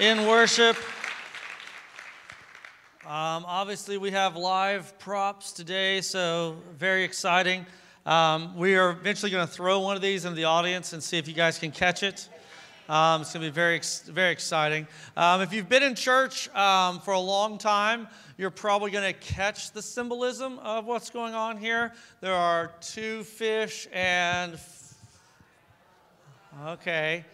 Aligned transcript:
in 0.00 0.26
worship. 0.26 0.76
Um, 3.04 3.44
obviously, 3.46 3.96
we 3.96 4.10
have 4.10 4.34
live 4.36 4.98
props 4.98 5.52
today, 5.52 6.00
so 6.00 6.56
very 6.76 7.04
exciting. 7.04 7.64
Um, 8.04 8.56
we 8.56 8.74
are 8.74 8.90
eventually 8.90 9.30
going 9.30 9.46
to 9.46 9.52
throw 9.52 9.78
one 9.80 9.94
of 9.94 10.02
these 10.02 10.24
into 10.24 10.34
the 10.34 10.44
audience 10.44 10.94
and 10.94 11.02
see 11.02 11.16
if 11.16 11.28
you 11.28 11.34
guys 11.34 11.58
can 11.58 11.70
catch 11.70 12.02
it. 12.02 12.28
Um, 12.88 13.22
it's 13.22 13.32
going 13.32 13.44
to 13.44 13.50
be 13.50 13.54
very, 13.54 13.80
very 14.06 14.32
exciting. 14.32 14.88
Um, 15.16 15.42
if 15.42 15.52
you've 15.52 15.68
been 15.68 15.84
in 15.84 15.94
church 15.94 16.52
um, 16.56 16.98
for 16.98 17.14
a 17.14 17.20
long 17.20 17.56
time, 17.56 18.08
you're 18.36 18.50
probably 18.50 18.90
going 18.90 19.12
to 19.12 19.18
catch 19.20 19.70
the 19.70 19.80
symbolism 19.80 20.58
of 20.58 20.86
what's 20.86 21.08
going 21.08 21.34
on 21.34 21.56
here. 21.56 21.92
There 22.20 22.34
are 22.34 22.72
two 22.80 23.22
fish 23.22 23.86
and. 23.92 24.58
Okay. 26.66 27.24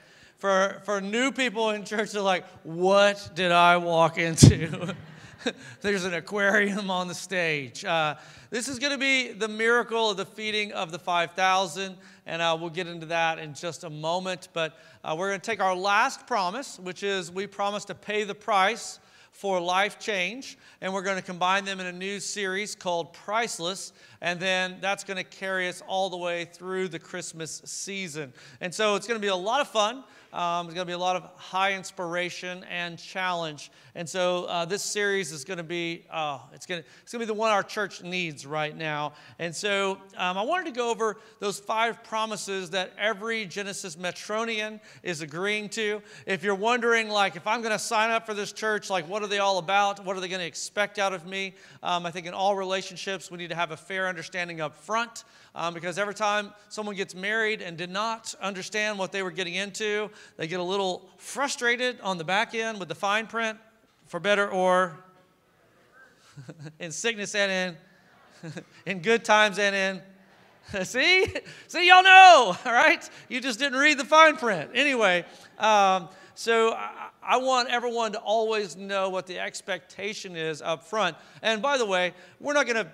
For, 0.40 0.80
for 0.84 1.02
new 1.02 1.32
people 1.32 1.68
in 1.68 1.84
church, 1.84 2.12
they're 2.12 2.22
like, 2.22 2.46
what 2.62 3.32
did 3.34 3.52
I 3.52 3.76
walk 3.76 4.16
into? 4.16 4.96
There's 5.82 6.06
an 6.06 6.14
aquarium 6.14 6.90
on 6.90 7.08
the 7.08 7.14
stage. 7.14 7.84
Uh, 7.84 8.14
this 8.48 8.66
is 8.66 8.78
going 8.78 8.92
to 8.92 8.98
be 8.98 9.32
the 9.32 9.48
miracle 9.48 10.08
of 10.08 10.16
the 10.16 10.24
feeding 10.24 10.72
of 10.72 10.92
the 10.92 10.98
5,000, 10.98 11.94
and 12.24 12.40
uh, 12.40 12.56
we'll 12.58 12.70
get 12.70 12.86
into 12.86 13.04
that 13.06 13.38
in 13.38 13.52
just 13.52 13.84
a 13.84 13.90
moment. 13.90 14.48
But 14.54 14.78
uh, 15.04 15.14
we're 15.18 15.28
going 15.28 15.40
to 15.42 15.44
take 15.44 15.60
our 15.60 15.76
last 15.76 16.26
promise, 16.26 16.78
which 16.78 17.02
is 17.02 17.30
we 17.30 17.46
promise 17.46 17.84
to 17.84 17.94
pay 17.94 18.24
the 18.24 18.34
price 18.34 18.98
for 19.32 19.60
life 19.60 19.98
change, 19.98 20.58
and 20.80 20.92
we're 20.92 21.02
going 21.02 21.16
to 21.16 21.22
combine 21.22 21.66
them 21.66 21.80
in 21.80 21.86
a 21.86 21.92
new 21.92 22.18
series 22.18 22.74
called 22.74 23.12
Priceless, 23.12 23.92
and 24.20 24.40
then 24.40 24.78
that's 24.80 25.04
going 25.04 25.16
to 25.16 25.24
carry 25.24 25.68
us 25.68 25.82
all 25.86 26.10
the 26.10 26.16
way 26.16 26.46
through 26.46 26.88
the 26.88 26.98
Christmas 26.98 27.60
season. 27.64 28.32
And 28.60 28.74
so 28.74 28.96
it's 28.96 29.06
going 29.06 29.20
to 29.20 29.24
be 29.24 29.28
a 29.28 29.36
lot 29.36 29.60
of 29.60 29.68
fun. 29.68 30.04
Um, 30.32 30.66
there's 30.66 30.74
going 30.74 30.86
to 30.86 30.90
be 30.90 30.92
a 30.92 30.98
lot 30.98 31.16
of 31.16 31.24
high 31.36 31.74
inspiration 31.74 32.64
and 32.70 32.98
challenge. 32.98 33.70
And 33.94 34.08
so 34.08 34.44
uh, 34.44 34.64
this 34.64 34.82
series 34.82 35.32
is 35.32 35.44
going 35.44 35.58
to 35.58 35.64
be, 35.64 36.04
uh, 36.10 36.38
it's 36.52 36.66
going 36.66 36.82
to, 36.82 36.88
it's 37.02 37.12
going 37.12 37.20
to 37.20 37.26
be 37.26 37.34
the 37.34 37.38
one 37.38 37.50
our 37.50 37.64
church 37.64 38.02
needs 38.02 38.46
right 38.46 38.76
now. 38.76 39.14
And 39.40 39.54
so 39.54 39.98
um, 40.16 40.38
I 40.38 40.42
wanted 40.42 40.66
to 40.66 40.72
go 40.72 40.90
over 40.90 41.18
those 41.40 41.58
five 41.58 42.04
promises 42.04 42.70
that 42.70 42.92
every 42.96 43.44
Genesis 43.46 43.96
Metronian 43.96 44.80
is 45.02 45.20
agreeing 45.20 45.68
to. 45.70 46.00
If 46.26 46.44
you're 46.44 46.54
wondering, 46.54 47.08
like, 47.08 47.34
if 47.34 47.46
I'm 47.46 47.60
going 47.60 47.72
to 47.72 47.78
sign 47.78 48.10
up 48.10 48.26
for 48.26 48.34
this 48.34 48.52
church, 48.52 48.90
like, 48.90 49.08
what 49.08 49.22
are 49.22 49.28
they 49.28 49.38
all 49.38 49.58
about? 49.58 50.04
What 50.04 50.16
are 50.16 50.20
they 50.20 50.28
going 50.28 50.40
to 50.40 50.46
expect 50.46 50.98
out 50.98 51.12
of 51.12 51.26
me? 51.26 51.54
Um, 51.82 52.06
I 52.06 52.12
think 52.12 52.26
in 52.26 52.34
all 52.34 52.54
relationships, 52.54 53.30
we 53.30 53.38
need 53.38 53.50
to 53.50 53.56
have 53.56 53.72
a 53.72 53.76
fair 53.76 54.06
understanding 54.06 54.60
up 54.60 54.76
front 54.76 55.24
um, 55.54 55.74
because 55.74 55.98
every 55.98 56.14
time 56.14 56.52
someone 56.68 56.94
gets 56.94 57.14
married 57.14 57.62
and 57.62 57.76
did 57.76 57.90
not 57.90 58.34
understand 58.40 58.98
what 58.98 59.12
they 59.12 59.22
were 59.22 59.30
getting 59.30 59.54
into, 59.54 60.10
they 60.36 60.46
get 60.46 60.60
a 60.60 60.64
little 60.64 61.08
frustrated 61.16 62.00
on 62.00 62.18
the 62.18 62.24
back 62.24 62.54
end 62.54 62.78
with 62.78 62.88
the 62.88 62.94
fine 62.94 63.26
print, 63.26 63.58
for 64.06 64.20
better 64.20 64.48
or 64.48 64.98
in 66.78 66.90
sickness 66.90 67.34
and 67.34 67.76
in 68.42 68.52
in 68.86 69.00
good 69.00 69.24
times 69.24 69.58
and 69.58 69.76
in 69.76 70.84
see 70.84 71.26
see 71.66 71.88
y'all 71.88 72.02
know 72.02 72.56
all 72.64 72.72
right 72.72 73.08
you 73.28 73.40
just 73.40 73.58
didn't 73.58 73.78
read 73.78 73.98
the 73.98 74.04
fine 74.04 74.36
print 74.36 74.70
anyway 74.74 75.24
um, 75.58 76.08
so 76.34 76.72
I, 76.72 77.10
I, 77.22 77.36
want 77.36 77.68
everyone 77.68 78.12
to 78.12 78.18
always 78.18 78.76
know 78.76 79.10
what 79.10 79.26
the 79.26 79.38
expectation 79.38 80.36
is 80.36 80.62
up 80.62 80.84
front 80.84 81.16
and 81.42 81.60
by 81.60 81.76
the 81.76 81.84
way 81.84 82.14
we're 82.40 82.54
not 82.54 82.66
going 82.66 82.82
to 82.82 82.90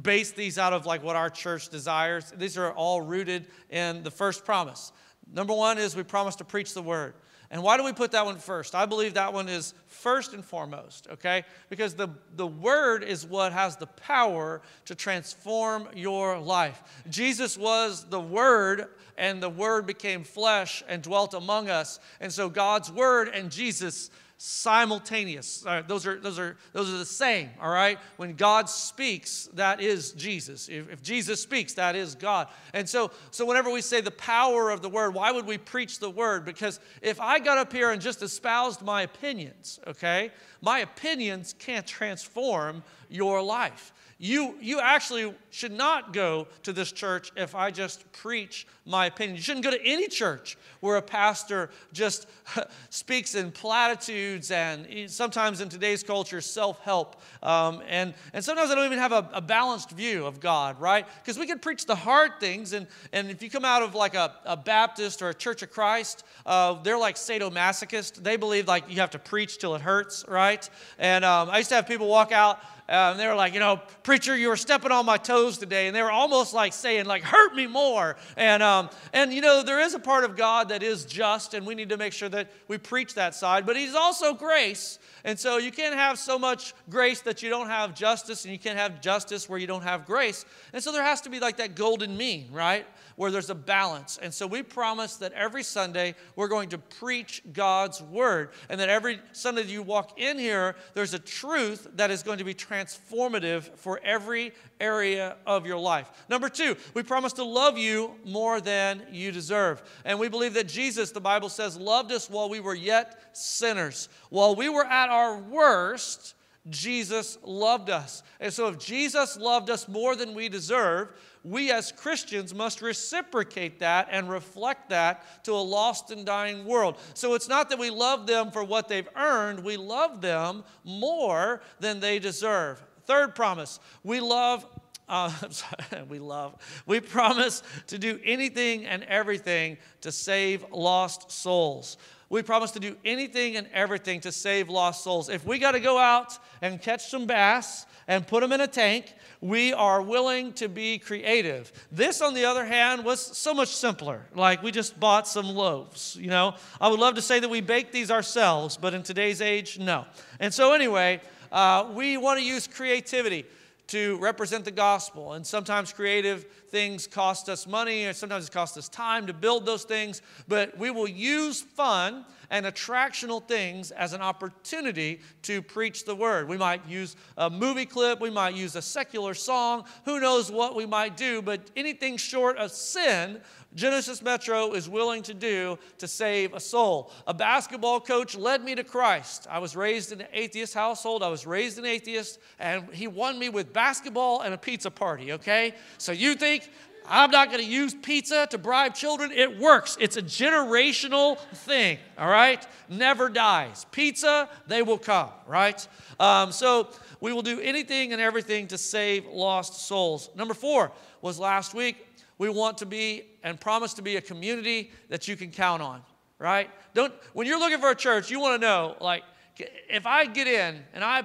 base 0.00 0.32
these 0.32 0.58
out 0.58 0.72
of 0.72 0.86
like 0.86 1.02
what 1.02 1.16
our 1.16 1.30
church 1.30 1.68
desires. 1.68 2.32
These 2.36 2.56
are 2.56 2.72
all 2.72 3.00
rooted 3.00 3.46
in 3.70 4.02
the 4.02 4.10
first 4.10 4.44
promise. 4.44 4.92
Number 5.32 5.54
one 5.54 5.78
is 5.78 5.96
we 5.96 6.02
promise 6.02 6.36
to 6.36 6.44
preach 6.44 6.74
the 6.74 6.82
word. 6.82 7.14
And 7.52 7.62
why 7.62 7.76
do 7.76 7.84
we 7.84 7.92
put 7.92 8.12
that 8.12 8.24
one 8.24 8.38
first? 8.38 8.74
I 8.74 8.86
believe 8.86 9.12
that 9.14 9.34
one 9.34 9.46
is 9.46 9.74
first 9.86 10.32
and 10.32 10.42
foremost, 10.42 11.06
okay? 11.12 11.44
Because 11.68 11.92
the, 11.92 12.08
the 12.34 12.46
word 12.46 13.04
is 13.04 13.26
what 13.26 13.52
has 13.52 13.76
the 13.76 13.88
power 13.88 14.62
to 14.86 14.94
transform 14.94 15.86
your 15.94 16.38
life. 16.38 16.82
Jesus 17.10 17.58
was 17.58 18.06
the 18.08 18.20
word, 18.20 18.86
and 19.18 19.42
the 19.42 19.50
word 19.50 19.86
became 19.86 20.24
flesh 20.24 20.82
and 20.88 21.02
dwelt 21.02 21.34
among 21.34 21.68
us. 21.68 22.00
And 22.20 22.32
so 22.32 22.48
God's 22.48 22.90
word 22.90 23.28
and 23.28 23.50
Jesus 23.50 24.10
simultaneous. 24.44 25.64
Uh, 25.64 25.84
those, 25.86 26.04
are, 26.04 26.18
those, 26.18 26.36
are, 26.36 26.56
those 26.72 26.92
are 26.92 26.98
the 26.98 27.04
same, 27.04 27.48
all 27.60 27.70
right? 27.70 27.96
When 28.16 28.34
God 28.34 28.68
speaks, 28.68 29.48
that 29.54 29.80
is 29.80 30.10
Jesus. 30.14 30.68
If, 30.68 30.90
if, 30.90 31.00
Jesus 31.00 31.40
speaks, 31.40 31.74
that 31.74 31.94
is 31.94 32.16
God. 32.16 32.48
And 32.74 32.88
so, 32.88 33.12
so 33.30 33.46
whenever 33.46 33.70
we 33.70 33.80
say 33.80 34.00
the 34.00 34.10
power 34.10 34.70
of 34.70 34.82
the 34.82 34.88
word, 34.88 35.14
why 35.14 35.30
would 35.30 35.46
we 35.46 35.58
preach 35.58 36.00
the 36.00 36.10
word? 36.10 36.44
Because 36.44 36.80
if 37.02 37.20
I 37.20 37.38
got 37.38 37.56
up 37.56 37.72
here 37.72 37.92
and 37.92 38.02
just 38.02 38.20
espoused 38.20 38.82
my 38.82 39.02
opinions, 39.02 39.78
okay, 39.86 40.32
my 40.60 40.80
opinions 40.80 41.54
can't 41.60 41.86
transform 41.86 42.82
your 43.08 43.40
life. 43.40 43.92
You, 44.24 44.54
you 44.60 44.78
actually 44.78 45.34
should 45.50 45.72
not 45.72 46.12
go 46.12 46.46
to 46.62 46.72
this 46.72 46.92
church 46.92 47.32
if 47.36 47.56
I 47.56 47.72
just 47.72 48.10
preach 48.12 48.68
my 48.86 49.06
opinion. 49.06 49.34
You 49.34 49.42
shouldn't 49.42 49.64
go 49.64 49.72
to 49.72 49.84
any 49.84 50.06
church 50.06 50.56
where 50.78 50.96
a 50.96 51.02
pastor 51.02 51.70
just 51.92 52.28
speaks 52.88 53.34
in 53.34 53.50
platitudes 53.50 54.52
and 54.52 54.86
sometimes 55.10 55.60
in 55.60 55.68
today's 55.68 56.04
culture, 56.04 56.40
self 56.40 56.78
help. 56.84 57.20
Um, 57.42 57.82
and, 57.88 58.14
and 58.32 58.44
sometimes 58.44 58.70
I 58.70 58.76
don't 58.76 58.86
even 58.86 58.98
have 58.98 59.10
a, 59.10 59.28
a 59.32 59.40
balanced 59.40 59.90
view 59.90 60.24
of 60.24 60.38
God, 60.38 60.80
right? 60.80 61.04
Because 61.20 61.36
we 61.36 61.48
can 61.48 61.58
preach 61.58 61.86
the 61.86 61.96
hard 61.96 62.38
things. 62.38 62.74
And, 62.74 62.86
and 63.12 63.28
if 63.28 63.42
you 63.42 63.50
come 63.50 63.64
out 63.64 63.82
of 63.82 63.96
like 63.96 64.14
a, 64.14 64.36
a 64.44 64.56
Baptist 64.56 65.20
or 65.20 65.30
a 65.30 65.34
Church 65.34 65.62
of 65.62 65.72
Christ, 65.72 66.24
uh, 66.46 66.80
they're 66.84 66.96
like 66.96 67.16
sadomasochist. 67.16 68.22
They 68.22 68.36
believe 68.36 68.68
like 68.68 68.88
you 68.88 69.00
have 69.00 69.10
to 69.10 69.18
preach 69.18 69.58
till 69.58 69.74
it 69.74 69.80
hurts, 69.80 70.24
right? 70.28 70.70
And 71.00 71.24
um, 71.24 71.50
I 71.50 71.58
used 71.58 71.70
to 71.70 71.74
have 71.74 71.88
people 71.88 72.06
walk 72.06 72.30
out 72.30 72.60
uh, 72.88 73.10
and 73.12 73.20
they 73.20 73.26
were 73.26 73.34
like, 73.34 73.54
you 73.54 73.60
know, 73.60 73.80
preacher, 74.02 74.36
you 74.36 74.48
were 74.48 74.56
stepping 74.56 74.90
on 74.90 75.06
my 75.06 75.16
toes 75.16 75.56
today. 75.56 75.86
And 75.86 75.94
they 75.94 76.02
were 76.02 76.10
almost 76.10 76.52
like 76.52 76.72
saying, 76.72 77.06
like, 77.06 77.22
hurt 77.22 77.54
me 77.54 77.66
more. 77.66 78.16
And, 78.36 78.62
um, 78.62 78.90
and, 79.12 79.32
you 79.32 79.40
know, 79.40 79.62
there 79.62 79.80
is 79.80 79.94
a 79.94 79.98
part 79.98 80.24
of 80.24 80.36
God 80.36 80.68
that 80.70 80.82
is 80.82 81.04
just, 81.04 81.54
and 81.54 81.64
we 81.66 81.74
need 81.74 81.88
to 81.90 81.96
make 81.96 82.12
sure 82.12 82.28
that 82.28 82.50
we 82.68 82.78
preach 82.78 83.14
that 83.14 83.34
side. 83.34 83.64
But 83.64 83.76
He's 83.76 83.94
also 83.94 84.34
grace. 84.34 84.98
And 85.24 85.38
so 85.38 85.58
you 85.58 85.70
can't 85.70 85.94
have 85.94 86.18
so 86.18 86.38
much 86.38 86.74
grace 86.90 87.20
that 87.20 87.42
you 87.42 87.48
don't 87.48 87.68
have 87.68 87.94
justice, 87.94 88.44
and 88.44 88.52
you 88.52 88.58
can't 88.58 88.78
have 88.78 89.00
justice 89.00 89.48
where 89.48 89.58
you 89.58 89.66
don't 89.66 89.84
have 89.84 90.04
grace. 90.04 90.44
And 90.72 90.82
so 90.82 90.90
there 90.90 91.04
has 91.04 91.20
to 91.22 91.30
be 91.30 91.38
like 91.38 91.58
that 91.58 91.76
golden 91.76 92.16
mean, 92.16 92.48
right? 92.52 92.84
Where 93.16 93.30
there's 93.30 93.50
a 93.50 93.54
balance. 93.54 94.18
And 94.20 94.32
so 94.32 94.46
we 94.46 94.62
promise 94.62 95.16
that 95.16 95.32
every 95.32 95.62
Sunday 95.62 96.14
we're 96.36 96.48
going 96.48 96.68
to 96.70 96.78
preach 96.78 97.42
God's 97.52 98.00
word, 98.02 98.50
and 98.68 98.80
that 98.80 98.88
every 98.88 99.20
Sunday 99.32 99.62
that 99.62 99.70
you 99.70 99.82
walk 99.82 100.18
in 100.18 100.38
here, 100.38 100.76
there's 100.94 101.14
a 101.14 101.18
truth 101.18 101.88
that 101.94 102.10
is 102.10 102.22
going 102.22 102.38
to 102.38 102.44
be 102.44 102.54
transformative 102.54 103.64
for 103.76 104.00
every 104.04 104.52
area 104.80 105.36
of 105.46 105.66
your 105.66 105.78
life. 105.78 106.10
Number 106.28 106.48
two, 106.48 106.76
we 106.94 107.02
promise 107.02 107.32
to 107.34 107.44
love 107.44 107.78
you 107.78 108.14
more 108.24 108.60
than 108.60 109.02
you 109.10 109.32
deserve. 109.32 109.82
And 110.04 110.18
we 110.18 110.28
believe 110.28 110.54
that 110.54 110.68
Jesus, 110.68 111.10
the 111.10 111.20
Bible 111.20 111.48
says, 111.48 111.76
loved 111.76 112.12
us 112.12 112.28
while 112.28 112.48
we 112.48 112.60
were 112.60 112.74
yet 112.74 113.36
sinners. 113.36 114.08
While 114.30 114.56
we 114.56 114.68
were 114.68 114.84
at 114.84 115.08
our 115.08 115.38
worst, 115.38 116.34
Jesus 116.68 117.38
loved 117.42 117.90
us. 117.90 118.22
And 118.38 118.52
so, 118.52 118.68
if 118.68 118.78
Jesus 118.78 119.36
loved 119.36 119.68
us 119.68 119.88
more 119.88 120.14
than 120.14 120.34
we 120.34 120.48
deserve, 120.48 121.08
we 121.44 121.70
as 121.70 121.92
Christians 121.92 122.54
must 122.54 122.82
reciprocate 122.82 123.80
that 123.80 124.08
and 124.10 124.30
reflect 124.30 124.90
that 124.90 125.44
to 125.44 125.52
a 125.52 125.54
lost 125.54 126.10
and 126.10 126.24
dying 126.24 126.64
world. 126.64 126.98
So, 127.14 127.34
it's 127.34 127.48
not 127.48 127.70
that 127.70 127.78
we 127.78 127.90
love 127.90 128.26
them 128.26 128.50
for 128.50 128.64
what 128.64 128.88
they've 128.88 129.08
earned, 129.16 129.64
we 129.64 129.76
love 129.76 130.20
them 130.20 130.64
more 130.84 131.62
than 131.80 132.00
they 132.00 132.18
deserve. 132.18 132.82
Third 133.06 133.34
promise 133.34 133.80
we 134.04 134.20
love 134.20 134.66
uh, 135.08 135.30
we 136.08 136.18
love. 136.18 136.56
We 136.86 137.00
promise 137.00 137.62
to 137.88 137.98
do 137.98 138.18
anything 138.24 138.86
and 138.86 139.02
everything 139.04 139.76
to 140.00 140.10
save 140.10 140.64
lost 140.70 141.30
souls 141.30 141.98
we 142.32 142.42
promise 142.42 142.70
to 142.70 142.80
do 142.80 142.96
anything 143.04 143.58
and 143.58 143.68
everything 143.74 144.18
to 144.18 144.32
save 144.32 144.70
lost 144.70 145.04
souls. 145.04 145.28
If 145.28 145.44
we 145.44 145.58
got 145.58 145.72
to 145.72 145.80
go 145.80 145.98
out 145.98 146.38
and 146.62 146.80
catch 146.80 147.10
some 147.10 147.26
bass 147.26 147.84
and 148.08 148.26
put 148.26 148.40
them 148.40 148.52
in 148.52 148.62
a 148.62 148.66
tank, 148.66 149.12
we 149.42 149.74
are 149.74 150.00
willing 150.00 150.54
to 150.54 150.66
be 150.66 150.98
creative. 150.98 151.70
This, 151.92 152.22
on 152.22 152.32
the 152.32 152.46
other 152.46 152.64
hand, 152.64 153.04
was 153.04 153.20
so 153.20 153.52
much 153.52 153.68
simpler. 153.68 154.22
Like 154.34 154.62
we 154.62 154.70
just 154.70 154.98
bought 154.98 155.28
some 155.28 155.50
loaves, 155.50 156.16
you 156.18 156.28
know. 156.28 156.54
I 156.80 156.88
would 156.88 156.98
love 156.98 157.16
to 157.16 157.22
say 157.22 157.38
that 157.38 157.50
we 157.50 157.60
baked 157.60 157.92
these 157.92 158.10
ourselves, 158.10 158.78
but 158.78 158.94
in 158.94 159.02
today's 159.02 159.42
age, 159.42 159.78
no. 159.78 160.06
And 160.40 160.54
so, 160.54 160.72
anyway, 160.72 161.20
uh, 161.52 161.90
we 161.92 162.16
want 162.16 162.40
to 162.40 162.46
use 162.46 162.66
creativity 162.66 163.44
to 163.88 164.16
represent 164.20 164.64
the 164.64 164.70
gospel. 164.70 165.34
And 165.34 165.46
sometimes 165.46 165.92
creative 165.92 166.46
things 166.72 167.06
cost 167.06 167.48
us 167.48 167.66
money, 167.66 168.06
or 168.06 168.12
sometimes 168.12 168.48
it 168.48 168.52
costs 168.52 168.76
us 168.76 168.88
time 168.88 169.26
to 169.28 169.32
build 169.32 169.64
those 169.64 169.84
things, 169.84 170.22
but 170.48 170.76
we 170.76 170.90
will 170.90 171.06
use 171.06 171.60
fun 171.60 172.24
and 172.50 172.66
attractional 172.66 173.46
things 173.46 173.92
as 173.92 174.12
an 174.12 174.20
opportunity 174.20 175.20
to 175.42 175.62
preach 175.62 176.04
the 176.04 176.14
word. 176.14 176.48
We 176.48 176.58
might 176.58 176.86
use 176.86 177.14
a 177.36 177.48
movie 177.48 177.86
clip, 177.86 178.20
we 178.20 178.30
might 178.30 178.54
use 178.54 178.74
a 178.74 178.82
secular 178.82 179.34
song, 179.34 179.84
who 180.04 180.18
knows 180.18 180.50
what 180.50 180.74
we 180.74 180.86
might 180.86 181.16
do, 181.16 181.40
but 181.42 181.70
anything 181.76 182.16
short 182.16 182.56
of 182.56 182.72
sin 182.72 183.40
Genesis 183.74 184.20
Metro 184.22 184.72
is 184.72 184.88
willing 184.88 185.22
to 185.22 185.34
do 185.34 185.78
to 185.98 186.06
save 186.06 186.52
a 186.52 186.60
soul. 186.60 187.10
A 187.26 187.32
basketball 187.32 188.00
coach 188.00 188.36
led 188.36 188.62
me 188.62 188.74
to 188.74 188.84
Christ. 188.84 189.46
I 189.50 189.58
was 189.60 189.74
raised 189.74 190.12
in 190.12 190.20
an 190.20 190.26
atheist 190.32 190.74
household. 190.74 191.22
I 191.22 191.28
was 191.28 191.46
raised 191.46 191.78
an 191.78 191.86
atheist, 191.86 192.38
and 192.58 192.92
he 192.92 193.08
won 193.08 193.38
me 193.38 193.48
with 193.48 193.72
basketball 193.72 194.42
and 194.42 194.52
a 194.52 194.58
pizza 194.58 194.90
party, 194.90 195.32
okay? 195.32 195.74
So 195.98 196.12
you 196.12 196.34
think 196.34 196.61
I'm 197.06 197.30
not 197.30 197.48
going 197.48 197.62
to 197.62 197.68
use 197.68 197.94
pizza 197.94 198.46
to 198.50 198.58
bribe 198.58 198.94
children. 198.94 199.32
It 199.32 199.58
works. 199.58 199.96
It's 200.00 200.16
a 200.16 200.22
generational 200.22 201.38
thing, 201.38 201.98
all 202.16 202.28
right? 202.28 202.64
Never 202.88 203.28
dies. 203.28 203.86
Pizza, 203.90 204.48
they 204.68 204.82
will 204.82 204.98
come, 204.98 205.30
right? 205.46 205.86
Um, 206.20 206.52
so 206.52 206.88
we 207.20 207.32
will 207.32 207.42
do 207.42 207.60
anything 207.60 208.12
and 208.12 208.20
everything 208.20 208.68
to 208.68 208.78
save 208.78 209.26
lost 209.26 209.86
souls. 209.86 210.30
Number 210.36 210.54
four 210.54 210.92
was 211.20 211.38
last 211.38 211.74
week. 211.74 212.06
We 212.38 212.48
want 212.48 212.78
to 212.78 212.86
be 212.86 213.24
and 213.42 213.60
promise 213.60 213.94
to 213.94 214.02
be 214.02 214.16
a 214.16 214.20
community 214.20 214.90
that 215.08 215.28
you 215.28 215.36
can 215.36 215.50
count 215.50 215.82
on, 215.82 216.02
right? 216.38 216.70
Don't 216.94 217.12
when 217.32 217.46
you're 217.46 217.58
looking 217.58 217.78
for 217.78 217.90
a 217.90 217.94
church, 217.94 218.30
you 218.30 218.40
want 218.40 218.60
to 218.60 218.66
know 218.66 218.96
like 219.00 219.22
if 219.58 220.06
I 220.06 220.26
get 220.26 220.46
in 220.46 220.82
and 220.94 221.04
I 221.04 221.22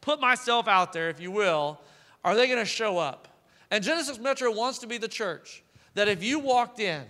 put 0.00 0.20
myself 0.20 0.68
out 0.68 0.92
there, 0.92 1.10
if 1.10 1.20
you 1.20 1.30
will, 1.30 1.80
are 2.24 2.34
they 2.34 2.46
going 2.46 2.58
to 2.58 2.64
show 2.64 2.96
up? 2.98 3.28
And 3.70 3.82
Genesis 3.82 4.18
Metro 4.18 4.50
wants 4.52 4.78
to 4.78 4.86
be 4.86 4.98
the 4.98 5.08
church 5.08 5.62
that 5.94 6.08
if 6.08 6.22
you 6.22 6.38
walked 6.38 6.80
in 6.80 7.02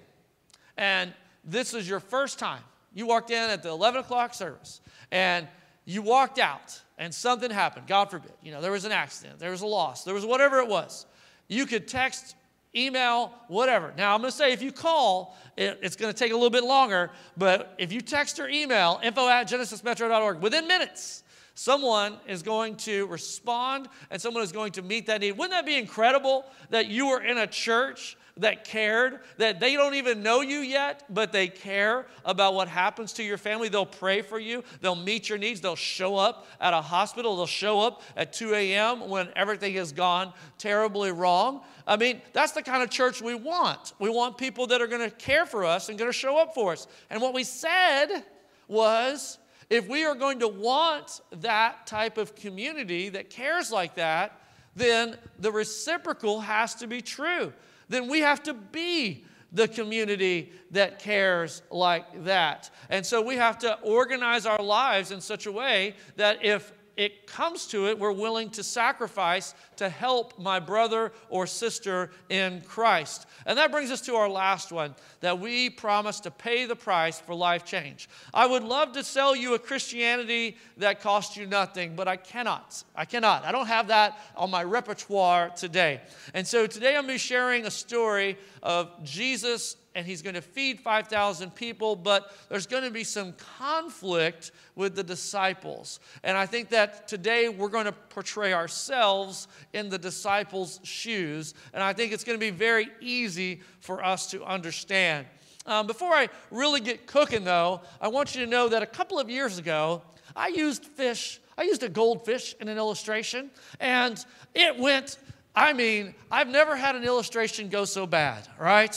and 0.76 1.12
this 1.44 1.72
was 1.72 1.88
your 1.88 2.00
first 2.00 2.38
time, 2.38 2.62
you 2.94 3.06
walked 3.06 3.30
in 3.30 3.50
at 3.50 3.62
the 3.62 3.68
11 3.68 4.00
o'clock 4.00 4.32
service 4.34 4.80
and 5.10 5.46
you 5.84 6.02
walked 6.02 6.38
out 6.38 6.80
and 6.98 7.14
something 7.14 7.50
happened, 7.50 7.86
God 7.86 8.10
forbid, 8.10 8.32
you 8.42 8.52
know, 8.52 8.60
there 8.60 8.72
was 8.72 8.84
an 8.84 8.92
accident, 8.92 9.38
there 9.38 9.50
was 9.50 9.60
a 9.60 9.66
loss, 9.66 10.04
there 10.04 10.14
was 10.14 10.24
whatever 10.24 10.58
it 10.60 10.68
was. 10.68 11.06
You 11.48 11.66
could 11.66 11.86
text, 11.86 12.34
email, 12.74 13.32
whatever. 13.48 13.92
Now, 13.96 14.14
I'm 14.14 14.20
going 14.20 14.30
to 14.30 14.36
say 14.36 14.52
if 14.52 14.62
you 14.62 14.72
call, 14.72 15.36
it, 15.56 15.78
it's 15.82 15.96
going 15.96 16.12
to 16.12 16.18
take 16.18 16.32
a 16.32 16.34
little 16.34 16.50
bit 16.50 16.64
longer, 16.64 17.10
but 17.36 17.74
if 17.78 17.92
you 17.92 18.00
text 18.00 18.38
or 18.38 18.48
email, 18.48 19.00
info 19.02 19.28
at 19.28 19.48
genesismetro.org, 19.48 20.40
within 20.40 20.66
minutes, 20.66 21.22
Someone 21.58 22.18
is 22.28 22.42
going 22.42 22.76
to 22.76 23.06
respond 23.06 23.88
and 24.10 24.20
someone 24.20 24.42
is 24.42 24.52
going 24.52 24.72
to 24.72 24.82
meet 24.82 25.06
that 25.06 25.22
need. 25.22 25.32
Wouldn't 25.32 25.52
that 25.52 25.64
be 25.64 25.78
incredible 25.78 26.44
that 26.68 26.88
you 26.88 27.06
were 27.08 27.22
in 27.22 27.38
a 27.38 27.46
church 27.46 28.18
that 28.36 28.66
cared, 28.66 29.20
that 29.38 29.58
they 29.58 29.72
don't 29.72 29.94
even 29.94 30.22
know 30.22 30.42
you 30.42 30.58
yet, 30.58 31.04
but 31.08 31.32
they 31.32 31.48
care 31.48 32.08
about 32.26 32.52
what 32.52 32.68
happens 32.68 33.14
to 33.14 33.22
your 33.22 33.38
family. 33.38 33.70
They'll 33.70 33.86
pray 33.86 34.20
for 34.20 34.38
you, 34.38 34.62
they'll 34.82 34.94
meet 34.94 35.30
your 35.30 35.38
needs, 35.38 35.62
they'll 35.62 35.76
show 35.76 36.16
up 36.16 36.46
at 36.60 36.74
a 36.74 36.82
hospital, 36.82 37.34
they'll 37.36 37.46
show 37.46 37.80
up 37.80 38.02
at 38.18 38.34
2 38.34 38.52
a.m. 38.52 39.08
when 39.08 39.30
everything 39.34 39.72
has 39.76 39.92
gone 39.92 40.34
terribly 40.58 41.10
wrong. 41.10 41.62
I 41.86 41.96
mean, 41.96 42.20
that's 42.34 42.52
the 42.52 42.62
kind 42.62 42.82
of 42.82 42.90
church 42.90 43.22
we 43.22 43.34
want. 43.34 43.94
We 43.98 44.10
want 44.10 44.36
people 44.36 44.66
that 44.66 44.82
are 44.82 44.86
going 44.86 45.08
to 45.08 45.16
care 45.16 45.46
for 45.46 45.64
us 45.64 45.88
and 45.88 45.98
going 45.98 46.10
to 46.10 46.18
show 46.18 46.36
up 46.36 46.52
for 46.52 46.72
us. 46.72 46.86
And 47.08 47.22
what 47.22 47.32
we 47.32 47.44
said 47.44 48.24
was, 48.68 49.38
if 49.68 49.88
we 49.88 50.04
are 50.04 50.14
going 50.14 50.40
to 50.40 50.48
want 50.48 51.20
that 51.30 51.86
type 51.86 52.18
of 52.18 52.34
community 52.34 53.08
that 53.10 53.30
cares 53.30 53.70
like 53.70 53.96
that, 53.96 54.40
then 54.74 55.16
the 55.38 55.50
reciprocal 55.50 56.40
has 56.40 56.74
to 56.76 56.86
be 56.86 57.00
true. 57.00 57.52
Then 57.88 58.08
we 58.08 58.20
have 58.20 58.42
to 58.44 58.54
be 58.54 59.24
the 59.52 59.66
community 59.66 60.52
that 60.72 60.98
cares 60.98 61.62
like 61.70 62.24
that. 62.24 62.70
And 62.90 63.04
so 63.04 63.22
we 63.22 63.36
have 63.36 63.58
to 63.60 63.80
organize 63.80 64.44
our 64.44 64.62
lives 64.62 65.12
in 65.12 65.20
such 65.20 65.46
a 65.46 65.52
way 65.52 65.94
that 66.16 66.44
if 66.44 66.72
it 66.96 67.26
comes 67.26 67.66
to 67.68 67.88
it, 67.88 67.98
we're 67.98 68.12
willing 68.12 68.48
to 68.50 68.62
sacrifice 68.62 69.54
to 69.76 69.88
help 69.88 70.38
my 70.38 70.58
brother 70.58 71.12
or 71.28 71.46
sister 71.46 72.10
in 72.30 72.62
Christ. 72.62 73.26
And 73.44 73.58
that 73.58 73.70
brings 73.70 73.90
us 73.90 74.00
to 74.02 74.14
our 74.14 74.28
last 74.28 74.72
one 74.72 74.94
that 75.20 75.38
we 75.38 75.68
promise 75.68 76.20
to 76.20 76.30
pay 76.30 76.64
the 76.64 76.76
price 76.76 77.20
for 77.20 77.34
life 77.34 77.64
change. 77.64 78.08
I 78.32 78.46
would 78.46 78.62
love 78.62 78.92
to 78.92 79.04
sell 79.04 79.36
you 79.36 79.54
a 79.54 79.58
Christianity 79.58 80.56
that 80.78 81.00
costs 81.00 81.36
you 81.36 81.46
nothing, 81.46 81.96
but 81.96 82.08
I 82.08 82.16
cannot. 82.16 82.82
I 82.94 83.04
cannot. 83.04 83.44
I 83.44 83.52
don't 83.52 83.66
have 83.66 83.88
that 83.88 84.18
on 84.34 84.50
my 84.50 84.64
repertoire 84.64 85.50
today. 85.50 86.00
And 86.32 86.46
so 86.46 86.66
today 86.66 86.96
I'm 86.96 87.04
going 87.04 87.08
to 87.08 87.14
be 87.14 87.18
sharing 87.18 87.66
a 87.66 87.70
story 87.70 88.38
of 88.62 88.90
Jesus 89.04 89.76
and 89.96 90.06
he's 90.06 90.20
going 90.20 90.34
to 90.34 90.42
feed 90.42 90.78
5,000 90.78 91.54
people, 91.54 91.96
but 91.96 92.30
there's 92.50 92.66
going 92.66 92.84
to 92.84 92.90
be 92.90 93.02
some 93.02 93.32
conflict 93.58 94.52
with 94.74 94.94
the 94.94 95.02
disciples. 95.02 96.00
And 96.22 96.36
I 96.36 96.44
think 96.44 96.68
that 96.68 97.08
today 97.08 97.48
we're 97.48 97.70
going 97.70 97.86
to 97.86 97.92
portray 97.92 98.52
ourselves 98.52 99.48
in 99.72 99.88
the 99.88 99.96
disciples' 99.98 100.80
shoes, 100.82 101.54
and 101.72 101.82
I 101.82 101.94
think 101.94 102.12
it's 102.12 102.24
going 102.24 102.38
to 102.38 102.44
be 102.44 102.50
very 102.50 102.88
easy 103.00 103.62
for 103.80 104.04
us 104.04 104.30
to 104.32 104.44
understand. 104.44 105.26
Um, 105.64 105.86
before 105.86 106.12
I 106.12 106.28
really 106.50 106.80
get 106.80 107.06
cooking, 107.06 107.44
though, 107.44 107.80
I 107.98 108.08
want 108.08 108.34
you 108.34 108.44
to 108.44 108.50
know 108.50 108.68
that 108.68 108.82
a 108.82 108.86
couple 108.86 109.18
of 109.18 109.30
years 109.30 109.56
ago, 109.56 110.02
I 110.36 110.48
used 110.48 110.84
fish, 110.84 111.40
I 111.56 111.62
used 111.62 111.82
a 111.82 111.88
goldfish 111.88 112.54
in 112.60 112.68
an 112.68 112.76
illustration, 112.76 113.50
and 113.80 114.22
it 114.54 114.78
went, 114.78 115.16
I 115.54 115.72
mean, 115.72 116.14
I've 116.30 116.48
never 116.48 116.76
had 116.76 116.96
an 116.96 117.04
illustration 117.04 117.70
go 117.70 117.86
so 117.86 118.06
bad, 118.06 118.46
right? 118.58 118.94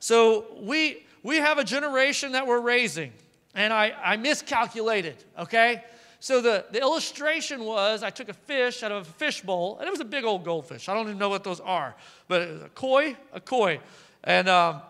So 0.00 0.46
we, 0.60 1.04
we 1.22 1.36
have 1.36 1.58
a 1.58 1.64
generation 1.64 2.32
that 2.32 2.46
we're 2.46 2.60
raising, 2.60 3.12
and 3.54 3.72
I, 3.72 3.92
I 4.02 4.16
miscalculated, 4.16 5.16
okay? 5.38 5.84
So 6.20 6.40
the, 6.40 6.64
the 6.70 6.80
illustration 6.80 7.64
was 7.64 8.02
I 8.02 8.10
took 8.10 8.28
a 8.28 8.34
fish 8.34 8.82
out 8.82 8.90
of 8.90 9.02
a 9.02 9.10
fish 9.12 9.40
bowl, 9.40 9.78
and 9.78 9.86
it 9.86 9.90
was 9.90 10.00
a 10.00 10.04
big 10.04 10.24
old 10.24 10.44
goldfish. 10.44 10.88
I 10.88 10.94
don't 10.94 11.06
even 11.06 11.18
know 11.18 11.28
what 11.28 11.44
those 11.44 11.60
are, 11.60 11.94
but 12.26 12.42
it 12.42 12.52
was 12.52 12.62
a 12.62 12.68
koi, 12.70 13.16
a 13.32 13.40
koi. 13.40 13.80
And, 14.24 14.48
um, 14.48 14.82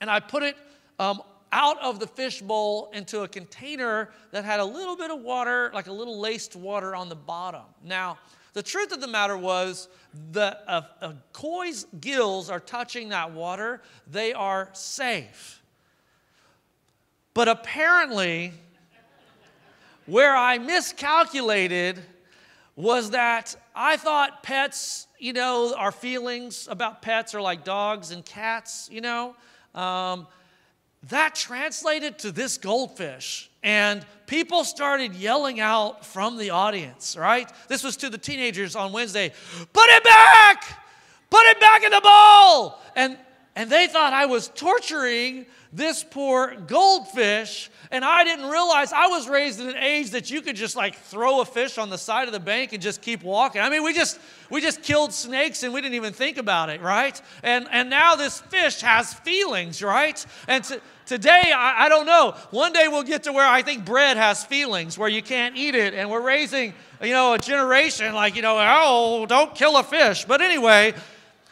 and 0.00 0.10
I 0.10 0.20
put 0.20 0.42
it 0.42 0.56
um, 0.98 1.22
out 1.50 1.80
of 1.82 1.98
the 2.00 2.06
fish 2.06 2.40
bowl 2.40 2.90
into 2.92 3.22
a 3.22 3.28
container 3.28 4.10
that 4.30 4.44
had 4.44 4.60
a 4.60 4.64
little 4.64 4.96
bit 4.96 5.10
of 5.10 5.20
water, 5.20 5.70
like 5.74 5.86
a 5.86 5.92
little 5.92 6.20
laced 6.20 6.56
water 6.56 6.94
on 6.94 7.08
the 7.08 7.16
bottom. 7.16 7.62
Now, 7.82 8.18
the 8.54 8.62
truth 8.62 8.92
of 8.92 9.00
the 9.00 9.06
matter 9.06 9.36
was, 9.36 9.88
the 10.32 10.56
a, 10.68 10.86
a 11.00 11.14
koi's 11.32 11.86
gills 12.00 12.48
are 12.48 12.60
touching 12.60 13.10
that 13.10 13.32
water, 13.32 13.82
they 14.10 14.32
are 14.32 14.70
safe. 14.72 15.60
But 17.34 17.48
apparently, 17.48 18.52
where 20.06 20.36
I 20.36 20.58
miscalculated 20.58 22.00
was 22.76 23.10
that 23.10 23.56
I 23.74 23.96
thought 23.96 24.42
pets, 24.42 25.08
you 25.18 25.32
know, 25.32 25.74
our 25.76 25.92
feelings 25.92 26.68
about 26.70 27.02
pets 27.02 27.34
are 27.34 27.42
like 27.42 27.64
dogs 27.64 28.12
and 28.12 28.24
cats, 28.24 28.88
you 28.90 29.00
know. 29.00 29.34
Um, 29.74 30.28
that 31.10 31.34
translated 31.34 32.18
to 32.20 32.32
this 32.32 32.56
goldfish. 32.56 33.50
And 33.64 34.04
people 34.26 34.62
started 34.62 35.14
yelling 35.14 35.58
out 35.58 36.04
from 36.04 36.36
the 36.36 36.50
audience, 36.50 37.16
right? 37.16 37.50
This 37.66 37.82
was 37.82 37.96
to 37.98 38.10
the 38.10 38.18
teenagers 38.18 38.76
on 38.76 38.92
Wednesday 38.92 39.32
put 39.72 39.88
it 39.88 40.04
back! 40.04 40.62
Put 41.30 41.46
it 41.46 41.58
back 41.58 41.82
in 41.82 41.90
the 41.90 42.00
bowl! 42.00 42.78
And, 42.94 43.18
and 43.56 43.70
they 43.70 43.86
thought 43.86 44.12
I 44.12 44.26
was 44.26 44.48
torturing 44.48 45.46
this 45.74 46.04
poor 46.04 46.54
goldfish. 46.54 47.68
And 47.90 48.04
I 48.04 48.22
didn't 48.22 48.48
realize 48.48 48.92
I 48.92 49.08
was 49.08 49.28
raised 49.28 49.60
in 49.60 49.68
an 49.68 49.76
age 49.76 50.10
that 50.10 50.30
you 50.30 50.40
could 50.40 50.56
just 50.56 50.76
like 50.76 50.94
throw 50.94 51.40
a 51.40 51.44
fish 51.44 51.78
on 51.78 51.90
the 51.90 51.98
side 51.98 52.28
of 52.28 52.32
the 52.32 52.40
bank 52.40 52.72
and 52.72 52.82
just 52.82 53.02
keep 53.02 53.22
walking. 53.22 53.60
I 53.60 53.68
mean, 53.68 53.82
we 53.82 53.92
just 53.92 54.20
we 54.50 54.60
just 54.60 54.82
killed 54.82 55.12
snakes 55.12 55.62
and 55.62 55.72
we 55.74 55.80
didn't 55.80 55.94
even 55.94 56.12
think 56.12 56.38
about 56.38 56.70
it, 56.70 56.80
right? 56.80 57.20
And 57.42 57.66
and 57.70 57.90
now 57.90 58.14
this 58.14 58.40
fish 58.40 58.80
has 58.82 59.12
feelings, 59.14 59.82
right? 59.82 60.24
And 60.46 60.62
to, 60.64 60.80
Today, 61.06 61.52
I, 61.54 61.84
I, 61.84 61.88
don't 61.90 62.06
know. 62.06 62.34
One 62.50 62.72
day 62.72 62.88
we'll 62.88 63.02
get 63.02 63.24
to 63.24 63.32
where 63.32 63.46
I 63.46 63.60
think 63.60 63.84
bread 63.84 64.16
has 64.16 64.42
feelings, 64.42 64.96
where 64.96 65.08
you 65.08 65.22
can't 65.22 65.54
eat 65.54 65.74
it, 65.74 65.92
and 65.92 66.10
we're 66.10 66.22
raising, 66.22 66.72
you 67.02 67.10
know, 67.10 67.34
a 67.34 67.38
generation 67.38 68.14
like, 68.14 68.36
you 68.36 68.42
know, 68.42 68.56
oh, 68.58 69.26
don't 69.26 69.54
kill 69.54 69.76
a 69.76 69.82
fish. 69.82 70.24
But 70.24 70.40
anyway, 70.40 70.94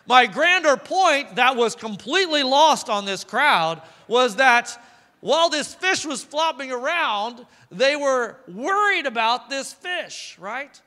my 0.06 0.26
grander 0.26 0.78
point 0.78 1.36
that 1.36 1.54
was 1.56 1.74
completely 1.74 2.42
lost 2.42 2.88
on 2.88 3.04
this 3.04 3.24
crowd 3.24 3.82
was 4.08 4.36
that 4.36 4.82
while 5.20 5.50
this 5.50 5.74
fish 5.74 6.06
was 6.06 6.24
flopping 6.24 6.72
around, 6.72 7.44
they 7.70 7.94
were 7.94 8.36
worried 8.48 9.04
about 9.04 9.50
this 9.50 9.72
fish, 9.72 10.36
right? 10.40 10.80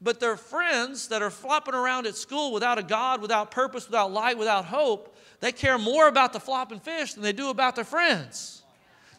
But 0.00 0.20
their 0.20 0.36
friends 0.36 1.08
that 1.08 1.22
are 1.22 1.30
flopping 1.30 1.74
around 1.74 2.06
at 2.06 2.16
school 2.16 2.52
without 2.52 2.78
a 2.78 2.82
God, 2.82 3.22
without 3.22 3.50
purpose, 3.50 3.86
without 3.86 4.12
light, 4.12 4.36
without 4.36 4.66
hope, 4.66 5.16
they 5.40 5.52
care 5.52 5.78
more 5.78 6.08
about 6.08 6.32
the 6.32 6.40
flopping 6.40 6.80
fish 6.80 7.14
than 7.14 7.22
they 7.22 7.32
do 7.32 7.50
about 7.50 7.76
their 7.76 7.84
friends. 7.84 8.62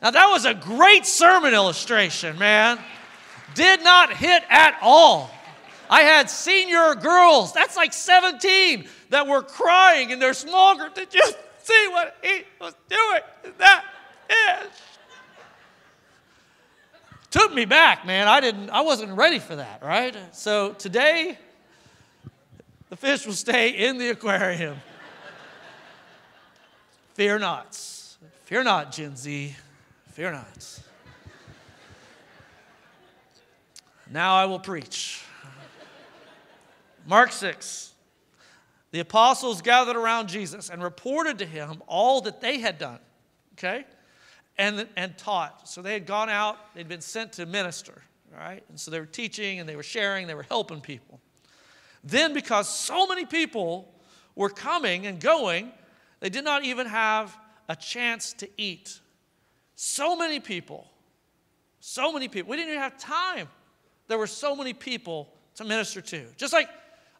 Now, 0.01 0.11
that 0.11 0.27
was 0.27 0.45
a 0.45 0.53
great 0.53 1.05
sermon 1.05 1.53
illustration, 1.53 2.37
man. 2.37 2.79
Did 3.55 3.83
not 3.83 4.13
hit 4.13 4.43
at 4.49 4.77
all. 4.81 5.31
I 5.89 6.01
had 6.01 6.29
senior 6.29 6.95
girls, 6.95 7.51
that's 7.51 7.75
like 7.75 7.93
17, 7.93 8.87
that 9.09 9.27
were 9.27 9.41
crying 9.41 10.11
in 10.11 10.19
their 10.19 10.33
small 10.33 10.77
group. 10.77 10.93
Did 10.93 11.13
you 11.13 11.23
see 11.63 11.87
what 11.89 12.15
he 12.21 12.43
was 12.61 12.75
doing? 12.87 13.53
That 13.57 13.85
is. 14.29 14.69
Took 17.31 17.53
me 17.53 17.65
back, 17.65 18.05
man. 18.05 18.27
I 18.27 18.39
didn't, 18.39 18.69
I 18.69 18.81
wasn't 18.81 19.13
ready 19.13 19.39
for 19.39 19.55
that, 19.55 19.83
right? 19.83 20.15
So 20.31 20.73
today, 20.73 21.37
the 22.89 22.95
fish 22.95 23.25
will 23.25 23.33
stay 23.33 23.69
in 23.69 23.97
the 23.97 24.09
aquarium 24.09 24.77
Fear 27.19 27.39
not. 27.39 27.75
Fear 28.45 28.63
not, 28.63 28.93
Gen 28.93 29.17
Z. 29.17 29.53
Fear 30.13 30.31
not. 30.31 30.79
Now 34.09 34.35
I 34.35 34.45
will 34.45 34.57
preach. 34.57 35.21
Mark 37.05 37.33
6. 37.33 37.91
The 38.91 39.01
apostles 39.01 39.61
gathered 39.61 39.97
around 39.97 40.29
Jesus 40.29 40.69
and 40.69 40.81
reported 40.81 41.39
to 41.39 41.45
him 41.45 41.83
all 41.87 42.21
that 42.21 42.39
they 42.39 42.59
had 42.59 42.77
done, 42.77 42.99
okay, 43.55 43.83
and, 44.57 44.87
and 44.95 45.17
taught. 45.17 45.67
So 45.67 45.81
they 45.81 45.91
had 45.91 46.05
gone 46.05 46.29
out, 46.29 46.73
they'd 46.73 46.87
been 46.87 47.01
sent 47.01 47.33
to 47.33 47.45
minister, 47.45 48.01
right? 48.33 48.63
And 48.69 48.79
so 48.79 48.91
they 48.91 48.99
were 49.01 49.05
teaching 49.05 49.59
and 49.59 49.67
they 49.67 49.75
were 49.75 49.83
sharing, 49.83 50.25
they 50.25 50.35
were 50.35 50.43
helping 50.43 50.79
people. 50.79 51.19
Then, 52.01 52.31
because 52.31 52.69
so 52.69 53.07
many 53.07 53.25
people 53.25 53.93
were 54.35 54.49
coming 54.49 55.05
and 55.05 55.19
going, 55.19 55.73
they 56.19 56.29
did 56.29 56.43
not 56.43 56.63
even 56.63 56.87
have 56.87 57.35
a 57.67 57.75
chance 57.75 58.33
to 58.33 58.49
eat. 58.57 58.99
So 59.75 60.15
many 60.15 60.39
people, 60.39 60.87
so 61.79 62.11
many 62.11 62.27
people. 62.27 62.49
We 62.49 62.57
didn't 62.57 62.69
even 62.69 62.81
have 62.81 62.97
time. 62.97 63.47
There 64.07 64.17
were 64.17 64.27
so 64.27 64.55
many 64.55 64.73
people 64.73 65.29
to 65.55 65.63
minister 65.63 66.01
to. 66.01 66.25
Just 66.35 66.51
like 66.51 66.69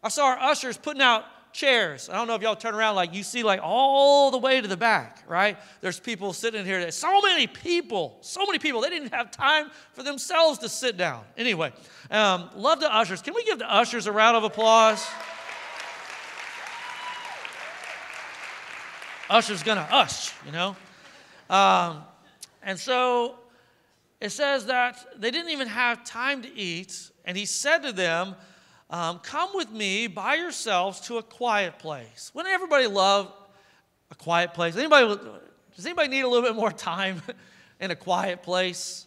I 0.02 0.08
saw 0.08 0.26
our 0.26 0.38
ushers 0.38 0.76
putting 0.76 1.02
out 1.02 1.24
chairs. 1.52 2.08
I 2.08 2.16
don't 2.16 2.26
know 2.26 2.34
if 2.34 2.42
y'all 2.42 2.56
turn 2.56 2.74
around 2.74 2.94
like 2.94 3.14
you 3.14 3.22
see 3.22 3.42
like 3.42 3.60
all 3.62 4.30
the 4.30 4.38
way 4.38 4.60
to 4.60 4.68
the 4.68 4.76
back, 4.76 5.24
right? 5.28 5.56
There's 5.80 5.98
people 5.98 6.32
sitting 6.32 6.64
here. 6.64 6.90
So 6.90 7.20
many 7.20 7.46
people, 7.46 8.18
so 8.20 8.44
many 8.46 8.58
people. 8.58 8.80
They 8.80 8.90
didn't 8.90 9.12
have 9.12 9.30
time 9.30 9.70
for 9.92 10.02
themselves 10.02 10.58
to 10.60 10.68
sit 10.68 10.96
down. 10.96 11.24
Anyway, 11.36 11.72
um, 12.10 12.50
love 12.56 12.80
the 12.80 12.94
ushers. 12.94 13.22
Can 13.22 13.34
we 13.34 13.44
give 13.44 13.58
the 13.58 13.72
ushers 13.72 14.06
a 14.06 14.12
round 14.12 14.36
of 14.36 14.44
applause? 14.44 15.06
Usher's 19.30 19.62
gonna 19.62 19.88
ush, 19.90 20.32
you 20.44 20.52
know. 20.52 20.76
Um, 21.48 22.02
and 22.62 22.78
so 22.78 23.36
it 24.20 24.30
says 24.30 24.66
that 24.66 24.98
they 25.16 25.30
didn't 25.30 25.50
even 25.50 25.68
have 25.68 26.04
time 26.04 26.42
to 26.42 26.54
eat, 26.54 27.10
and 27.24 27.36
he 27.36 27.46
said 27.46 27.78
to 27.78 27.92
them, 27.92 28.34
um, 28.90 29.20
Come 29.20 29.50
with 29.54 29.70
me 29.70 30.08
by 30.08 30.34
yourselves 30.34 31.00
to 31.02 31.18
a 31.18 31.22
quiet 31.22 31.78
place. 31.78 32.32
Wouldn't 32.34 32.52
everybody 32.52 32.88
love 32.88 33.32
a 34.10 34.16
quiet 34.16 34.52
place? 34.52 34.76
Anybody, 34.76 35.16
does 35.76 35.86
anybody 35.86 36.08
need 36.08 36.22
a 36.22 36.28
little 36.28 36.46
bit 36.46 36.56
more 36.56 36.72
time 36.72 37.22
in 37.80 37.92
a 37.92 37.96
quiet 37.96 38.42
place? 38.42 39.06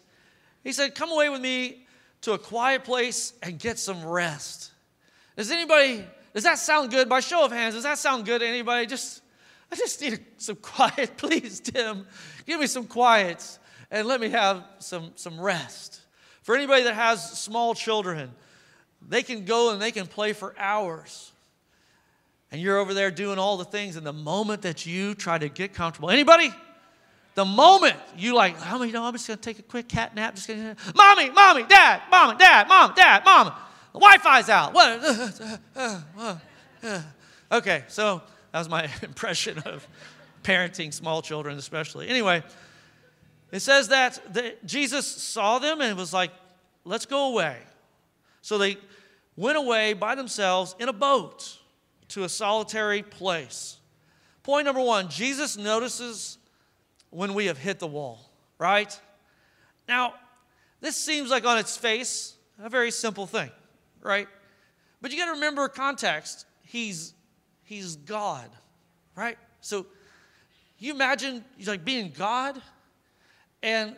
He 0.64 0.72
said, 0.72 0.94
Come 0.94 1.12
away 1.12 1.28
with 1.28 1.42
me 1.42 1.86
to 2.22 2.32
a 2.32 2.38
quiet 2.38 2.82
place 2.82 3.34
and 3.42 3.58
get 3.58 3.78
some 3.78 4.02
rest. 4.04 4.72
Does 5.36 5.50
anybody, 5.50 6.06
does 6.32 6.44
that 6.44 6.58
sound 6.58 6.90
good? 6.90 7.10
By 7.10 7.20
show 7.20 7.44
of 7.44 7.52
hands, 7.52 7.74
does 7.74 7.84
that 7.84 7.98
sound 7.98 8.24
good 8.24 8.40
to 8.40 8.46
anybody? 8.46 8.86
Just, 8.86 9.20
I 9.74 9.76
just 9.76 10.00
need 10.00 10.20
some 10.36 10.54
quiet. 10.54 11.16
Please, 11.16 11.58
Tim, 11.58 12.06
give 12.46 12.60
me 12.60 12.68
some 12.68 12.86
quiet 12.86 13.58
and 13.90 14.06
let 14.06 14.20
me 14.20 14.28
have 14.28 14.62
some, 14.78 15.10
some 15.16 15.40
rest. 15.40 16.00
For 16.42 16.54
anybody 16.54 16.84
that 16.84 16.94
has 16.94 17.40
small 17.40 17.74
children, 17.74 18.30
they 19.08 19.24
can 19.24 19.44
go 19.44 19.72
and 19.72 19.82
they 19.82 19.90
can 19.90 20.06
play 20.06 20.32
for 20.32 20.54
hours. 20.56 21.32
And 22.52 22.62
you're 22.62 22.78
over 22.78 22.94
there 22.94 23.10
doing 23.10 23.36
all 23.36 23.56
the 23.56 23.64
things, 23.64 23.96
and 23.96 24.06
the 24.06 24.12
moment 24.12 24.62
that 24.62 24.86
you 24.86 25.12
try 25.12 25.38
to 25.38 25.48
get 25.48 25.74
comfortable, 25.74 26.08
anybody? 26.08 26.54
The 27.34 27.44
moment 27.44 27.96
you 28.16 28.32
like, 28.32 28.56
how 28.56 28.78
many? 28.78 28.92
know, 28.92 29.02
I'm 29.02 29.12
just 29.14 29.26
gonna 29.26 29.38
take 29.38 29.58
a 29.58 29.62
quick 29.62 29.88
cat 29.88 30.14
nap. 30.14 30.36
Just 30.36 30.46
gonna, 30.46 30.76
mommy, 30.94 31.30
mommy, 31.30 31.64
dad, 31.64 32.02
mommy, 32.12 32.38
dad, 32.38 32.68
mom, 32.68 32.94
dad, 32.94 33.24
mom. 33.24 33.52
The 33.92 33.98
Wi-Fi's 33.98 34.48
out. 34.48 34.72
What? 34.72 36.40
Okay, 37.52 37.84
so 37.88 38.20
that 38.54 38.60
was 38.60 38.68
my 38.68 38.88
impression 39.02 39.58
of 39.66 39.84
parenting 40.44 40.94
small 40.94 41.22
children, 41.22 41.58
especially. 41.58 42.08
Anyway, 42.08 42.40
it 43.50 43.58
says 43.58 43.88
that 43.88 44.20
the, 44.32 44.54
Jesus 44.64 45.04
saw 45.04 45.58
them 45.58 45.80
and 45.80 45.98
was 45.98 46.12
like, 46.12 46.30
let's 46.84 47.04
go 47.04 47.32
away. 47.32 47.56
So 48.42 48.56
they 48.56 48.76
went 49.34 49.58
away 49.58 49.92
by 49.92 50.14
themselves 50.14 50.76
in 50.78 50.88
a 50.88 50.92
boat 50.92 51.58
to 52.10 52.22
a 52.22 52.28
solitary 52.28 53.02
place. 53.02 53.78
Point 54.44 54.66
number 54.66 54.82
one 54.82 55.08
Jesus 55.08 55.56
notices 55.56 56.38
when 57.10 57.34
we 57.34 57.46
have 57.46 57.58
hit 57.58 57.80
the 57.80 57.88
wall, 57.88 58.30
right? 58.58 58.96
Now, 59.88 60.14
this 60.80 60.94
seems 60.94 61.28
like 61.28 61.44
on 61.44 61.58
its 61.58 61.76
face 61.76 62.34
a 62.62 62.68
very 62.68 62.92
simple 62.92 63.26
thing, 63.26 63.50
right? 64.00 64.28
But 65.02 65.10
you 65.10 65.18
got 65.18 65.26
to 65.26 65.32
remember 65.32 65.66
context. 65.66 66.46
He's 66.62 67.14
he's 67.64 67.96
God, 67.96 68.48
right? 69.16 69.38
So 69.60 69.86
you 70.78 70.92
imagine 70.92 71.44
he's 71.56 71.68
like 71.68 71.84
being 71.84 72.12
God 72.16 72.60
and 73.62 73.96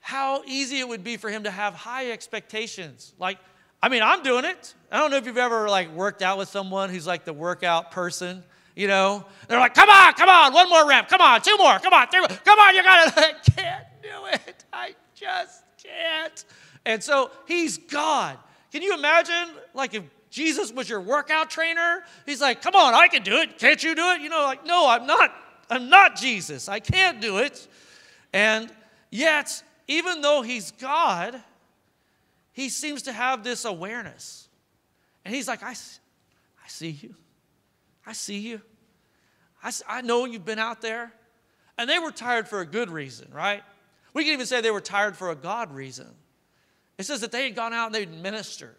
how 0.00 0.42
easy 0.44 0.78
it 0.78 0.88
would 0.88 1.04
be 1.04 1.16
for 1.16 1.30
him 1.30 1.44
to 1.44 1.50
have 1.50 1.74
high 1.74 2.10
expectations. 2.10 3.12
Like 3.18 3.38
I 3.82 3.88
mean, 3.88 4.02
I'm 4.02 4.22
doing 4.22 4.44
it. 4.44 4.74
I 4.92 4.98
don't 4.98 5.10
know 5.10 5.16
if 5.16 5.26
you've 5.26 5.36
ever 5.36 5.68
like 5.68 5.90
worked 5.92 6.22
out 6.22 6.38
with 6.38 6.48
someone 6.48 6.88
who's 6.88 7.06
like 7.06 7.24
the 7.24 7.32
workout 7.32 7.90
person. 7.90 8.44
You 8.76 8.86
know, 8.86 9.24
they're 9.48 9.58
like, 9.58 9.74
"Come 9.74 9.90
on, 9.90 10.14
come 10.14 10.28
on, 10.28 10.52
one 10.54 10.70
more 10.70 10.88
rep. 10.88 11.08
Come 11.08 11.20
on, 11.20 11.42
two 11.42 11.56
more. 11.58 11.78
Come 11.80 11.92
on, 11.92 12.06
three 12.08 12.20
more. 12.20 12.28
Come 12.28 12.58
on, 12.58 12.74
you 12.74 12.82
got 12.82 13.08
it. 13.08 13.14
I 13.16 13.50
can't 13.50 13.84
do 14.00 14.26
it. 14.32 14.64
I 14.72 14.94
just 15.14 15.64
can't." 15.82 16.44
And 16.86 17.02
so 17.02 17.30
he's 17.46 17.76
God. 17.76 18.38
Can 18.70 18.82
you 18.82 18.94
imagine, 18.94 19.50
like, 19.74 19.94
if 19.94 20.04
Jesus 20.32 20.72
was 20.72 20.88
your 20.88 21.00
workout 21.00 21.50
trainer? 21.50 22.02
He's 22.26 22.40
like, 22.40 22.62
"Come 22.62 22.74
on, 22.74 22.94
I 22.94 23.06
can 23.06 23.22
do 23.22 23.36
it. 23.36 23.58
Can't 23.58 23.82
you 23.82 23.94
do 23.94 24.10
it?" 24.10 24.20
You 24.20 24.30
know, 24.30 24.42
like, 24.42 24.66
"No, 24.66 24.88
I'm 24.88 25.06
not. 25.06 25.32
I'm 25.70 25.88
not 25.88 26.16
Jesus. 26.16 26.68
I 26.68 26.80
can't 26.80 27.20
do 27.20 27.38
it." 27.38 27.68
And 28.32 28.72
yet, 29.10 29.62
even 29.86 30.22
though 30.22 30.42
he's 30.42 30.70
God, 30.72 31.40
he 32.52 32.68
seems 32.68 33.02
to 33.02 33.12
have 33.12 33.44
this 33.44 33.64
awareness. 33.64 34.48
And 35.24 35.34
he's 35.34 35.48
like, 35.48 35.62
I, 35.62 35.70
I 35.70 36.68
see 36.68 36.90
you. 36.90 37.14
I 38.06 38.12
see 38.12 38.38
you. 38.38 38.60
I, 39.62 39.72
I 39.88 40.00
know 40.02 40.24
you've 40.24 40.44
been 40.44 40.58
out 40.58 40.80
there. 40.80 41.12
And 41.78 41.88
they 41.88 41.98
were 41.98 42.10
tired 42.10 42.48
for 42.48 42.60
a 42.60 42.66
good 42.66 42.90
reason, 42.90 43.28
right? 43.32 43.62
We 44.12 44.24
can 44.24 44.34
even 44.34 44.46
say 44.46 44.60
they 44.60 44.70
were 44.70 44.80
tired 44.80 45.16
for 45.16 45.30
a 45.30 45.34
God 45.34 45.72
reason. 45.72 46.08
It 46.98 47.04
says 47.04 47.22
that 47.22 47.32
they 47.32 47.44
had 47.44 47.56
gone 47.56 47.72
out 47.72 47.86
and 47.86 47.94
they'd 47.94 48.12
ministered. 48.12 48.76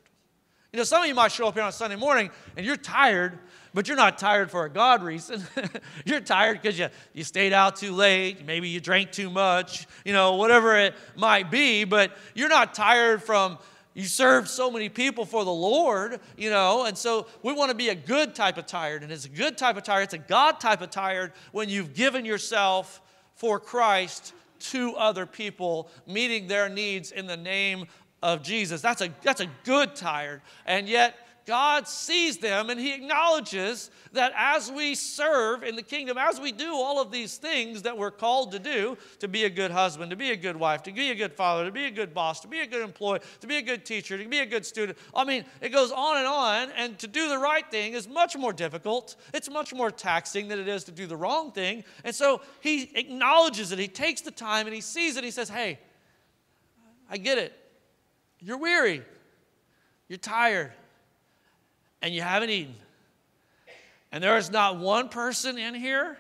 You 0.74 0.78
know, 0.78 0.86
some 0.86 1.04
of 1.04 1.08
you 1.08 1.14
might 1.14 1.32
show 1.32 1.48
up 1.48 1.54
here 1.54 1.62
on 1.62 1.72
Sunday 1.72 1.96
morning 1.96 2.32
and 2.58 2.66
you're 2.66 2.76
tired, 2.76 3.38
but 3.76 3.88
you're 3.88 3.96
not 3.96 4.18
tired 4.18 4.50
for 4.50 4.66
a 4.66 4.70
God 4.72 5.04
reason. 5.04 5.44
you're 6.06 6.20
tired 6.20 6.60
because 6.60 6.80
you, 6.80 6.88
you 7.14 7.24
stayed 7.24 7.54
out 7.54 7.76
too 7.76 7.92
late, 7.92 8.44
maybe 8.44 8.70
you 8.70 8.80
drank 8.80 9.12
too 9.12 9.30
much, 9.30 9.86
you 10.04 10.14
know, 10.14 10.34
whatever 10.34 10.76
it 10.76 10.96
might 11.16 11.52
be, 11.52 11.84
but 11.84 12.18
you're 12.34 12.50
not 12.50 12.74
tired 12.74 13.22
from 13.22 13.60
you 13.94 14.06
served 14.06 14.48
so 14.48 14.72
many 14.72 14.90
people 14.90 15.26
for 15.26 15.46
the 15.46 15.54
Lord, 15.54 16.20
you 16.36 16.50
know, 16.50 16.86
and 16.86 16.98
so 16.98 17.28
we 17.44 17.54
want 17.54 17.70
to 17.70 17.78
be 17.78 17.90
a 17.90 17.96
good 17.96 18.34
type 18.34 18.58
of 18.58 18.66
tired. 18.66 19.04
And 19.04 19.12
it's 19.12 19.26
a 19.26 19.30
good 19.30 19.60
type 19.60 19.78
of 19.78 19.84
tired, 19.84 20.06
it's 20.06 20.16
a 20.16 20.18
God 20.18 20.60
type 20.60 20.82
of 20.82 20.90
tired 20.90 21.34
when 21.52 21.70
you've 21.70 21.94
given 21.94 22.26
yourself 22.26 23.00
for 23.36 23.60
Christ 23.60 24.34
to 24.72 24.96
other 24.96 25.26
people, 25.26 25.90
meeting 26.08 26.48
their 26.48 26.70
needs 26.70 27.12
in 27.12 27.28
the 27.28 27.38
name 27.38 27.86
of 28.24 28.42
Jesus. 28.42 28.82
That's 28.82 29.02
a, 29.02 29.10
that's 29.22 29.42
a 29.42 29.48
good 29.66 29.96
tired. 29.96 30.42
And 30.66 30.88
yet, 30.88 31.16
God 31.46 31.90
sees 31.90 32.38
them 32.38 32.70
and 32.70 32.80
He 32.80 32.94
acknowledges 32.94 33.92
that 34.14 34.32
as 34.34 34.72
we 34.72 34.96
serve 34.96 35.64
in 35.64 35.76
the 35.76 35.82
kingdom, 35.82 36.18
as 36.18 36.40
we 36.40 36.54
do 36.54 36.72
all 36.72 37.02
of 37.02 37.12
these 37.12 37.36
things 37.36 37.82
that 37.82 37.98
we're 37.98 38.12
called 38.12 38.54
to 38.54 38.60
do 38.60 38.98
to 39.20 39.28
be 39.28 39.44
a 39.44 39.50
good 39.50 39.70
husband, 39.72 40.10
to 40.12 40.16
be 40.16 40.32
a 40.32 40.38
good 40.38 40.56
wife, 40.56 40.84
to 40.84 40.94
be 40.94 41.10
a 41.12 41.16
good 41.16 41.34
father, 41.34 41.66
to 41.66 41.72
be 41.72 41.84
a 41.84 41.92
good 41.92 42.14
boss, 42.14 42.40
to 42.40 42.48
be 42.48 42.62
a 42.62 42.66
good 42.66 42.82
employee, 42.82 43.20
to 43.42 43.48
be 43.48 43.58
a 43.58 43.62
good 43.62 43.84
teacher, 43.84 44.18
to 44.18 44.26
be 44.26 44.40
a 44.40 44.46
good 44.46 44.66
student. 44.66 44.98
I 45.14 45.26
mean, 45.26 45.44
it 45.60 45.70
goes 45.70 45.92
on 45.92 46.18
and 46.18 46.28
on. 46.28 46.70
And 46.78 46.98
to 47.00 47.08
do 47.08 47.28
the 47.28 47.38
right 47.38 47.70
thing 47.70 47.92
is 47.92 48.08
much 48.08 48.38
more 48.38 48.54
difficult, 48.54 49.18
it's 49.34 49.50
much 49.50 49.74
more 49.74 49.92
taxing 49.92 50.48
than 50.48 50.60
it 50.60 50.70
is 50.70 50.86
to 50.86 50.92
do 50.92 51.08
the 51.08 51.18
wrong 51.18 51.52
thing. 51.52 51.84
And 52.06 52.16
so 52.16 52.42
He 52.62 52.90
acknowledges 52.96 53.74
it, 53.74 53.80
He 53.80 53.90
takes 53.90 54.22
the 54.22 54.32
time 54.32 54.66
and 54.66 54.74
He 54.74 54.82
sees 54.82 55.18
it. 55.18 55.26
He 55.26 55.32
says, 55.32 55.50
Hey, 55.50 55.80
I 57.10 57.18
get 57.18 57.38
it. 57.38 57.60
You're 58.44 58.58
weary, 58.58 59.02
you're 60.10 60.18
tired 60.18 60.74
and 62.02 62.14
you 62.14 62.22
haven't 62.22 62.50
eaten. 62.50 62.76
And 64.12 64.24
there 64.24 64.38
is 64.38 64.52
not 64.52 64.78
one 64.78 65.10
person 65.10 65.58
in 65.58 65.74
here 65.74 66.18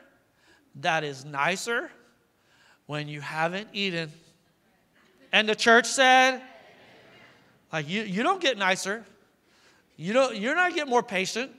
that 0.81 1.03
is 1.03 1.25
nicer 1.25 1.91
when 2.85 3.07
you 3.07 3.19
haven't 3.21 3.67
eaten. 3.73 4.11
And 5.31 5.47
the 5.47 5.55
church 5.55 5.85
said, 5.85 6.41
like 7.71 7.89
you, 7.89 8.03
you 8.03 8.23
don't 8.23 8.41
get 8.41 8.57
nicer. 8.57 9.03
You 9.97 10.13
don't, 10.13 10.37
you're 10.37 10.55
not 10.55 10.73
get 10.73 10.87
more 10.87 11.03
patient. 11.03 11.51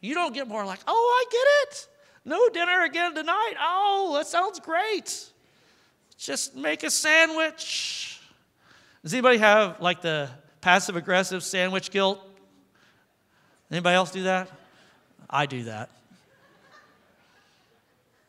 You 0.00 0.14
don't 0.14 0.34
get 0.34 0.46
more 0.46 0.66
like, 0.66 0.80
oh, 0.86 0.92
I 0.92 1.24
get 1.32 1.76
it. 1.76 1.88
No 2.26 2.48
dinner 2.50 2.84
again 2.84 3.14
tonight. 3.14 3.54
Oh, 3.58 4.12
that 4.16 4.26
sounds 4.26 4.60
great. 4.60 5.30
Just 6.18 6.54
make 6.54 6.82
a 6.82 6.90
sandwich. 6.90 8.13
Does 9.04 9.12
anybody 9.12 9.36
have 9.36 9.80
like 9.82 10.00
the 10.00 10.30
passive 10.62 10.96
aggressive 10.96 11.44
sandwich 11.44 11.90
guilt? 11.90 12.18
Anybody 13.70 13.94
else 13.94 14.10
do 14.10 14.22
that? 14.24 14.50
I 15.28 15.44
do 15.44 15.64
that. 15.64 15.90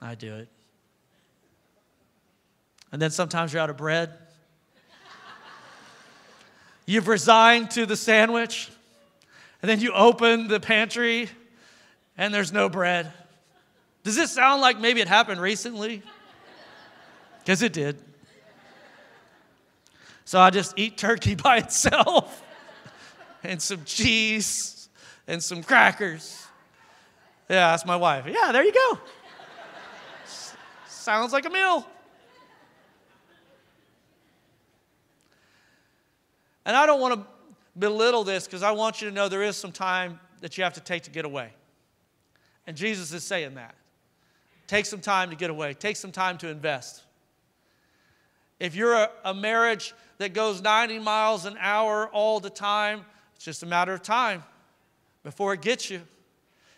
I 0.02 0.16
do 0.16 0.36
it. 0.36 0.50
and 2.92 3.02
then 3.02 3.10
sometimes 3.10 3.52
you're 3.52 3.62
out 3.62 3.70
of 3.70 3.78
bread. 3.78 4.12
You've 6.86 7.08
resigned 7.08 7.72
to 7.72 7.86
the 7.86 7.96
sandwich, 7.96 8.70
and 9.62 9.70
then 9.70 9.80
you 9.80 9.92
open 9.92 10.48
the 10.48 10.60
pantry, 10.60 11.30
and 12.18 12.34
there's 12.34 12.54
no 12.54 12.70
bread. 12.70 13.12
Does 14.04 14.16
this 14.16 14.32
sound 14.32 14.62
like 14.62 14.80
maybe 14.80 15.02
it 15.02 15.08
happened 15.08 15.42
recently? 15.42 16.04
Because 17.40 17.64
it 17.64 17.74
did. 17.74 18.00
So 20.26 20.40
I 20.40 20.50
just 20.50 20.74
eat 20.78 20.98
turkey 20.98 21.36
by 21.44 21.58
itself 21.58 22.44
and 23.44 23.62
some 23.62 23.84
cheese 23.86 24.90
and 25.28 25.42
some 25.42 25.64
crackers. 25.64 26.46
Yeah, 27.48 27.72
that's 27.72 27.86
my 27.86 27.96
wife. 27.96 28.26
Yeah, 28.28 28.52
there 28.52 28.64
you 28.64 28.74
go. 28.74 29.00
Sounds 30.88 31.32
like 31.32 31.46
a 31.46 31.50
meal. 31.52 31.88
And 36.66 36.76
I 36.76 36.88
don't 36.88 37.00
want 37.00 37.14
to 37.14 37.28
belittle 37.78 38.24
this 38.24 38.46
because 38.46 38.64
I 38.64 38.72
want 38.72 39.02
you 39.02 39.10
to 39.10 39.14
know 39.14 39.30
there 39.30 39.44
is 39.44 39.56
some 39.56 39.72
time 39.72 40.20
that 40.42 40.58
you 40.58 40.64
have 40.64 40.74
to 40.74 40.80
take 40.80 41.04
to 41.04 41.12
get 41.12 41.26
away. 41.26 41.52
And 42.66 42.76
Jesus 42.76 43.14
is 43.14 43.24
saying 43.24 43.54
that. 43.54 43.76
Take 44.66 44.88
some 44.88 45.00
time 45.00 45.30
to 45.30 45.36
get 45.36 45.52
away, 45.52 45.76
take 45.76 45.96
some 45.96 46.12
time 46.12 46.40
to 46.40 46.48
invest. 46.48 47.04
If 48.60 48.76
you're 48.76 48.94
a, 48.94 49.12
a 49.24 49.34
marriage 49.34 49.94
that 50.18 50.34
goes 50.34 50.62
90 50.62 51.00
miles 51.00 51.46
an 51.46 51.58
hour 51.60 52.08
all 52.08 52.40
the 52.40 52.50
time, 52.50 53.06
it's 53.36 53.46
just 53.46 53.64
a 53.64 53.66
matter 53.66 53.94
of 53.94 54.02
time 54.02 54.44
before 55.24 55.54
it 55.54 55.62
gets 55.62 55.90
you. 55.90 56.02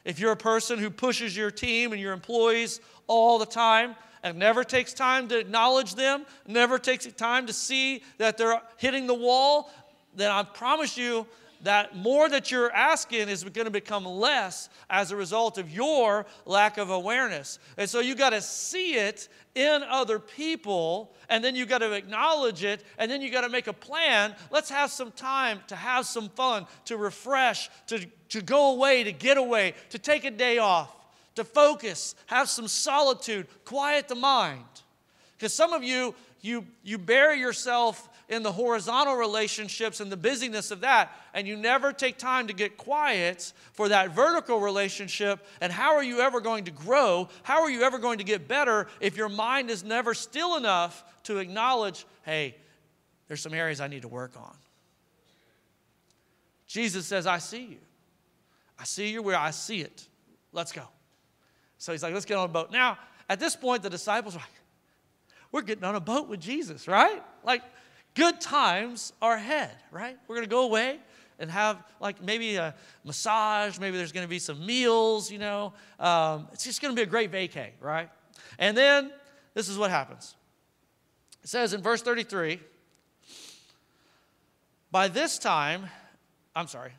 If 0.06 0.20
you're 0.20 0.32
a 0.32 0.38
person 0.38 0.80
who 0.80 0.90
pushes 0.90 1.36
your 1.36 1.52
team 1.52 1.92
and 1.92 2.02
your 2.02 2.14
employees 2.14 2.80
all 3.08 3.38
the 3.38 3.46
time 3.46 3.96
and 4.24 4.38
never 4.38 4.64
takes 4.64 4.94
time 4.94 5.28
to 5.28 5.38
acknowledge 5.38 5.96
them, 5.96 6.26
never 6.48 6.80
takes 6.80 7.06
time 7.08 7.46
to 7.48 7.54
see 7.54 8.04
that 8.18 8.38
they're 8.38 8.62
hitting 8.78 9.06
the 9.06 9.14
wall, 9.14 9.70
then 10.16 10.32
I 10.32 10.44
promise 10.44 10.98
you 10.98 11.28
that 11.62 11.96
more 11.96 12.30
that 12.30 12.52
you're 12.52 12.72
asking 12.72 13.30
is 13.30 13.44
going 13.44 13.66
to 13.66 13.72
become 13.72 14.06
less 14.06 14.70
as 14.90 15.12
a 15.12 15.16
result 15.16 15.58
of 15.58 15.70
your 15.70 16.26
lack 16.46 16.78
of 16.78 16.90
awareness. 16.90 17.60
And 17.78 17.90
so 17.90 18.00
you 18.00 18.16
got 18.16 18.32
to 18.32 18.42
see 18.42 18.96
it 18.96 19.28
in 19.56 19.84
other 19.84 20.20
people, 20.20 21.14
and 21.30 21.44
then 21.44 21.56
you 21.56 21.66
got 21.66 21.80
to 21.80 21.92
acknowledge 21.94 22.64
it, 22.64 22.84
and 22.98 23.10
then 23.10 23.22
you 23.22 23.32
got 23.32 23.42
to 23.42 23.50
make 23.50 23.68
a 23.68 23.74
plan. 23.74 24.36
Let's 24.52 24.70
have 24.70 24.92
some 24.92 25.12
time 25.12 25.62
to 25.68 25.76
have 25.76 26.06
some 26.06 26.30
fun, 26.30 26.68
to 26.86 26.98
refresh, 26.98 27.70
to, 27.88 28.06
to 28.30 28.42
go 28.42 28.74
away, 28.74 29.04
to 29.04 29.12
get 29.12 29.38
away, 29.38 29.74
to 29.90 30.00
take 30.00 30.26
a 30.26 30.32
day 30.32 30.60
off, 30.60 30.94
to 31.36 31.44
focus, 31.44 32.14
have 32.28 32.50
some 32.50 32.68
solitude, 32.68 33.48
quiet 33.66 34.08
the 34.08 34.16
mind. 34.16 34.64
Because 35.38 35.54
some 35.54 35.74
of 35.74 35.84
you, 35.84 36.14
you, 36.42 36.66
you 36.84 36.98
bury 36.98 37.40
yourself 37.40 38.10
in 38.30 38.44
the 38.44 38.52
horizontal 38.52 39.16
relationships 39.16 40.00
and 40.00 40.12
the 40.12 40.18
busyness 40.18 40.72
of 40.72 40.82
that, 40.82 41.12
and 41.34 41.48
you 41.48 41.56
never 41.56 41.94
take 41.94 42.18
time 42.18 42.48
to 42.48 42.54
get 42.54 42.76
quiet 42.76 43.54
for 43.74 43.88
that 43.90 44.12
vertical 44.12 44.60
relationship, 44.60 45.46
and 45.62 45.72
how 45.72 45.96
are 45.96 46.04
you 46.04 46.20
ever 46.20 46.42
going 46.42 46.66
to 46.66 46.72
grow? 46.72 47.30
How 47.44 47.62
are 47.62 47.70
you 47.70 47.84
ever 47.84 47.98
going 47.98 48.18
to 48.18 48.26
get 48.26 48.48
better 48.48 48.88
if 49.00 49.16
your 49.16 49.30
mind 49.30 49.70
is 49.70 49.84
never 49.84 50.14
still 50.14 50.58
enough 50.58 51.04
to 51.24 51.38
acknowledge, 51.38 52.06
hey, 52.24 52.56
there's 53.28 53.42
some 53.42 53.54
areas 53.54 53.80
I 53.80 53.88
need 53.88 54.02
to 54.02 54.10
work 54.10 54.34
on? 54.38 54.56
Jesus 56.68 57.06
says, 57.06 57.26
I 57.26 57.38
see 57.38 57.64
you. 57.64 57.78
I 58.78 58.84
see 58.84 59.10
you 59.10 59.24
where 59.24 59.38
I 59.38 59.52
see 59.52 59.80
it. 59.80 60.06
Let's 60.52 60.74
go. 60.74 60.84
So 61.78 61.94
he's 61.94 62.04
like, 62.04 62.14
let's 62.14 62.26
get 62.26 62.38
on 62.38 62.46
a 62.46 62.52
boat. 62.52 62.72
Now, 62.72 62.98
at 63.30 63.40
this 63.40 63.56
point, 63.56 63.84
the 63.84 63.90
disciples 63.90 64.36
are 64.36 64.40
like, 64.40 64.48
we're 65.52 65.62
getting 65.62 65.86
on 65.86 65.96
a 65.96 66.02
boat 66.02 66.28
with 66.28 66.42
Jesus, 66.42 66.88
right? 66.88 67.24
Like, 67.44 67.62
good 68.18 68.42
times 68.42 69.14
are 69.22 69.36
ahead, 69.36 69.72
right? 69.92 70.18
We're 70.28 70.36
going 70.36 70.48
to 70.48 70.52
go 70.52 70.64
away 70.64 71.00
and 71.40 71.52
have 71.52 71.84
like 72.00 72.22
maybe 72.22 72.56
a 72.56 72.74
massage, 73.06 73.78
maybe 73.78 73.96
there's 73.96 74.12
going 74.12 74.26
to 74.26 74.30
be 74.30 74.40
some 74.40 74.66
meals, 74.66 75.32
you 75.32 75.38
know. 75.38 75.74
Um, 76.00 76.48
it's 76.52 76.64
just 76.64 76.82
going 76.82 76.94
to 76.94 77.00
be 77.00 77.04
a 77.04 77.10
great 77.10 77.32
vacay, 77.32 77.70
right? 77.80 78.10
And 78.58 78.76
then 78.76 79.12
this 79.54 79.70
is 79.70 79.78
what 79.78 79.92
happens. 79.92 80.36
It 81.44 81.50
says 81.50 81.74
in 81.74 81.82
verse 81.82 82.02
33 82.02 82.60
By 84.92 85.08
this 85.08 85.38
time, 85.38 85.86
I'm 86.56 86.68
sorry, 86.68 86.94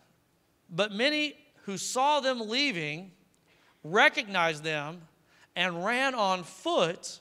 but 0.70 0.92
many 0.92 1.34
who 1.64 1.76
saw 1.76 2.20
them 2.20 2.48
leaving 2.48 3.10
recognized 3.82 4.62
them 4.62 5.02
and 5.56 5.84
ran 5.84 6.14
on 6.14 6.44
foot 6.44 7.18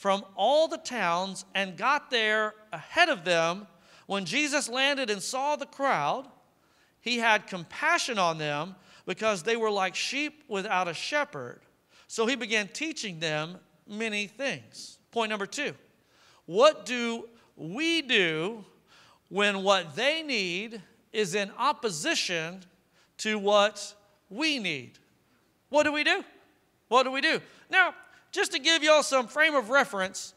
from 0.00 0.24
all 0.34 0.66
the 0.66 0.78
towns 0.78 1.44
and 1.54 1.76
got 1.76 2.10
there 2.10 2.54
ahead 2.72 3.10
of 3.10 3.22
them. 3.22 3.66
When 4.06 4.24
Jesus 4.24 4.66
landed 4.66 5.10
and 5.10 5.22
saw 5.22 5.56
the 5.56 5.66
crowd, 5.66 6.26
he 7.02 7.18
had 7.18 7.46
compassion 7.46 8.18
on 8.18 8.38
them 8.38 8.76
because 9.04 9.42
they 9.42 9.56
were 9.56 9.70
like 9.70 9.94
sheep 9.94 10.42
without 10.48 10.88
a 10.88 10.94
shepherd. 10.94 11.60
So 12.06 12.24
he 12.24 12.34
began 12.34 12.68
teaching 12.68 13.20
them 13.20 13.58
many 13.86 14.26
things. 14.26 14.96
Point 15.10 15.28
number 15.28 15.44
two 15.44 15.74
What 16.46 16.86
do 16.86 17.28
we 17.54 18.00
do 18.00 18.64
when 19.28 19.62
what 19.62 19.96
they 19.96 20.22
need 20.22 20.80
is 21.12 21.34
in 21.34 21.50
opposition 21.58 22.62
to 23.18 23.38
what 23.38 23.94
we 24.30 24.60
need? 24.60 24.92
What 25.68 25.82
do 25.82 25.92
we 25.92 26.04
do? 26.04 26.24
What 26.88 27.02
do 27.02 27.10
we 27.10 27.20
do? 27.20 27.38
Now, 27.68 27.94
just 28.32 28.52
to 28.52 28.58
give 28.58 28.82
y'all 28.82 29.02
some 29.02 29.26
frame 29.26 29.54
of 29.54 29.70
reference, 29.70 30.34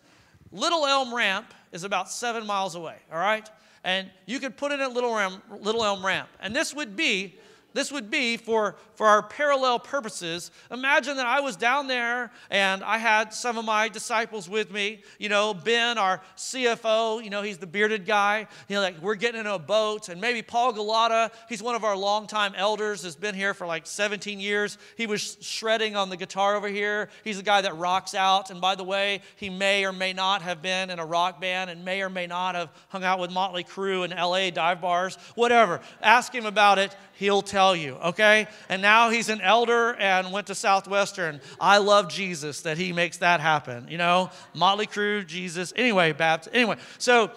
Little 0.52 0.86
Elm 0.86 1.14
Ramp 1.14 1.54
is 1.72 1.84
about 1.84 2.10
seven 2.12 2.46
miles 2.46 2.76
away, 2.76 2.98
all 3.12 3.20
right? 3.20 3.50
And 3.84 4.10
you 4.26 4.40
could 4.40 4.56
put 4.56 4.72
it 4.72 4.80
in 4.80 4.94
Little, 4.94 5.18
Elm, 5.18 5.42
Little 5.60 5.84
Elm 5.84 6.06
Ramp. 6.06 6.30
And 6.40 6.56
this 6.56 6.74
would 6.74 6.96
be 6.96 7.36
this 7.74 7.92
would 7.92 8.10
be 8.10 8.38
for, 8.38 8.76
for 8.96 9.08
our 9.08 9.24
parallel 9.24 9.80
purposes. 9.80 10.52
Imagine 10.72 11.18
that 11.18 11.26
I 11.26 11.40
was 11.40 11.56
down 11.56 11.88
there 11.88 12.32
and 12.50 12.84
I 12.84 13.00
had 13.00 13.34
some 13.34 13.58
of 13.58 13.66
my 13.66 13.90
disciples 13.90 14.48
with 14.48 14.72
me. 14.72 15.04
You 15.18 15.30
know, 15.30 15.54
Ben, 15.54 15.98
our 15.98 16.22
CFO, 16.38 17.24
you 17.24 17.30
know, 17.30 17.42
he's 17.42 17.58
the 17.58 17.68
bearded 17.68 18.06
guy. 18.06 18.48
You 18.68 18.76
know, 18.76 18.82
like 18.82 19.02
we're 19.02 19.16
getting 19.16 19.42
in 19.42 19.48
a 19.48 19.58
boat, 19.58 20.10
and 20.10 20.22
maybe 20.22 20.42
Paul 20.42 20.74
Galata, 20.74 21.32
he's 21.50 21.64
one 21.64 21.76
of 21.76 21.84
our 21.84 21.98
longtime 21.98 22.54
elders, 22.56 23.04
has 23.04 23.16
been 23.16 23.36
here 23.36 23.54
for 23.54 23.66
like 23.66 23.88
17 23.88 24.40
years. 24.40 24.78
He 24.96 25.08
was 25.08 25.38
shredding 25.42 25.96
on 25.96 26.10
the 26.10 26.18
guitar 26.18 26.56
over 26.56 26.68
here. 26.68 27.10
He's 27.24 27.38
the 27.38 27.44
guy 27.44 27.62
that 27.62 27.76
rocks 27.78 28.14
out. 28.14 28.52
And 28.52 28.62
by 28.62 28.76
the 28.76 28.84
way, 28.84 29.22
he 29.36 29.50
may 29.50 29.86
or 29.86 29.94
may 29.94 30.14
not 30.14 30.42
have 30.44 30.62
been 30.62 30.90
in 30.90 31.00
a 31.00 31.06
rock 31.06 31.42
band 31.42 31.70
and 31.70 31.84
may 31.84 32.02
or 32.02 32.10
may 32.10 32.28
not 32.28 32.56
have 32.56 32.70
hung 32.90 33.04
out 33.04 33.20
with 33.20 33.32
Motley 33.32 33.64
Crue 33.64 34.06
in 34.06 34.12
LA 34.12 34.50
dive 34.52 34.82
bars, 34.82 35.18
whatever. 35.36 35.82
Ask 36.02 36.34
him 36.34 36.46
about 36.46 36.78
it 36.78 36.96
he'll 37.24 37.42
tell 37.42 37.63
you, 37.72 37.96
okay? 37.96 38.48
And 38.68 38.82
now 38.82 39.10
he's 39.10 39.30
an 39.30 39.40
elder 39.40 39.94
and 39.96 40.32
went 40.34 40.48
to 40.48 40.56
Southwestern. 40.56 41.40
I 41.60 41.78
love 41.78 42.10
Jesus 42.10 42.62
that 42.62 42.78
he 42.78 42.92
makes 42.92 43.18
that 43.18 43.40
happen, 43.40 43.88
you 43.90 43.98
know? 43.98 44.30
Motley 44.54 44.88
Crue, 44.88 45.26
Jesus. 45.26 45.72
Anyway, 45.76 46.12
Baptist. 46.12 46.54
Anyway, 46.54 46.76
so. 46.98 47.32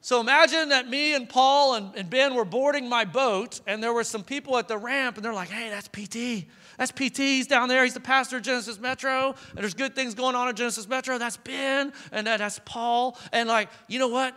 So 0.00 0.20
imagine 0.20 0.68
that 0.68 0.86
me 0.86 1.14
and 1.14 1.26
Paul 1.26 1.76
and, 1.76 1.96
and 1.96 2.10
Ben 2.10 2.34
were 2.34 2.44
boarding 2.44 2.90
my 2.90 3.06
boat, 3.06 3.62
and 3.66 3.82
there 3.82 3.94
were 3.94 4.04
some 4.04 4.22
people 4.22 4.58
at 4.58 4.68
the 4.68 4.76
ramp, 4.76 5.16
and 5.16 5.24
they're 5.24 5.32
like, 5.32 5.48
hey, 5.48 5.70
that's 5.70 5.88
PT. 5.88 6.46
That's 6.76 6.92
PT. 6.92 7.18
He's 7.18 7.46
down 7.46 7.70
there. 7.70 7.84
He's 7.84 7.94
the 7.94 8.00
pastor 8.00 8.36
of 8.36 8.42
Genesis 8.42 8.78
Metro. 8.78 9.34
And 9.50 9.58
there's 9.60 9.72
good 9.72 9.94
things 9.94 10.14
going 10.14 10.34
on 10.34 10.48
at 10.48 10.56
Genesis 10.56 10.86
Metro. 10.86 11.16
That's 11.16 11.38
Ben, 11.38 11.90
and 12.12 12.26
that, 12.26 12.38
that's 12.38 12.60
Paul. 12.66 13.18
And 13.32 13.48
like, 13.48 13.70
you 13.88 13.98
know 13.98 14.08
what? 14.08 14.34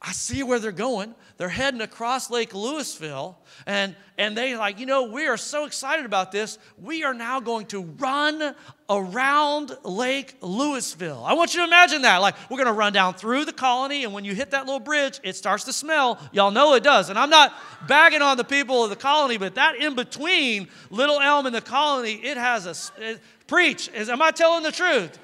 I 0.00 0.12
see 0.12 0.42
where 0.42 0.58
they're 0.58 0.72
going. 0.72 1.14
They're 1.38 1.48
heading 1.48 1.80
across 1.80 2.30
Lake 2.30 2.52
Lewisville, 2.52 3.34
and, 3.66 3.94
and 4.18 4.36
they 4.36 4.56
like, 4.56 4.78
you 4.78 4.86
know, 4.86 5.04
we 5.04 5.26
are 5.26 5.36
so 5.36 5.64
excited 5.64 6.06
about 6.06 6.32
this. 6.32 6.58
We 6.80 7.02
are 7.04 7.12
now 7.12 7.40
going 7.40 7.66
to 7.66 7.82
run 7.82 8.54
around 8.88 9.76
Lake 9.84 10.38
Lewisville. 10.40 11.24
I 11.26 11.34
want 11.34 11.54
you 11.54 11.60
to 11.60 11.66
imagine 11.66 12.02
that. 12.02 12.18
Like, 12.18 12.34
we're 12.50 12.58
going 12.58 12.66
to 12.66 12.72
run 12.72 12.92
down 12.92 13.14
through 13.14 13.46
the 13.46 13.52
colony, 13.52 14.04
and 14.04 14.12
when 14.12 14.24
you 14.24 14.34
hit 14.34 14.50
that 14.52 14.66
little 14.66 14.80
bridge, 14.80 15.18
it 15.22 15.34
starts 15.34 15.64
to 15.64 15.72
smell. 15.72 16.18
Y'all 16.32 16.50
know 16.50 16.74
it 16.74 16.82
does. 16.82 17.10
And 17.10 17.18
I'm 17.18 17.30
not 17.30 17.54
bagging 17.88 18.22
on 18.22 18.36
the 18.36 18.44
people 18.44 18.84
of 18.84 18.90
the 18.90 18.96
colony, 18.96 19.38
but 19.38 19.54
that 19.56 19.76
in 19.76 19.94
between 19.94 20.68
Little 20.90 21.20
Elm 21.20 21.46
and 21.46 21.54
the 21.54 21.60
colony, 21.60 22.14
it 22.14 22.36
has 22.36 22.66
a 22.66 23.02
it, 23.02 23.20
preach. 23.46 23.88
Is 23.94 24.08
am 24.08 24.22
I 24.22 24.30
telling 24.30 24.62
the 24.62 24.72
truth? 24.72 25.18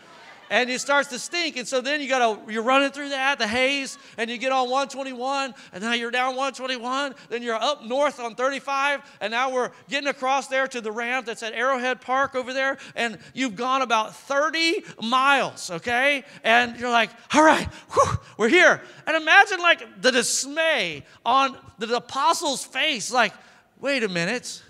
And 0.53 0.69
it 0.69 0.81
starts 0.83 1.09
to 1.09 1.19
stink. 1.19 1.57
And 1.57 1.67
so 1.67 1.81
then 1.81 2.03
you 2.03 2.09
got 2.09 2.47
to, 2.47 2.53
you're 2.53 2.63
running 2.63 2.91
through 2.91 3.09
that, 3.09 3.39
the 3.39 3.49
haze, 3.49 3.97
and 4.19 4.29
you 4.31 4.37
get 4.37 4.53
on 4.53 4.69
121, 4.69 5.55
and 5.73 5.83
now 5.83 5.95
you're 5.95 6.11
down 6.11 6.37
121, 6.37 7.15
then 7.31 7.43
you're 7.43 7.57
up 7.57 7.83
north 7.87 8.21
on 8.21 8.35
35, 8.35 9.01
and 9.23 9.31
now 9.31 9.51
we're 9.51 9.71
getting 9.89 10.09
across 10.09 10.49
there 10.49 10.69
to 10.69 10.83
the 10.83 10.93
ramp 10.93 11.25
that's 11.25 11.43
at 11.43 11.55
Arrowhead 11.55 12.03
Park 12.03 12.35
over 12.35 12.53
there, 12.53 12.77
and 12.95 13.19
you've 13.33 13.57
gone 13.57 13.81
about 13.81 14.15
30 14.15 14.85
miles, 15.03 15.71
okay? 15.71 16.23
And 16.45 16.79
you're 16.79 16.91
like, 16.91 17.09
all 17.33 17.43
right, 17.43 17.67
whew, 17.95 18.19
we're 18.37 18.51
here. 18.51 18.83
And 19.07 19.17
imagine 19.17 19.59
like 19.59 20.03
the 20.03 20.13
dismay 20.13 21.07
on 21.25 21.57
the 21.79 21.97
apostles' 21.97 22.63
face, 22.63 23.11
like, 23.11 23.33
wait 23.81 24.03
a 24.03 24.09
minute, 24.09 24.63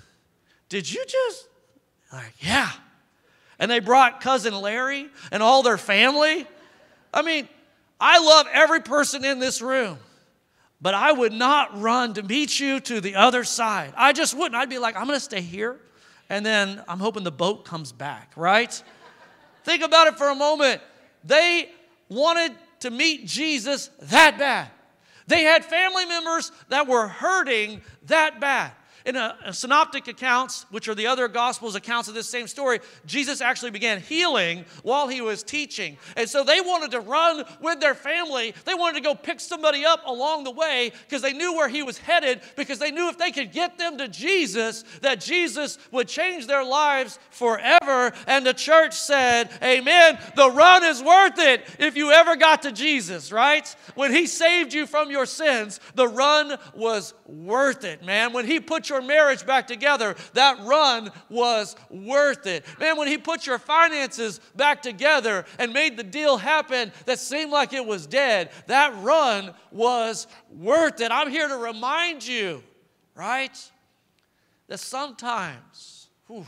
did 0.68 0.90
you 0.90 1.04
just, 1.08 1.48
like, 2.12 2.34
yeah 2.38 2.70
and 3.62 3.70
they 3.70 3.78
brought 3.78 4.20
cousin 4.20 4.60
Larry 4.60 5.08
and 5.30 5.40
all 5.40 5.62
their 5.62 5.78
family. 5.78 6.48
I 7.14 7.22
mean, 7.22 7.48
I 8.00 8.18
love 8.18 8.48
every 8.52 8.80
person 8.80 9.24
in 9.24 9.38
this 9.38 9.62
room, 9.62 9.98
but 10.80 10.94
I 10.94 11.12
would 11.12 11.32
not 11.32 11.80
run 11.80 12.14
to 12.14 12.24
meet 12.24 12.58
you 12.58 12.80
to 12.80 13.00
the 13.00 13.14
other 13.14 13.44
side. 13.44 13.94
I 13.96 14.14
just 14.14 14.34
wouldn't. 14.36 14.56
I'd 14.56 14.68
be 14.68 14.80
like, 14.80 14.96
I'm 14.96 15.06
going 15.06 15.16
to 15.16 15.24
stay 15.24 15.40
here, 15.40 15.78
and 16.28 16.44
then 16.44 16.82
I'm 16.88 16.98
hoping 16.98 17.22
the 17.22 17.30
boat 17.30 17.64
comes 17.64 17.92
back, 17.92 18.32
right? 18.34 18.82
Think 19.62 19.84
about 19.84 20.08
it 20.08 20.18
for 20.18 20.28
a 20.28 20.34
moment. 20.34 20.82
They 21.22 21.70
wanted 22.08 22.56
to 22.80 22.90
meet 22.90 23.28
Jesus 23.28 23.90
that 24.00 24.40
bad. 24.40 24.70
They 25.28 25.44
had 25.44 25.64
family 25.64 26.04
members 26.04 26.50
that 26.68 26.88
were 26.88 27.06
hurting 27.06 27.80
that 28.06 28.40
bad. 28.40 28.72
In 29.04 29.16
a, 29.16 29.36
a, 29.44 29.52
synoptic 29.52 30.06
accounts, 30.08 30.66
which 30.70 30.88
are 30.88 30.94
the 30.94 31.06
other 31.06 31.28
gospels 31.28 31.74
accounts 31.74 32.08
of 32.08 32.14
this 32.14 32.28
same 32.28 32.46
story, 32.46 32.80
Jesus 33.04 33.40
actually 33.40 33.70
began 33.70 34.00
healing 34.00 34.64
while 34.82 35.08
he 35.08 35.20
was 35.20 35.42
teaching. 35.42 35.98
And 36.16 36.28
so 36.28 36.44
they 36.44 36.60
wanted 36.60 36.92
to 36.92 37.00
run 37.00 37.44
with 37.60 37.80
their 37.80 37.94
family. 37.94 38.54
They 38.64 38.74
wanted 38.74 38.98
to 38.98 39.02
go 39.02 39.14
pick 39.14 39.40
somebody 39.40 39.84
up 39.84 40.02
along 40.06 40.44
the 40.44 40.50
way 40.50 40.92
because 41.08 41.22
they 41.22 41.32
knew 41.32 41.54
where 41.54 41.68
he 41.68 41.82
was 41.82 41.98
headed, 41.98 42.40
because 42.56 42.78
they 42.78 42.90
knew 42.90 43.08
if 43.08 43.18
they 43.18 43.32
could 43.32 43.52
get 43.52 43.78
them 43.78 43.98
to 43.98 44.08
Jesus, 44.08 44.84
that 45.00 45.20
Jesus 45.20 45.78
would 45.90 46.08
change 46.08 46.46
their 46.46 46.64
lives 46.64 47.18
forever. 47.30 48.12
And 48.26 48.46
the 48.46 48.54
church 48.54 48.94
said, 48.94 49.50
Amen. 49.62 50.18
The 50.36 50.50
run 50.50 50.84
is 50.84 51.02
worth 51.02 51.38
it 51.38 51.64
if 51.78 51.96
you 51.96 52.12
ever 52.12 52.36
got 52.36 52.62
to 52.62 52.72
Jesus, 52.72 53.32
right? 53.32 53.74
When 53.94 54.12
he 54.12 54.26
saved 54.26 54.72
you 54.72 54.86
from 54.86 55.10
your 55.10 55.26
sins, 55.26 55.80
the 55.94 56.08
run 56.08 56.58
was 56.74 57.14
worth 57.26 57.84
it, 57.84 58.04
man. 58.04 58.32
When 58.32 58.46
he 58.46 58.60
put 58.60 58.88
your 58.92 59.02
marriage 59.02 59.46
back 59.46 59.66
together, 59.66 60.14
that 60.34 60.58
run 60.60 61.10
was 61.28 61.74
worth 61.90 62.46
it. 62.46 62.64
Man, 62.78 62.96
when 62.96 63.08
He 63.08 63.18
put 63.18 63.46
your 63.46 63.58
finances 63.58 64.40
back 64.54 64.82
together 64.82 65.44
and 65.58 65.72
made 65.72 65.96
the 65.96 66.02
deal 66.02 66.36
happen 66.36 66.92
that 67.06 67.18
seemed 67.18 67.50
like 67.50 67.72
it 67.72 67.84
was 67.84 68.06
dead, 68.06 68.50
that 68.66 68.94
run 69.02 69.54
was 69.70 70.26
worth 70.50 71.00
it. 71.00 71.10
I'm 71.10 71.30
here 71.30 71.48
to 71.48 71.56
remind 71.56 72.26
you, 72.26 72.62
right, 73.14 73.56
that 74.68 74.78
sometimes, 74.78 76.08
whew, 76.26 76.40
it 76.40 76.46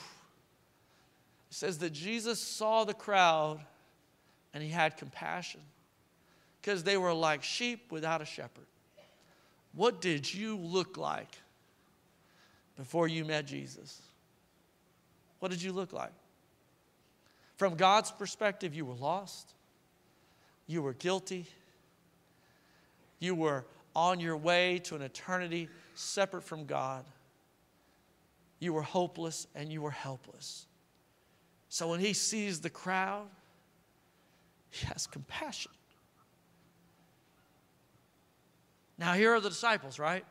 says 1.50 1.78
that 1.78 1.90
Jesus 1.90 2.38
saw 2.40 2.85
the 2.85 2.94
crowd 2.94 3.61
and 4.52 4.62
He 4.62 4.68
had 4.68 4.96
compassion 4.96 5.61
because 6.61 6.83
they 6.83 6.96
were 6.96 7.12
like 7.12 7.42
sheep 7.42 7.90
without 7.90 8.20
a 8.20 8.24
shepherd. 8.24 8.66
What 9.74 10.00
did 10.00 10.33
you 10.33 10.57
look 10.57 10.96
like 10.96 11.28
before 12.76 13.08
you 13.08 13.24
met 13.24 13.46
Jesus? 13.46 14.00
What 15.38 15.50
did 15.50 15.62
you 15.62 15.72
look 15.72 15.92
like? 15.92 16.12
From 17.56 17.76
God's 17.76 18.10
perspective, 18.10 18.74
you 18.74 18.84
were 18.84 18.94
lost, 18.94 19.54
you 20.66 20.82
were 20.82 20.94
guilty, 20.94 21.46
you 23.20 23.34
were 23.34 23.64
on 23.94 24.20
your 24.20 24.37
way 24.37 24.80
to 24.80 24.96
an 24.96 25.02
eternity 25.02 25.68
separate 25.94 26.42
from 26.42 26.66
God. 26.66 27.04
You 28.58 28.72
were 28.72 28.82
hopeless 28.82 29.46
and 29.54 29.72
you 29.72 29.82
were 29.82 29.90
helpless. 29.90 30.66
So 31.68 31.88
when 31.88 32.00
he 32.00 32.12
sees 32.12 32.60
the 32.60 32.70
crowd, 32.70 33.26
he 34.70 34.87
has 34.87 35.06
compassion. 35.06 35.72
Now, 38.98 39.14
here 39.14 39.34
are 39.34 39.40
the 39.40 39.48
disciples, 39.48 39.98
right? 39.98 40.24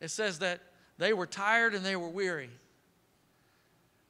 It 0.00 0.10
says 0.10 0.38
that 0.40 0.60
they 0.98 1.12
were 1.12 1.26
tired 1.26 1.74
and 1.74 1.84
they 1.84 1.96
were 1.96 2.08
weary. 2.08 2.50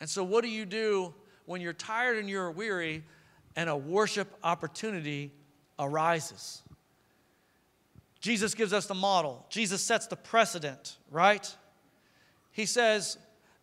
And 0.01 0.09
so, 0.09 0.23
what 0.23 0.43
do 0.43 0.51
you 0.51 0.65
do 0.65 1.15
when 1.47 1.61
you're 1.61 1.73
tired 1.73 2.19
and 2.19 2.29
you're 2.29 2.51
weary 2.51 3.05
and 3.57 3.69
a 3.69 3.77
worship 3.77 4.29
opportunity 4.43 5.33
arises? 5.79 6.63
Jesus 8.21 8.55
gives 8.55 8.73
us 8.73 8.87
the 8.87 8.95
model, 8.95 9.47
Jesus 9.49 9.83
sets 9.83 10.07
the 10.07 10.17
precedent, 10.17 10.97
right? 11.11 11.55
He 12.51 12.67
says 12.67 13.17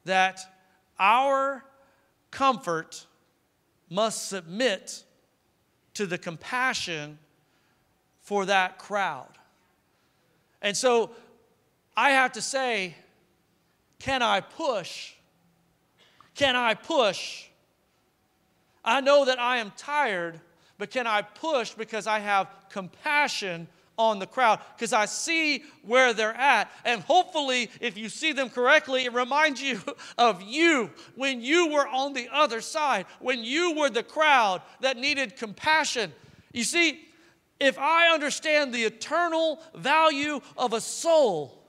that 0.05 0.39
our 0.97 1.65
comfort 2.31 3.05
must 3.89 4.29
submit 4.29 5.03
to 5.93 6.05
the 6.05 6.17
compassion 6.17 7.17
for 8.21 8.45
that 8.45 8.77
crowd. 8.77 9.29
And 10.61 10.75
so 10.75 11.11
I 11.97 12.11
have 12.11 12.33
to 12.33 12.41
say, 12.41 12.95
can 13.99 14.21
I 14.21 14.41
push? 14.41 15.13
Can 16.35 16.55
I 16.55 16.73
push? 16.73 17.45
I 18.83 19.01
know 19.01 19.25
that 19.25 19.39
I 19.39 19.57
am 19.57 19.71
tired, 19.77 20.39
but 20.77 20.91
can 20.91 21.07
I 21.07 21.21
push 21.21 21.71
because 21.71 22.05
I 22.05 22.19
have 22.19 22.47
compassion 22.69 23.67
on 23.97 24.19
the 24.19 24.27
crowd? 24.27 24.59
Because 24.75 24.91
I 24.91 25.05
see 25.05 25.63
where 25.83 26.13
they're 26.13 26.35
at. 26.35 26.69
And 26.83 27.01
hopefully, 27.01 27.71
if 27.79 27.97
you 27.97 28.09
see 28.09 28.33
them 28.33 28.49
correctly, 28.49 29.05
it 29.05 29.13
reminds 29.13 29.61
you 29.61 29.81
of 30.17 30.41
you 30.41 30.91
when 31.15 31.41
you 31.41 31.69
were 31.69 31.87
on 31.87 32.13
the 32.13 32.27
other 32.31 32.61
side, 32.61 33.05
when 33.19 33.43
you 33.43 33.73
were 33.75 33.89
the 33.89 34.03
crowd 34.03 34.61
that 34.81 34.97
needed 34.97 35.37
compassion. 35.37 36.13
You 36.51 36.65
see, 36.65 36.99
if 37.59 37.79
I 37.79 38.13
understand 38.13 38.73
the 38.73 38.83
eternal 38.83 39.61
value 39.73 40.41
of 40.57 40.73
a 40.73 40.81
soul, 40.81 41.64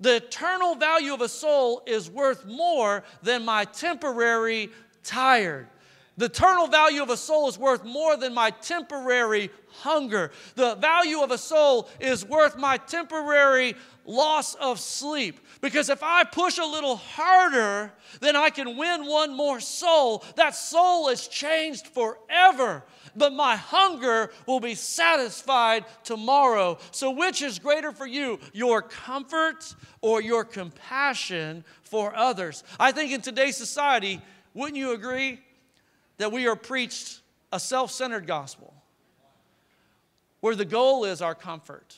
the 0.00 0.16
eternal 0.16 0.74
value 0.74 1.12
of 1.12 1.20
a 1.20 1.28
soul 1.28 1.82
is 1.86 2.10
worth 2.10 2.46
more 2.46 3.04
than 3.22 3.44
my 3.44 3.64
temporary 3.66 4.70
tired. 5.04 5.68
The 6.20 6.26
eternal 6.26 6.66
value 6.66 7.02
of 7.02 7.08
a 7.08 7.16
soul 7.16 7.48
is 7.48 7.58
worth 7.58 7.82
more 7.82 8.14
than 8.14 8.34
my 8.34 8.50
temporary 8.50 9.48
hunger. 9.68 10.32
The 10.54 10.74
value 10.74 11.22
of 11.22 11.30
a 11.30 11.38
soul 11.38 11.88
is 11.98 12.26
worth 12.26 12.58
my 12.58 12.76
temporary 12.76 13.74
loss 14.04 14.54
of 14.56 14.78
sleep. 14.78 15.40
Because 15.62 15.88
if 15.88 16.02
I 16.02 16.24
push 16.24 16.58
a 16.58 16.64
little 16.66 16.96
harder, 16.96 17.94
then 18.20 18.36
I 18.36 18.50
can 18.50 18.76
win 18.76 19.06
one 19.06 19.34
more 19.34 19.60
soul. 19.60 20.22
That 20.36 20.54
soul 20.54 21.08
is 21.08 21.26
changed 21.26 21.86
forever 21.86 22.84
but 23.16 23.32
my 23.32 23.56
hunger 23.56 24.30
will 24.46 24.60
be 24.60 24.76
satisfied 24.76 25.84
tomorrow. 26.04 26.78
So, 26.92 27.10
which 27.10 27.42
is 27.42 27.58
greater 27.58 27.90
for 27.90 28.06
you, 28.06 28.38
your 28.52 28.82
comfort 28.82 29.74
or 30.00 30.22
your 30.22 30.44
compassion 30.44 31.64
for 31.82 32.14
others? 32.14 32.62
I 32.78 32.92
think 32.92 33.10
in 33.10 33.20
today's 33.20 33.56
society, 33.56 34.20
wouldn't 34.54 34.76
you 34.76 34.92
agree 34.92 35.40
that 36.20 36.30
we 36.30 36.46
are 36.46 36.54
preached 36.54 37.20
a 37.50 37.58
self 37.58 37.90
centered 37.90 38.26
gospel 38.26 38.74
where 40.40 40.54
the 40.54 40.66
goal 40.66 41.06
is 41.06 41.22
our 41.22 41.34
comfort 41.34 41.96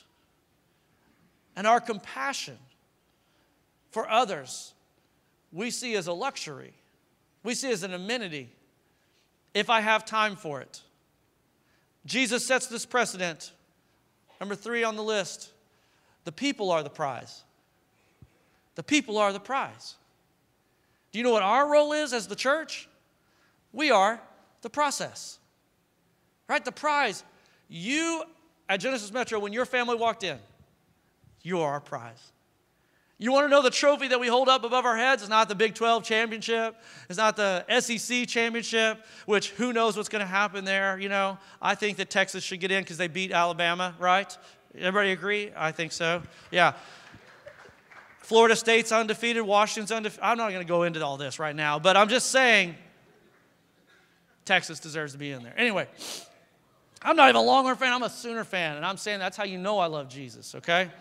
and 1.57 1.67
our 1.67 1.81
compassion 1.81 2.57
for 3.91 4.09
others? 4.09 4.75
We 5.53 5.73
see 5.73 5.97
as 5.97 6.07
a 6.07 6.13
luxury, 6.13 6.73
we 7.43 7.55
see 7.55 7.73
as 7.73 7.83
an 7.83 7.95
amenity 7.95 8.49
if 9.55 9.69
I 9.69 9.81
have 9.81 10.05
time 10.05 10.37
for 10.37 10.61
it. 10.61 10.81
Jesus 12.07 12.47
sets 12.47 12.69
this 12.69 12.87
precedent. 12.87 13.51
Number 14.39 14.55
three 14.55 14.85
on 14.85 14.95
the 14.95 15.03
list 15.03 15.51
the 16.25 16.33
people 16.33 16.71
are 16.71 16.85
the 16.85 16.91
prize. 16.91 17.43
The 18.77 18.85
people 18.85 19.19
are 19.19 19.33
the 19.33 19.41
prize. 19.41 19.97
Do 21.11 21.19
you 21.19 21.25
know 21.25 21.33
what 21.33 21.43
our 21.43 21.69
role 21.69 21.93
is 21.93 22.13
as 22.13 22.29
the 22.29 22.37
church? 22.37 22.89
We 23.73 23.91
are 23.91 24.21
the 24.63 24.71
process. 24.71 25.39
Right? 26.49 26.65
The 26.65 26.73
prize. 26.73 27.25
You 27.69 28.25
at 28.69 28.81
Genesis 28.81 29.13
Metro, 29.13 29.39
when 29.39 29.53
your 29.53 29.65
family 29.65 29.97
walked 29.97 30.25
in, 30.25 30.39
you 31.43 31.61
are 31.61 31.73
our 31.73 31.81
prize. 31.81 32.33
You 33.19 33.31
want 33.31 33.45
to 33.45 33.49
know 33.49 33.63
the 33.63 33.71
trophy 33.71 34.09
that 34.09 34.19
we 34.19 34.27
hold 34.27 34.49
up 34.49 34.65
above 34.65 34.85
our 34.85 34.97
heads? 34.97 35.23
It's 35.23 35.31
not 35.31 35.49
the 35.49 35.55
Big 35.55 35.75
12 35.75 36.03
championship. 36.03 36.75
It's 37.09 37.19
not 37.19 37.37
the 37.37 37.65
SEC 37.81 38.27
championship, 38.27 38.99
which 39.27 39.51
who 39.51 39.73
knows 39.73 39.97
what's 39.97 40.09
going 40.09 40.21
to 40.21 40.27
happen 40.27 40.65
there. 40.65 40.99
You 40.99 41.09
know, 41.09 41.39
I 41.61 41.77
think 41.77 41.99
that 41.99 42.11
Texas 42.11 42.43
should 42.43 42.59
get 42.59 42.73
in 42.73 42.83
because 42.83 42.97
they 42.97 43.07
beat 43.07 43.31
Alabama, 43.31 43.95
right? 44.01 44.37
Everybody 44.77 45.13
agree? 45.13 45.53
I 45.57 45.71
think 45.71 45.93
so. 45.93 46.23
Yeah. 46.51 46.73
Florida 48.21 48.57
State's 48.57 48.91
undefeated, 48.91 49.43
Washington's 49.43 49.93
undefeated. 49.93 50.25
I'm 50.25 50.39
not 50.39 50.51
going 50.51 50.63
to 50.63 50.69
go 50.69 50.83
into 50.83 51.05
all 51.05 51.17
this 51.17 51.39
right 51.39 51.55
now, 51.55 51.79
but 51.79 51.97
I'm 51.97 52.09
just 52.09 52.31
saying 52.31 52.75
Texas 54.45 54.81
deserves 54.81 55.13
to 55.13 55.19
be 55.19 55.33
in 55.33 55.43
there. 55.43 55.55
Anyway, 55.57 55.89
I'm 57.03 57.17
not 57.17 57.29
even 57.29 57.37
a 57.37 57.43
Longhorn 57.43 57.77
fan, 57.77 57.93
I'm 57.93 58.03
a 58.03 58.11
Sooner 58.11 58.45
fan, 58.45 58.77
and 58.77 58.85
I'm 58.85 58.97
saying 58.97 59.19
that's 59.19 59.37
how 59.37 59.45
you 59.45 59.59
know 59.59 59.79
I 59.79 59.87
love 59.87 60.09
Jesus, 60.09 60.55
okay? 60.55 60.91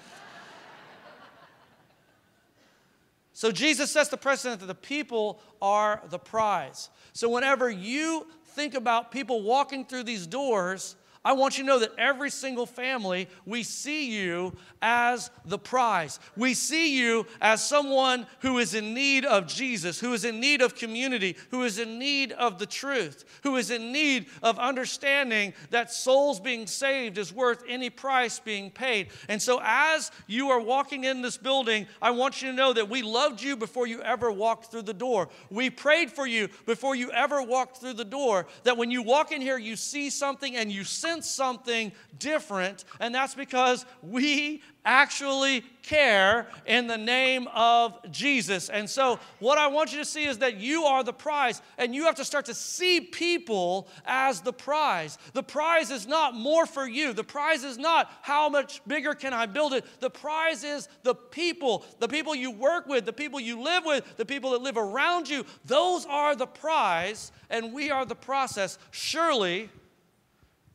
So 3.33 3.51
Jesus 3.51 3.89
sets 3.89 4.09
the 4.09 4.17
precedent 4.17 4.59
that 4.59 4.67
the 4.67 4.75
people 4.75 5.41
are 5.63 5.99
the 6.11 6.19
prize. 6.19 6.89
So 7.11 7.27
whenever 7.27 7.71
you 7.71 8.27
think 8.49 8.75
about 8.75 9.11
people 9.11 9.41
walking 9.41 9.83
through 9.83 10.03
these 10.03 10.27
doors, 10.27 10.95
I 11.23 11.33
want 11.33 11.57
you 11.57 11.63
to 11.63 11.67
know 11.67 11.79
that 11.79 11.93
every 11.99 12.31
single 12.31 12.65
family, 12.65 13.29
we 13.45 13.61
see 13.61 14.11
you 14.11 14.53
as 14.81 15.29
the 15.45 15.59
prize. 15.59 16.19
We 16.35 16.55
see 16.55 16.97
you 16.97 17.27
as 17.39 17.63
someone 17.63 18.25
who 18.39 18.57
is 18.57 18.73
in 18.73 18.95
need 18.95 19.25
of 19.25 19.45
Jesus, 19.45 19.99
who 19.99 20.13
is 20.13 20.25
in 20.25 20.39
need 20.39 20.63
of 20.63 20.73
community, 20.73 21.37
who 21.51 21.61
is 21.61 21.77
in 21.77 21.99
need 21.99 22.31
of 22.31 22.57
the 22.57 22.65
truth, 22.65 23.23
who 23.43 23.55
is 23.57 23.69
in 23.69 23.91
need 23.91 24.25
of 24.41 24.57
understanding 24.57 25.53
that 25.69 25.93
souls 25.93 26.39
being 26.39 26.65
saved 26.65 27.19
is 27.19 27.31
worth 27.31 27.63
any 27.67 27.91
price 27.91 28.39
being 28.39 28.71
paid. 28.71 29.09
And 29.29 29.39
so, 29.39 29.59
as 29.63 30.09
you 30.25 30.49
are 30.49 30.59
walking 30.59 31.03
in 31.03 31.21
this 31.21 31.37
building, 31.37 31.85
I 32.01 32.11
want 32.11 32.41
you 32.41 32.49
to 32.49 32.55
know 32.55 32.73
that 32.73 32.89
we 32.89 33.03
loved 33.03 33.43
you 33.43 33.55
before 33.55 33.85
you 33.85 34.01
ever 34.01 34.31
walked 34.31 34.71
through 34.71 34.83
the 34.83 34.93
door. 34.93 35.29
We 35.51 35.69
prayed 35.69 36.11
for 36.11 36.25
you 36.25 36.49
before 36.65 36.95
you 36.95 37.11
ever 37.11 37.43
walked 37.43 37.77
through 37.77 37.93
the 37.93 38.05
door. 38.05 38.47
That 38.63 38.77
when 38.77 38.89
you 38.89 39.03
walk 39.03 39.31
in 39.31 39.41
here, 39.41 39.59
you 39.59 39.75
see 39.75 40.09
something 40.09 40.55
and 40.55 40.71
you 40.71 40.83
sense 40.83 41.10
something 41.19 41.91
different. 42.19 42.85
And 42.99 43.13
that's 43.13 43.35
because 43.35 43.85
we 44.01 44.61
actually 44.85 45.63
care 45.83 46.47
in 46.65 46.87
the 46.87 46.97
name 46.97 47.47
of 47.53 47.99
Jesus. 48.11 48.69
And 48.69 48.89
so, 48.89 49.19
what 49.39 49.57
I 49.57 49.67
want 49.67 49.91
you 49.91 49.99
to 49.99 50.05
see 50.05 50.25
is 50.25 50.39
that 50.39 50.57
you 50.57 50.83
are 50.83 51.03
the 51.03 51.13
prize, 51.13 51.61
and 51.77 51.93
you 51.93 52.05
have 52.05 52.15
to 52.15 52.25
start 52.25 52.45
to 52.45 52.53
see 52.53 53.01
people 53.01 53.87
as 54.05 54.41
the 54.41 54.53
prize. 54.53 55.17
The 55.33 55.43
prize 55.43 55.91
is 55.91 56.07
not 56.07 56.35
more 56.35 56.65
for 56.65 56.87
you, 56.87 57.13
the 57.13 57.23
prize 57.23 57.63
is 57.63 57.77
not 57.77 58.11
how 58.21 58.49
much 58.49 58.81
bigger 58.87 59.13
can 59.13 59.33
I 59.33 59.45
build 59.45 59.73
it. 59.73 59.85
The 59.99 60.09
prize 60.09 60.63
is 60.63 60.87
the 61.03 61.15
people, 61.15 61.85
the 61.99 62.07
people 62.07 62.35
you 62.35 62.51
work 62.51 62.87
with, 62.87 63.05
the 63.05 63.13
people 63.13 63.39
you 63.39 63.61
live 63.61 63.85
with, 63.85 64.17
the 64.17 64.25
people 64.25 64.51
that 64.51 64.61
live 64.61 64.77
around 64.77 65.29
you. 65.29 65.45
Those 65.65 66.05
are 66.05 66.35
the 66.35 66.47
prize, 66.47 67.31
and 67.49 67.73
we 67.73 67.91
are 67.91 68.05
the 68.05 68.15
process. 68.15 68.77
Surely, 68.91 69.69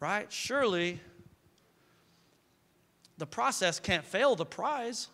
right? 0.00 0.30
Surely 0.32 1.00
the 3.18 3.26
process 3.26 3.80
can't 3.80 4.04
fail 4.04 4.36
the 4.36 4.44
prize. 4.44 5.08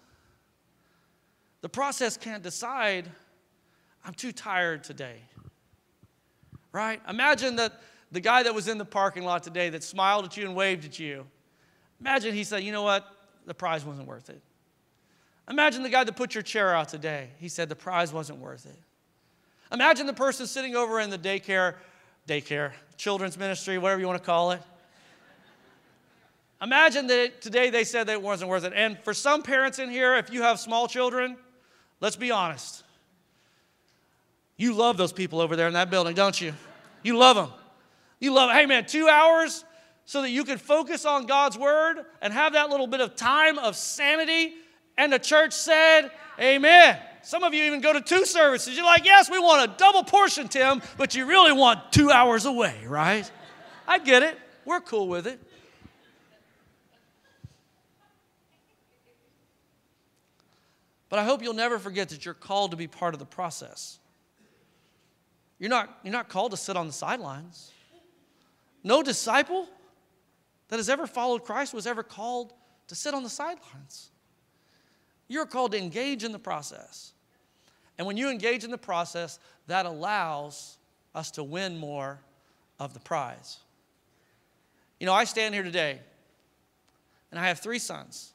The 1.61 1.69
process 1.69 2.17
can't 2.17 2.43
decide, 2.43 3.09
I'm 4.05 4.15
too 4.15 4.33
tired 4.33 4.83
today. 4.83 5.21
Right? 6.73 7.01
Imagine 7.09 7.57
that 7.57 7.81
the 8.11 8.21
guy 8.21 8.43
that 8.43 8.55
was 8.55 8.69
in 8.69 8.79
the 8.79 8.85
parking 8.85 9.25
lot 9.25 9.43
today 9.43 9.71
that 9.71 9.85
smiled 9.85 10.25
at 10.25 10.37
you 10.37 10.45
and 10.45 10.57
waved 10.57 10.85
at 10.85 10.99
you. 10.99 11.27
Imagine 12.01 12.35
he 12.35 12.45
said, 12.45 12.63
You 12.63 12.73
know 12.73 12.83
what? 12.83 13.07
The 13.47 13.55
prize 13.55 13.85
wasn't 13.85 14.09
worth 14.09 14.31
it. 14.31 14.43
Imagine 15.49 15.83
the 15.83 15.89
guy 15.89 16.05
that 16.05 16.17
put 16.17 16.35
your 16.35 16.43
chair 16.43 16.75
out 16.75 16.89
today. 16.89 17.31
He 17.39 17.49
said, 17.49 17.69
The 17.69 17.77
prize 17.77 18.13
wasn't 18.13 18.39
worth 18.39 18.67
it. 18.67 18.79
Imagine 19.73 20.07
the 20.07 20.13
person 20.13 20.47
sitting 20.47 20.75
over 20.75 21.01
in 21.01 21.11
the 21.11 21.19
daycare, 21.19 21.77
daycare, 22.27 22.73
children's 22.97 23.39
ministry, 23.39 23.79
whatever 23.79 24.01
you 24.01 24.07
want 24.07 24.19
to 24.19 24.25
call 24.25 24.51
it. 24.51 24.61
Imagine 26.63 27.09
that 27.09 27.43
today 27.43 27.71
they 27.71 27.83
said 27.83 28.07
that 28.07 28.13
it 28.13 28.23
wasn't 28.23 28.49
worth 28.49 28.65
it. 28.65 28.73
And 28.75 28.97
for 29.01 29.13
some 29.13 29.43
parents 29.43 29.81
in 29.81 29.91
here, 29.91 30.15
if 30.15 30.33
you 30.33 30.43
have 30.43 30.61
small 30.61 30.87
children, 30.87 31.37
let's 32.01 32.17
be 32.17 32.31
honest. 32.31 32.85
You 34.57 34.75
love 34.75 34.97
those 34.97 35.13
people 35.13 35.41
over 35.41 35.57
there 35.57 35.67
in 35.67 35.75
that 35.75 35.91
building, 35.91 36.15
don't 36.15 36.41
you? 36.41 36.55
You 37.03 37.19
love 37.19 37.35
them. 37.35 37.51
You 38.21 38.33
love, 38.33 38.53
hey 38.53 38.67
man, 38.67 38.87
two 38.87 39.09
hours 39.09 39.65
so 40.05 40.23
that 40.23 40.31
you 40.31 40.45
can 40.45 40.59
focus 40.59 41.05
on 41.05 41.27
God's 41.27 41.59
word 41.59 42.05
and 42.21 42.33
have 42.33 42.53
that 42.53 42.71
little 42.71 42.87
bit 42.87 43.01
of 43.01 43.17
time 43.17 43.59
of 43.59 43.75
sanity. 43.75 44.53
And 44.97 45.13
the 45.13 45.19
church 45.19 45.53
said, 45.53 46.11
Amen. 46.39 46.99
Some 47.23 47.45
of 47.45 47.55
you 47.55 47.65
even 47.65 47.81
go 47.81 47.93
to 47.93 48.01
two 48.01 48.27
services. 48.27 48.77
You're 48.77 48.85
like, 48.85 49.05
yes, 49.05 49.31
we 49.31 49.39
want 49.39 49.71
a 49.71 49.77
double 49.77 50.03
portion, 50.03 50.49
Tim, 50.49 50.83
but 50.97 51.15
you 51.15 51.25
really 51.25 51.53
want 51.53 51.93
two 51.93 52.11
hours 52.11 52.47
away, 52.47 52.75
right? 52.87 53.31
I 53.87 53.99
get 53.99 54.25
it. 54.25 54.37
We're 54.65 54.81
cool 54.81 55.07
with 55.07 55.29
it. 55.29 55.41
But 61.13 61.19
I 61.19 61.25
hope 61.25 61.43
you'll 61.43 61.53
never 61.53 61.79
forget 61.79 62.09
that 62.09 62.25
you're 62.25 62.33
called 62.33 62.71
to 62.71 62.77
be 62.79 62.87
part 62.87 63.13
of 63.13 63.19
the 63.21 63.27
process. 63.27 63.99
You're 65.59 65.69
not, 65.69 65.99
you're 66.03 66.11
not 66.11 66.31
called 66.31 66.53
to 66.53 66.57
sit 66.57 66.75
on 66.75 66.87
the 66.87 66.93
sidelines. 66.95 67.71
No 68.83 69.03
disciple 69.03 69.69
that 70.69 70.79
has 70.79 70.89
ever 70.89 71.07
followed 71.07 71.45
Christ 71.45 71.75
was 71.75 71.87
ever 71.87 72.03
called 72.03 72.55
to 72.89 72.95
sit 72.95 73.13
on 73.13 73.25
the 73.25 73.29
sidelines. 73.29 74.09
You're 75.29 75.45
called 75.45 75.73
to 75.73 75.79
engage 75.79 76.25
in 76.25 76.33
the 76.33 76.39
process. 76.39 77.13
And 77.99 78.07
when 78.07 78.17
you 78.17 78.31
engage 78.31 78.65
in 78.65 78.71
the 78.71 78.79
process, 78.79 79.39
that 79.67 79.85
allows 79.85 80.79
us 81.15 81.31
to 81.33 81.45
win 81.45 81.77
more 81.77 82.21
of 82.81 82.95
the 82.95 83.01
prize. 83.01 83.59
You 84.99 85.05
know, 85.05 85.13
I 85.13 85.25
stand 85.25 85.53
here 85.53 85.63
today 85.63 85.99
and 87.31 87.39
I 87.39 87.49
have 87.49 87.59
three 87.59 87.79
sons. 87.79 88.32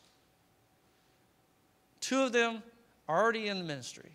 Two 2.08 2.22
of 2.22 2.32
them 2.32 2.64
are 3.10 3.22
already 3.22 3.50
in 3.50 3.58
the 3.58 3.66
ministry. 3.66 4.12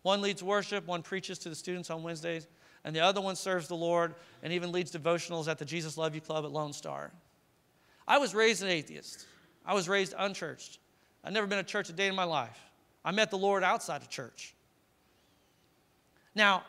One 0.00 0.22
leads 0.22 0.42
worship, 0.42 0.86
one 0.86 1.02
preaches 1.02 1.38
to 1.40 1.50
the 1.50 1.54
students 1.54 1.90
on 1.90 2.02
Wednesdays, 2.02 2.46
and 2.84 2.96
the 2.96 3.00
other 3.00 3.20
one 3.20 3.36
serves 3.36 3.68
the 3.68 3.74
Lord 3.74 4.14
and 4.42 4.50
even 4.50 4.72
leads 4.72 4.90
devotionals 4.90 5.46
at 5.46 5.58
the 5.58 5.64
Jesus 5.66 5.98
Love 5.98 6.14
You 6.14 6.22
Club 6.22 6.46
at 6.46 6.52
Lone 6.52 6.72
Star. 6.72 7.12
I 8.08 8.16
was 8.16 8.34
raised 8.34 8.62
an 8.62 8.70
atheist. 8.70 9.26
I 9.66 9.74
was 9.74 9.90
raised 9.90 10.14
unchurched. 10.16 10.78
I've 11.22 11.34
never 11.34 11.46
been 11.46 11.58
to 11.58 11.64
church 11.64 11.90
a 11.90 11.92
day 11.92 12.06
in 12.06 12.14
my 12.14 12.24
life. 12.24 12.58
I 13.04 13.10
met 13.10 13.30
the 13.30 13.36
Lord 13.36 13.62
outside 13.62 14.00
of 14.00 14.08
church. 14.08 14.54
Now, 16.34 16.64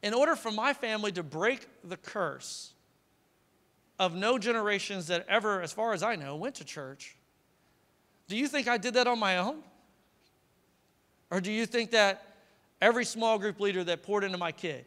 in 0.00 0.14
order 0.14 0.36
for 0.36 0.52
my 0.52 0.74
family 0.74 1.10
to 1.10 1.24
break 1.24 1.66
the 1.82 1.96
curse 1.96 2.72
of 3.98 4.14
no 4.14 4.38
generations 4.38 5.08
that 5.08 5.26
ever, 5.28 5.60
as 5.60 5.72
far 5.72 5.92
as 5.92 6.04
I 6.04 6.14
know, 6.14 6.36
went 6.36 6.54
to 6.54 6.64
church, 6.64 7.16
do 8.28 8.36
you 8.36 8.46
think 8.46 8.68
I 8.68 8.78
did 8.78 8.94
that 8.94 9.08
on 9.08 9.18
my 9.18 9.38
own? 9.38 9.64
Or 11.30 11.40
do 11.40 11.52
you 11.52 11.66
think 11.66 11.90
that 11.92 12.24
every 12.80 13.04
small 13.04 13.38
group 13.38 13.60
leader 13.60 13.84
that 13.84 14.02
poured 14.02 14.24
into 14.24 14.38
my 14.38 14.52
kid, 14.52 14.84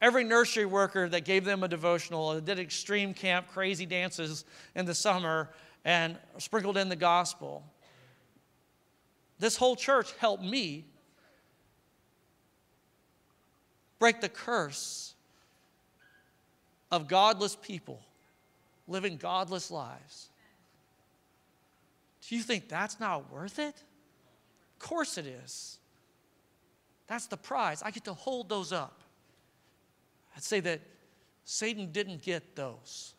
every 0.00 0.24
nursery 0.24 0.66
worker 0.66 1.08
that 1.08 1.24
gave 1.24 1.44
them 1.44 1.62
a 1.62 1.68
devotional, 1.68 2.34
that 2.34 2.44
did 2.44 2.58
extreme 2.58 3.14
camp, 3.14 3.48
crazy 3.48 3.86
dances 3.86 4.44
in 4.74 4.84
the 4.84 4.94
summer, 4.94 5.50
and 5.84 6.18
sprinkled 6.38 6.76
in 6.76 6.88
the 6.88 6.96
gospel, 6.96 7.62
this 9.38 9.56
whole 9.56 9.76
church 9.76 10.12
helped 10.18 10.42
me 10.42 10.84
break 13.98 14.20
the 14.20 14.28
curse 14.28 15.14
of 16.90 17.08
godless 17.08 17.56
people 17.56 18.00
living 18.86 19.16
godless 19.16 19.70
lives. 19.70 20.28
Do 22.28 22.36
you 22.36 22.42
think 22.42 22.68
that's 22.68 23.00
not 23.00 23.30
worth 23.32 23.58
it? 23.58 23.74
Course 24.84 25.16
it 25.16 25.26
is. 25.26 25.78
That's 27.06 27.26
the 27.26 27.38
prize. 27.38 27.82
I 27.82 27.90
get 27.90 28.04
to 28.04 28.12
hold 28.12 28.50
those 28.50 28.70
up. 28.70 29.00
I'd 30.36 30.42
say 30.42 30.60
that 30.60 30.80
Satan 31.44 31.90
didn't 31.90 32.22
get 32.22 32.54
those. 32.54 33.14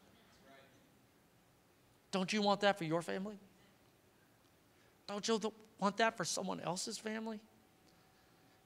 Don't 2.12 2.32
you 2.32 2.42
want 2.42 2.62
that 2.62 2.78
for 2.78 2.84
your 2.84 3.02
family? 3.02 3.36
Don't 5.08 5.28
you 5.28 5.40
want 5.80 5.98
that 5.98 6.16
for 6.16 6.24
someone 6.24 6.60
else's 6.60 6.98
family? 6.98 7.40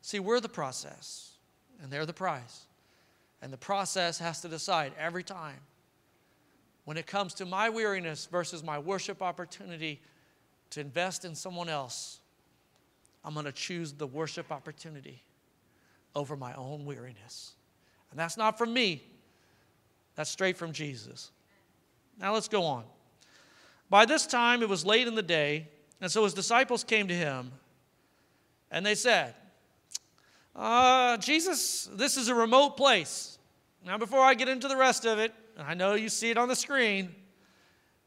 See, 0.02 0.20
we're 0.20 0.40
the 0.40 0.50
process, 0.50 1.32
and 1.82 1.92
they're 1.92 2.06
the 2.06 2.14
prize. 2.14 2.66
And 3.42 3.52
the 3.52 3.58
process 3.58 4.20
has 4.20 4.42
to 4.42 4.50
decide 4.50 4.92
every 5.00 5.24
time 5.24 5.60
when 6.84 6.98
it 6.98 7.08
comes 7.08 7.34
to 7.36 7.46
my 7.46 7.70
weariness 7.70 8.26
versus 8.26 8.62
my 8.62 8.78
worship 8.78 9.22
opportunity 9.22 10.02
to 10.72 10.82
invest 10.82 11.24
in 11.24 11.34
someone 11.34 11.70
else 11.70 12.20
I'm 13.24 13.34
going 13.34 13.46
to 13.46 13.52
choose 13.52 13.94
the 13.94 14.08
worship 14.08 14.52
opportunity 14.52 15.24
over 16.16 16.36
my 16.36 16.54
own 16.54 16.86
weariness. 16.86 17.54
And 18.12 18.20
that's 18.20 18.38
not 18.38 18.58
from 18.58 18.74
me, 18.74 19.04
that's 20.16 20.30
straight 20.30 20.58
from 20.58 20.72
Jesus. 20.72 21.32
Now 22.20 22.34
let's 22.34 22.48
go 22.48 22.64
on. 22.64 22.84
By 23.90 24.06
this 24.06 24.26
time, 24.26 24.62
it 24.62 24.70
was 24.70 24.86
late 24.86 25.08
in 25.08 25.16
the 25.16 25.24
day, 25.24 25.68
and 26.02 26.12
so 26.12 26.24
his 26.24 26.34
disciples 26.34 26.84
came 26.84 27.08
to 27.08 27.14
him, 27.14 27.52
and 28.72 28.86
they 28.86 28.96
said, 28.96 29.34
uh, 30.56 31.18
Jesus, 31.18 31.90
this 31.94 32.18
is 32.18 32.28
a 32.28 32.36
remote 32.36 32.78
place. 32.78 33.38
Now, 33.86 33.98
before 33.98 34.20
I 34.20 34.34
get 34.34 34.50
into 34.50 34.68
the 34.68 34.76
rest 34.76 35.06
of 35.06 35.20
it, 35.20 35.34
and 35.58 35.66
I 35.66 35.74
know 35.74 35.94
you 35.94 36.10
see 36.10 36.30
it 36.30 36.38
on 36.38 36.48
the 36.48 36.56
screen, 36.56 37.16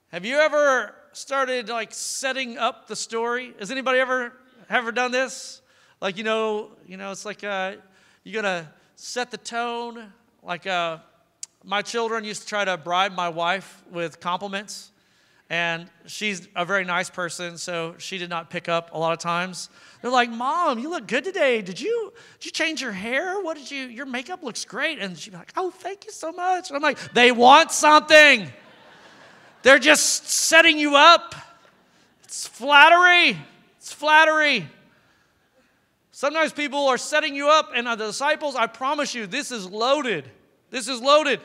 have 0.09 0.25
you 0.25 0.37
ever 0.37 0.95
started 1.13 1.69
like 1.69 1.93
setting 1.93 2.59
up 2.59 2.87
the 2.87 2.97
story? 2.97 3.55
Has 3.59 3.71
anybody 3.71 3.99
ever 3.99 4.35
ever 4.79 4.93
done 4.93 5.13
this? 5.13 5.61
Like, 6.01 6.17
you 6.17 6.25
know, 6.25 6.71
you 6.87 6.97
know, 6.97 7.11
it's 7.11 7.25
like 7.25 7.45
uh, 7.45 7.75
you're 8.25 8.43
going 8.43 8.63
to 8.63 8.69
set 8.97 9.31
the 9.31 9.37
tone. 9.37 10.13
Like 10.43 10.67
uh, 10.67 10.99
my 11.65 11.83
children 11.83 12.25
used 12.25 12.43
to 12.43 12.49
try 12.49 12.65
to 12.65 12.77
bribe 12.77 13.13
my 13.13 13.29
wife 13.29 13.83
with 13.91 14.21
compliments. 14.21 14.91
And 15.51 15.91
she's 16.07 16.49
a 16.57 16.65
very 16.65 16.85
nice 16.85 17.11
person, 17.11 17.59
so 17.59 17.95
she 17.99 18.17
did 18.17 18.31
not 18.31 18.49
pick 18.49 18.71
up 18.71 18.95
a 18.95 18.99
lot 18.99 19.13
of 19.13 19.19
times. 19.19 19.69
They're 20.01 20.11
like, 20.11 20.31
"Mom, 20.31 20.79
you 20.79 20.89
look 20.89 21.07
good 21.07 21.25
today. 21.25 21.61
Did 21.61 21.79
you 21.79 22.11
did 22.39 22.47
you 22.47 22.53
change 22.53 22.81
your 22.81 22.93
hair? 22.93 23.39
What 23.43 23.59
did 23.59 23.71
you? 23.71 23.85
Your 23.85 24.07
makeup 24.07 24.43
looks 24.43 24.65
great." 24.65 24.99
And 24.99 25.19
she'd 25.19 25.33
be 25.33 25.37
like, 25.37 25.53
"Oh, 25.55 25.71
thank 25.71 26.07
you 26.07 26.11
so 26.11 26.33
much." 26.33 26.71
And 26.71 26.77
I'm 26.77 26.83
like, 26.83 26.99
"They 27.13 27.33
want 27.33 27.71
something. 27.71 28.51
They're 29.63 29.79
just 29.79 30.27
setting 30.27 30.79
you 30.79 30.97
up. 30.97 31.35
It's 32.25 32.47
flattery. 32.47 33.37
It's 33.83 33.93
flattery. 33.93 34.69
Sometimes 36.13 36.53
people 36.53 36.87
are 36.87 36.97
setting 36.97 37.35
you 37.35 37.49
up, 37.49 37.71
and 37.75 37.89
the 37.89 37.97
disciples, 37.97 38.55
I 38.55 38.69
promise 38.69 39.13
you, 39.13 39.27
this 39.27 39.51
is 39.51 39.69
loaded. 39.69 40.31
This 40.71 40.87
is 40.87 41.01
loaded. 41.01 41.41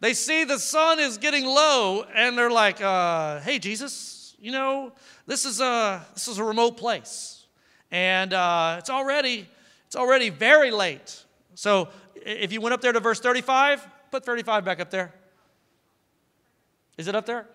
They 0.00 0.12
see 0.12 0.42
the 0.42 0.58
sun 0.58 0.98
is 0.98 1.18
getting 1.18 1.44
low, 1.44 2.04
and 2.12 2.36
they're 2.36 2.50
like, 2.50 2.80
uh, 2.80 3.38
"Hey, 3.42 3.60
Jesus, 3.60 4.34
you 4.40 4.50
know 4.50 4.90
this 5.28 5.44
is 5.44 5.60
a 5.60 6.04
this 6.14 6.26
is 6.26 6.38
a 6.38 6.44
remote 6.44 6.76
place, 6.78 7.46
and 7.92 8.32
uh, 8.32 8.76
it's 8.80 8.90
already 8.90 9.48
it's 9.86 9.94
already 9.94 10.30
very 10.30 10.72
late. 10.72 11.24
So 11.54 11.90
if 12.16 12.52
you 12.52 12.60
went 12.60 12.74
up 12.74 12.80
there 12.80 12.92
to 12.92 12.98
verse 12.98 13.20
35, 13.20 13.86
put 14.10 14.24
35 14.24 14.64
back 14.64 14.80
up 14.80 14.90
there. 14.90 15.14
Is 16.96 17.06
it 17.06 17.14
up 17.14 17.24
there? 17.24 17.46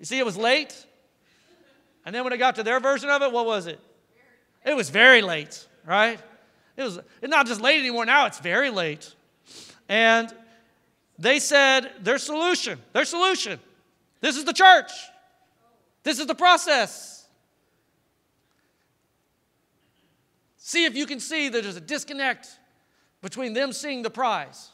You 0.00 0.04
see, 0.04 0.18
it 0.18 0.26
was 0.26 0.36
late. 0.36 0.74
And 2.08 2.14
then 2.14 2.24
when 2.24 2.32
it 2.32 2.38
got 2.38 2.54
to 2.54 2.62
their 2.62 2.80
version 2.80 3.10
of 3.10 3.20
it, 3.20 3.30
what 3.30 3.44
was 3.44 3.66
it? 3.66 3.78
It 4.64 4.74
was 4.74 4.88
very 4.88 5.20
late 5.20 5.68
right? 5.88 6.20
It 6.76 6.82
was 6.82 6.98
it's 7.20 7.30
not 7.30 7.46
just 7.46 7.60
late 7.60 7.80
anymore, 7.80 8.04
now 8.04 8.26
it's 8.26 8.38
very 8.38 8.70
late. 8.70 9.14
And 9.88 10.32
they 11.18 11.40
said 11.40 11.90
their 12.00 12.18
solution, 12.18 12.78
their 12.92 13.06
solution. 13.06 13.58
This 14.20 14.36
is 14.36 14.44
the 14.44 14.52
church. 14.52 14.92
This 16.04 16.18
is 16.20 16.26
the 16.26 16.34
process. 16.34 17.26
See 20.58 20.84
if 20.84 20.94
you 20.94 21.06
can 21.06 21.18
see 21.18 21.48
that 21.48 21.62
there's 21.62 21.76
a 21.76 21.80
disconnect 21.80 22.48
between 23.22 23.54
them 23.54 23.72
seeing 23.72 24.02
the 24.02 24.10
prize 24.10 24.68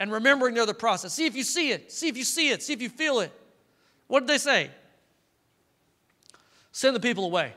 and 0.00 0.10
remembering 0.10 0.54
they're 0.54 0.66
the 0.66 0.74
process. 0.74 1.14
See 1.14 1.26
if 1.26 1.36
you 1.36 1.44
see 1.44 1.70
it. 1.70 1.92
See 1.92 2.08
if 2.08 2.16
you 2.16 2.24
see 2.24 2.50
it. 2.50 2.62
See 2.62 2.72
if 2.72 2.82
you 2.82 2.88
feel 2.88 3.20
it. 3.20 3.32
What 4.08 4.20
did 4.20 4.28
they 4.28 4.38
say? 4.38 4.70
Send 6.74 6.96
the 6.96 7.00
people 7.00 7.24
away. 7.24 7.52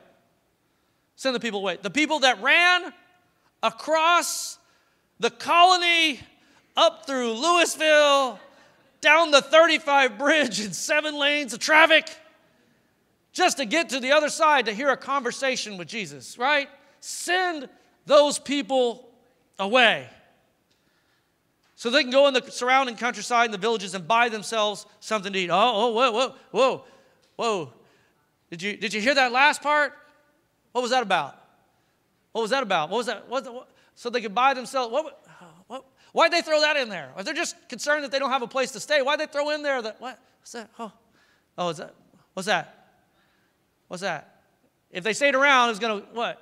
Send 1.15 1.33
the 1.33 1.39
people 1.39 1.61
away. 1.61 1.79
The 1.81 1.89
people 1.89 2.19
that 2.19 2.39
ran 2.39 2.93
across 3.63 4.59
the 5.19 5.31
colony 5.31 6.19
up 6.75 7.07
through 7.07 7.33
Lewisville, 7.33 8.37
down 9.01 9.31
the 9.31 9.41
35 9.41 10.19
bridge 10.19 10.61
in 10.63 10.71
seven 10.71 11.17
lanes 11.17 11.51
of 11.51 11.57
traffic, 11.57 12.07
just 13.33 13.57
to 13.57 13.65
get 13.65 13.89
to 13.89 13.99
the 13.99 14.11
other 14.11 14.29
side 14.29 14.67
to 14.67 14.73
hear 14.73 14.89
a 14.89 14.97
conversation 14.97 15.77
with 15.77 15.87
Jesus, 15.87 16.37
right? 16.37 16.69
Send 16.99 17.69
those 18.05 18.37
people 18.37 19.09
away. 19.57 20.07
So 21.73 21.89
they 21.89 22.03
can 22.03 22.11
go 22.11 22.27
in 22.27 22.35
the 22.35 22.43
surrounding 22.51 22.95
countryside 22.95 23.45
and 23.45 23.53
the 23.55 23.57
villages 23.57 23.95
and 23.95 24.07
buy 24.07 24.29
themselves 24.29 24.85
something 24.99 25.33
to 25.33 25.39
eat. 25.39 25.49
Oh, 25.49 25.57
oh, 25.57 25.89
whoa, 25.89 26.11
whoa, 26.11 26.35
whoa, 26.51 26.83
whoa. 27.35 27.73
Did 28.49 28.61
you, 28.61 28.77
did 28.77 28.93
you 28.93 29.01
hear 29.01 29.15
that 29.15 29.31
last 29.31 29.61
part? 29.61 29.93
What 30.71 30.81
was 30.81 30.91
that 30.91 31.03
about? 31.03 31.41
What 32.31 32.41
was 32.41 32.51
that 32.51 32.63
about? 32.63 32.89
What 32.89 32.97
was 32.97 33.05
that? 33.07 33.27
What, 33.27 33.51
what, 33.53 33.69
so 33.95 34.09
they 34.09 34.21
could 34.21 34.35
buy 34.35 34.53
themselves. 34.53 34.91
What, 34.91 35.19
what, 35.67 35.85
why'd 36.13 36.31
they 36.31 36.41
throw 36.41 36.61
that 36.61 36.77
in 36.77 36.89
there? 36.89 37.11
If 37.17 37.25
they're 37.25 37.33
just 37.33 37.55
concerned 37.67 38.03
that 38.03 38.11
they 38.11 38.19
don't 38.19 38.29
have 38.29 38.43
a 38.43 38.47
place 38.47 38.71
to 38.71 38.79
stay, 38.79 39.01
why'd 39.01 39.19
they 39.19 39.25
throw 39.25 39.49
in 39.49 39.63
there 39.63 39.81
that, 39.81 39.99
what? 39.99 40.19
What's 40.39 40.51
that? 40.51 40.69
Oh, 40.79 40.91
oh, 41.57 41.69
is 41.69 41.77
that? 41.77 41.95
What's 42.33 42.45
that? 42.47 42.91
What's 43.87 44.01
that? 44.01 44.41
If 44.91 45.03
they 45.03 45.13
stayed 45.13 45.35
around, 45.35 45.71
it's 45.71 45.79
going 45.79 46.01
to, 46.01 46.07
what? 46.13 46.41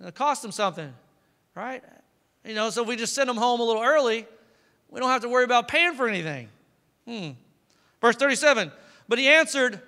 It's 0.00 0.16
cost 0.16 0.42
them 0.42 0.52
something, 0.52 0.92
right? 1.54 1.82
You 2.44 2.54
know, 2.54 2.70
so 2.70 2.82
if 2.82 2.88
we 2.88 2.96
just 2.96 3.14
send 3.14 3.28
them 3.28 3.36
home 3.36 3.60
a 3.60 3.64
little 3.64 3.82
early, 3.82 4.26
we 4.90 5.00
don't 5.00 5.08
have 5.08 5.22
to 5.22 5.28
worry 5.28 5.44
about 5.44 5.68
paying 5.68 5.94
for 5.94 6.08
anything. 6.08 6.48
Hmm. 7.06 7.30
Verse 8.00 8.16
37, 8.16 8.70
but 9.08 9.18
he 9.18 9.28
answered, 9.28 9.80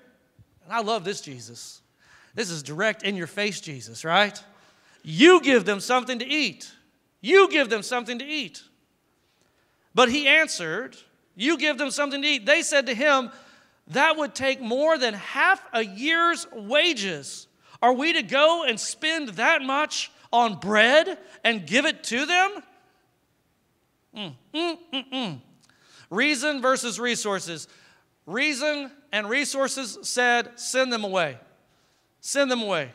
I 0.70 0.82
love 0.82 1.04
this 1.04 1.20
Jesus. 1.20 1.80
This 2.34 2.50
is 2.50 2.62
direct 2.62 3.02
in 3.02 3.16
your 3.16 3.26
face, 3.26 3.60
Jesus, 3.60 4.04
right? 4.04 4.40
You 5.02 5.40
give 5.40 5.64
them 5.64 5.80
something 5.80 6.18
to 6.18 6.26
eat. 6.26 6.70
You 7.20 7.48
give 7.50 7.68
them 7.68 7.82
something 7.82 8.18
to 8.18 8.24
eat. 8.24 8.62
But 9.94 10.10
he 10.10 10.28
answered, 10.28 10.96
You 11.34 11.56
give 11.58 11.78
them 11.78 11.90
something 11.90 12.22
to 12.22 12.28
eat. 12.28 12.46
They 12.46 12.62
said 12.62 12.86
to 12.86 12.94
him, 12.94 13.30
That 13.88 14.16
would 14.16 14.34
take 14.34 14.60
more 14.60 14.98
than 14.98 15.14
half 15.14 15.62
a 15.72 15.84
year's 15.84 16.46
wages. 16.52 17.48
Are 17.80 17.92
we 17.92 18.12
to 18.12 18.22
go 18.22 18.64
and 18.64 18.78
spend 18.78 19.30
that 19.30 19.62
much 19.62 20.10
on 20.32 20.60
bread 20.60 21.18
and 21.44 21.66
give 21.66 21.86
it 21.86 22.04
to 22.04 22.26
them? 22.26 22.62
Mm, 24.16 24.32
mm, 24.54 24.78
mm, 24.92 25.10
mm. 25.12 25.40
Reason 26.10 26.60
versus 26.60 26.98
resources. 26.98 27.68
Reason 28.26 28.90
and 29.12 29.28
resources 29.28 29.98
said, 30.02 30.58
Send 30.58 30.92
them 30.92 31.04
away. 31.04 31.38
Send 32.20 32.50
them 32.50 32.62
away. 32.62 32.90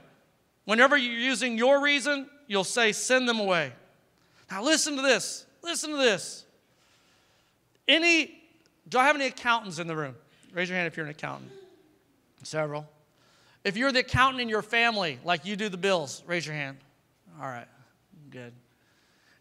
Whenever 0.65 0.95
you're 0.95 1.19
using 1.19 1.57
your 1.57 1.81
reason, 1.81 2.27
you'll 2.47 2.63
say, 2.63 2.91
send 2.91 3.27
them 3.27 3.39
away. 3.39 3.73
Now, 4.49 4.63
listen 4.63 4.95
to 4.95 5.01
this. 5.01 5.45
Listen 5.61 5.91
to 5.91 5.97
this. 5.97 6.45
Any, 7.87 8.41
do 8.87 8.97
I 8.97 9.05
have 9.05 9.15
any 9.15 9.25
accountants 9.25 9.79
in 9.79 9.87
the 9.87 9.95
room? 9.95 10.15
Raise 10.53 10.69
your 10.69 10.77
hand 10.77 10.87
if 10.87 10.95
you're 10.95 11.05
an 11.05 11.11
accountant. 11.11 11.51
Several. 12.43 12.87
If 13.63 13.77
you're 13.77 13.91
the 13.91 13.99
accountant 13.99 14.41
in 14.41 14.49
your 14.49 14.61
family, 14.61 15.19
like 15.23 15.45
you 15.45 15.55
do 15.55 15.69
the 15.69 15.77
bills, 15.77 16.21
raise 16.27 16.45
your 16.45 16.55
hand. 16.55 16.77
All 17.41 17.47
right, 17.47 17.67
good. 18.29 18.53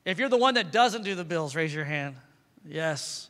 If 0.04 0.18
you're 0.18 0.28
the 0.28 0.36
one 0.36 0.54
that 0.54 0.72
doesn't 0.72 1.02
do 1.02 1.14
the 1.14 1.24
bills, 1.24 1.54
raise 1.54 1.74
your 1.74 1.84
hand. 1.84 2.16
Yes. 2.66 3.28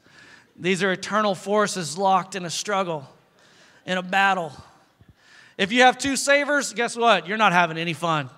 These 0.56 0.82
are 0.82 0.92
eternal 0.92 1.34
forces 1.34 1.96
locked 1.96 2.34
in 2.34 2.44
a 2.44 2.50
struggle, 2.50 3.08
in 3.86 3.98
a 3.98 4.02
battle. 4.02 4.52
If 5.58 5.72
you 5.72 5.82
have 5.82 5.98
two 5.98 6.16
savers, 6.16 6.72
guess 6.72 6.96
what? 6.96 7.26
You're 7.26 7.38
not 7.38 7.52
having 7.52 7.78
any 7.78 7.92
fun. 7.92 8.30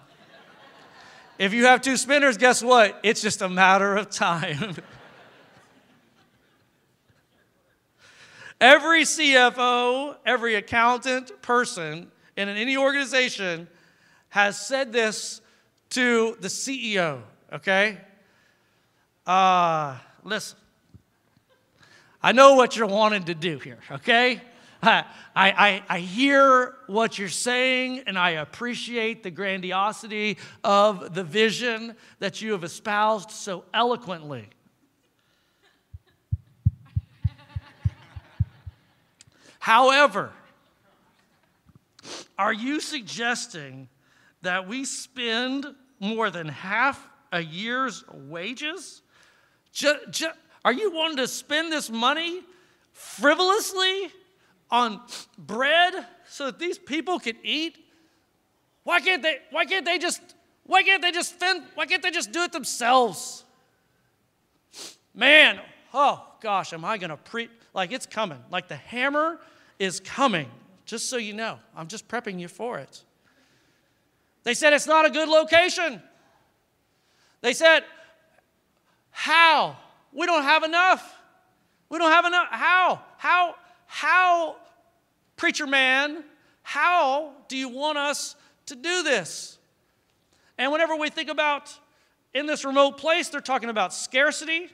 If 1.39 1.53
you 1.53 1.67
have 1.67 1.81
two 1.81 1.97
spinners, 1.97 2.37
guess 2.37 2.63
what? 2.63 2.99
It's 3.03 3.21
just 3.21 3.43
a 3.43 3.49
matter 3.49 3.97
of 3.97 4.11
time. 4.11 4.77
every 8.61 9.03
CFO, 9.03 10.17
every 10.25 10.55
accountant 10.55 11.43
person 11.43 12.11
in 12.37 12.49
any 12.49 12.77
organization 12.77 13.69
has 14.31 14.59
said 14.59 14.93
this 14.93 15.41
to 15.91 16.37
the 16.41 16.49
CEO, 16.49 17.23
okay? 17.53 17.99
Uh, 19.27 19.97
listen, 20.23 20.59
I 22.23 22.33
know 22.33 22.55
what 22.55 22.77
you're 22.77 22.87
wanting 22.87 23.25
to 23.25 23.35
do 23.35 23.59
here, 23.59 23.79
okay? 23.91 24.41
I, 24.87 25.05
I, 25.35 25.83
I 25.89 25.99
hear 26.01 26.75
what 26.89 27.19
you're 27.19 27.31
saying 27.31 28.01
and 28.07 28.19
I 28.19 28.33
appreciate 28.33 29.23
the 29.23 29.31
grandiosity 29.31 30.37
of 30.63 31.15
the 31.15 31.25
vision 31.25 31.97
that 32.19 32.43
you 32.43 32.53
have 32.53 32.65
espoused 32.65 33.31
so 33.31 33.65
eloquently. 33.73 34.47
However, 39.59 40.33
are 42.39 42.53
you 42.53 42.79
suggesting 42.79 43.89
that 44.43 44.69
we 44.69 44.85
spend 44.85 45.65
more 45.99 46.29
than 46.29 46.47
half 46.47 47.09
a 47.33 47.41
year's 47.41 48.05
wages? 48.13 49.01
Are 50.63 50.75
you 50.75 50.91
wanting 50.91 51.17
to 51.17 51.27
spend 51.27 51.73
this 51.73 51.89
money 51.89 52.43
frivolously? 52.93 54.13
On 54.75 55.01
bread 55.39 56.05
so 56.29 56.47
that 56.47 56.59
these 56.59 56.79
people 56.79 57.21
could 57.21 57.37
eat? 57.45 57.79
Why 58.83 58.99
can't 58.99 59.23
they, 59.23 59.39
why 59.53 59.67
can't 59.67 59.85
they 59.85 59.99
just, 59.99 60.21
why 60.65 60.83
can't 60.83 61.01
they 61.01 61.13
just 61.13 61.39
fend, 61.39 61.63
why 61.77 61.87
can't 61.87 62.03
they 62.03 62.11
just 62.11 62.33
do 62.33 62.43
it 62.43 62.51
themselves? 62.51 63.45
Man, 65.15 65.61
oh 65.95 66.27
gosh, 66.41 66.73
am 66.73 66.85
I 66.85 66.99
gonna 66.99 67.17
pre 67.17 67.49
like 67.73 67.93
it's 67.93 68.05
coming. 68.05 68.39
Like 68.51 68.67
the 68.67 68.77
hammer 68.77 69.39
is 69.79 70.01
coming, 70.01 70.51
just 70.87 71.09
so 71.09 71.19
you 71.19 71.35
know. 71.35 71.59
I'm 71.77 71.87
just 71.87 72.09
prepping 72.09 72.41
you 72.41 72.49
for 72.49 72.79
it. 72.79 73.05
They 74.43 74.55
said 74.55 74.73
it's 74.73 74.89
not 74.89 75.07
a 75.07 75.11
good 75.11 75.29
location. 75.29 76.03
They 77.43 77.53
said, 77.53 77.85
How? 79.11 79.77
We 80.13 80.27
don't 80.27 80.43
have 80.43 80.65
enough. 80.65 81.15
We 81.89 81.99
don't 81.99 82.11
have 82.11 82.25
enough. 82.25 82.49
How? 82.51 83.03
How? 83.19 83.55
How, 83.87 84.57
preacher 85.37 85.67
man, 85.67 86.25
how 86.63 87.33
do 87.49 87.57
you 87.57 87.69
want 87.69 87.99
us 87.99 88.37
to 88.67 88.77
do 88.77 89.03
this? 89.03 89.59
And 90.59 90.73
whenever 90.73 90.97
we 90.97 91.11
think 91.11 91.29
about 91.29 91.73
in 92.33 92.47
this 92.47 92.65
remote 92.65 92.99
place, 92.99 93.29
they're 93.29 93.41
talking 93.41 93.69
about 93.69 93.93
scarcity. 93.93 94.69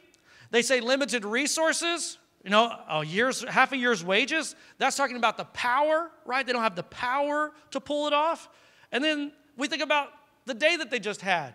They 0.50 0.62
say 0.62 0.80
limited 0.80 1.24
resources, 1.24 2.18
you 2.44 2.50
know, 2.50 2.74
a 2.88 3.04
year's, 3.04 3.42
half 3.42 3.72
a 3.72 3.76
year's 3.76 4.04
wages. 4.04 4.54
That's 4.78 4.96
talking 4.96 5.16
about 5.16 5.36
the 5.36 5.44
power, 5.46 6.10
right? 6.24 6.46
They 6.46 6.52
don't 6.52 6.62
have 6.62 6.76
the 6.76 6.82
power 6.82 7.52
to 7.70 7.80
pull 7.80 8.06
it 8.06 8.12
off. 8.12 8.48
And 8.92 9.02
then 9.02 9.32
we 9.56 9.68
think 9.68 9.82
about 9.82 10.08
the 10.46 10.54
day 10.54 10.76
that 10.76 10.90
they 10.90 10.98
just 10.98 11.20
had. 11.20 11.54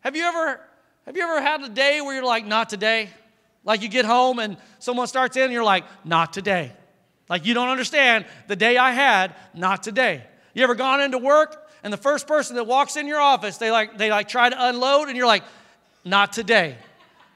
Have 0.00 0.16
you 0.16 0.24
ever, 0.24 0.60
have 1.04 1.16
you 1.16 1.22
ever 1.22 1.40
had 1.40 1.62
a 1.62 1.68
day 1.68 2.00
where 2.00 2.14
you're 2.14 2.24
like, 2.24 2.46
not 2.46 2.68
today? 2.68 3.10
Like 3.64 3.82
you 3.82 3.88
get 3.88 4.04
home 4.04 4.38
and 4.38 4.56
someone 4.78 5.06
starts 5.08 5.36
in 5.36 5.44
and 5.44 5.52
you're 5.52 5.64
like, 5.64 5.84
not 6.04 6.32
today. 6.32 6.72
Like, 7.28 7.44
you 7.44 7.54
don't 7.54 7.68
understand 7.68 8.26
the 8.46 8.56
day 8.56 8.76
I 8.76 8.92
had, 8.92 9.34
not 9.54 9.82
today. 9.82 10.22
You 10.54 10.64
ever 10.64 10.74
gone 10.74 11.00
into 11.00 11.18
work 11.18 11.68
and 11.82 11.92
the 11.92 11.98
first 11.98 12.26
person 12.26 12.56
that 12.56 12.64
walks 12.64 12.96
in 12.96 13.06
your 13.06 13.20
office, 13.20 13.58
they 13.58 13.70
like, 13.70 13.98
they 13.98 14.10
like 14.10 14.28
try 14.28 14.48
to 14.48 14.68
unload 14.68 15.08
and 15.08 15.16
you're 15.16 15.26
like, 15.26 15.44
not 16.04 16.32
today. 16.32 16.76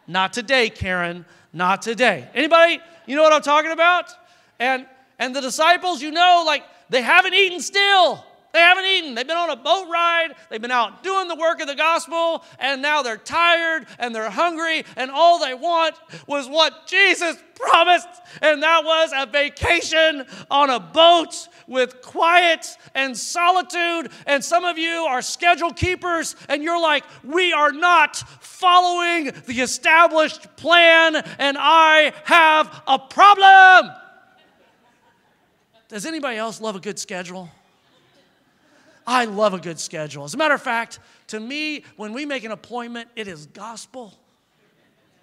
Not 0.06 0.32
today, 0.32 0.70
Karen. 0.70 1.24
Not 1.52 1.82
today. 1.82 2.28
Anybody, 2.34 2.80
you 3.06 3.16
know 3.16 3.22
what 3.22 3.32
I'm 3.32 3.42
talking 3.42 3.72
about? 3.72 4.10
And 4.58 4.86
and 5.18 5.36
the 5.36 5.40
disciples, 5.40 6.02
you 6.02 6.10
know, 6.10 6.42
like 6.46 6.64
they 6.90 7.02
haven't 7.02 7.34
eaten 7.34 7.60
still. 7.60 8.24
They 8.52 8.60
haven't 8.60 8.84
eaten. 8.84 9.14
They've 9.14 9.26
been 9.26 9.36
on 9.36 9.50
a 9.50 9.56
boat 9.56 9.88
ride. 9.90 10.34
They've 10.50 10.60
been 10.60 10.70
out 10.70 11.02
doing 11.02 11.28
the 11.28 11.34
work 11.34 11.60
of 11.60 11.68
the 11.68 11.74
gospel, 11.74 12.44
and 12.58 12.82
now 12.82 13.02
they're 13.02 13.16
tired 13.16 13.86
and 13.98 14.14
they're 14.14 14.30
hungry, 14.30 14.84
and 14.96 15.10
all 15.10 15.38
they 15.38 15.54
want 15.54 15.94
was 16.26 16.48
what 16.48 16.86
Jesus 16.86 17.36
promised, 17.54 18.08
and 18.42 18.62
that 18.62 18.84
was 18.84 19.12
a 19.16 19.24
vacation 19.24 20.26
on 20.50 20.68
a 20.68 20.80
boat 20.80 21.48
with 21.66 22.02
quiet 22.02 22.66
and 22.94 23.16
solitude. 23.16 24.10
And 24.26 24.44
some 24.44 24.64
of 24.64 24.76
you 24.76 25.06
are 25.08 25.22
schedule 25.22 25.72
keepers, 25.72 26.36
and 26.48 26.62
you're 26.62 26.80
like, 26.80 27.04
we 27.24 27.52
are 27.52 27.72
not 27.72 28.16
following 28.40 29.32
the 29.46 29.60
established 29.60 30.56
plan, 30.56 31.16
and 31.38 31.56
I 31.58 32.12
have 32.24 32.82
a 32.86 32.98
problem. 32.98 33.94
Does 35.88 36.04
anybody 36.04 36.36
else 36.36 36.60
love 36.60 36.76
a 36.76 36.80
good 36.80 36.98
schedule? 36.98 37.48
I 39.06 39.24
love 39.24 39.54
a 39.54 39.58
good 39.58 39.78
schedule. 39.78 40.24
As 40.24 40.34
a 40.34 40.36
matter 40.36 40.54
of 40.54 40.62
fact, 40.62 41.00
to 41.28 41.40
me, 41.40 41.84
when 41.96 42.12
we 42.12 42.24
make 42.24 42.44
an 42.44 42.52
appointment, 42.52 43.08
it 43.16 43.28
is 43.28 43.46
gospel. 43.46 44.14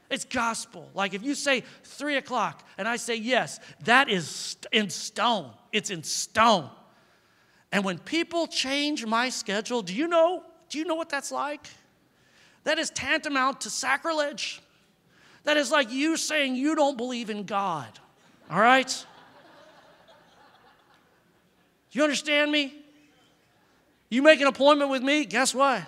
It's 0.10 0.26
gospel. 0.26 0.90
Like 0.94 1.14
if 1.14 1.24
you 1.24 1.36
say 1.36 1.64
three 1.84 2.18
o'clock 2.18 2.64
and 2.78 2.88
I 2.88 2.96
say 2.96 3.16
yes, 3.16 3.60
that 3.86 4.10
is 4.10 4.58
in 4.72 4.90
stone. 4.90 5.52
It's 5.72 5.92
in 5.92 6.04
stone. 6.04 6.70
And 7.72 7.86
when 7.86 8.00
people 8.00 8.48
change 8.48 9.06
my 9.06 9.30
schedule, 9.30 9.82
do 9.82 9.94
you 9.94 10.08
know? 10.08 10.44
Do 10.70 10.80
you 10.80 10.86
know 10.86 10.96
what 10.96 11.10
that's 11.10 11.32
like? 11.32 11.68
That 12.64 12.80
is 12.80 12.90
tantamount 12.90 13.62
to 13.62 13.70
sacrilege. 13.70 14.62
That 15.44 15.58
is 15.58 15.72
like 15.72 15.92
you 15.92 16.18
saying 16.18 16.56
you 16.56 16.76
don't 16.76 16.98
believe 16.98 17.30
in 17.30 17.44
God. 17.44 17.88
All 18.50 18.60
right? 18.60 19.06
You 21.92 22.04
understand 22.04 22.52
me? 22.52 22.79
You 24.10 24.22
make 24.24 24.42
an 24.42 24.48
appointment 24.48 24.90
with 24.90 25.04
me, 25.04 25.26
guess 25.26 25.54
what? 25.54 25.84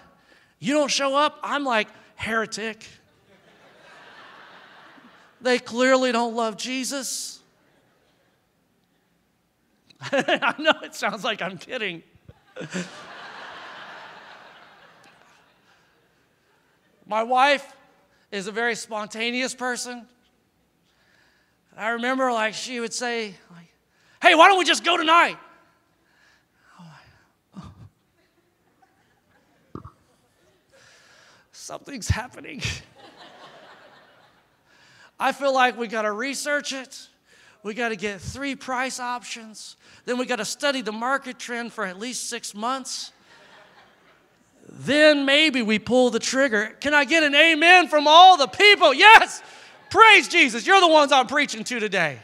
You 0.60 0.76
don't 0.76 0.92
show 0.92 1.16
up, 1.16 1.40
I'm 1.42 1.64
like, 1.64 1.88
heretic. 2.16 2.86
they 5.42 5.58
clearly 5.58 6.12
don't 6.12 6.36
love 6.36 6.56
Jesus. 6.56 7.40
I 10.12 10.54
know 10.60 10.74
it 10.84 10.94
sounds 10.94 11.24
like 11.24 11.42
I'm 11.42 11.58
kidding. 11.58 12.04
My 17.08 17.24
wife 17.24 17.76
is 18.32 18.46
a 18.48 18.52
very 18.52 18.76
spontaneous 18.76 19.56
person. 19.56 20.08
I 21.76 21.90
remember 21.90 22.32
like 22.32 22.54
she 22.54 22.80
would 22.80 22.94
say, 22.94 23.36
like, 23.52 23.68
hey, 24.22 24.36
why 24.36 24.48
don't 24.48 24.60
we 24.60 24.66
just 24.66 24.84
go 24.84 24.96
tonight? 24.96 25.38
Something's 31.62 32.10
happening. 32.10 32.62
I 35.20 35.32
feel 35.32 35.54
like 35.54 35.78
we 35.78 35.88
got 35.88 36.02
to 36.02 36.12
research 36.12 36.74
it. 36.74 37.08
We 37.62 37.76
got 37.76 37.90
to 37.90 37.96
get 37.96 38.20
three 38.20 38.56
price 38.56 39.00
options. 39.00 39.76
Then 40.06 40.18
we 40.18 40.26
got 40.26 40.38
to 40.38 40.46
study 40.46 40.82
the 40.82 40.92
market 40.92 41.38
trend 41.38 41.72
for 41.72 41.86
at 41.86 42.00
least 42.00 42.28
six 42.28 42.56
months. 42.56 43.12
Then 44.68 45.26
maybe 45.26 45.62
we 45.62 45.78
pull 45.78 46.10
the 46.10 46.18
trigger. 46.18 46.76
Can 46.80 46.96
I 46.96 47.06
get 47.06 47.22
an 47.24 47.36
amen 47.36 47.88
from 47.88 48.08
all 48.08 48.38
the 48.38 48.48
people? 48.48 48.94
Yes! 48.94 49.44
Praise 49.92 50.28
Jesus. 50.28 50.66
You're 50.66 50.82
the 50.82 50.88
ones 50.88 51.12
I'm 51.12 51.28
preaching 51.28 51.64
to 51.66 51.80
today. 51.80 52.18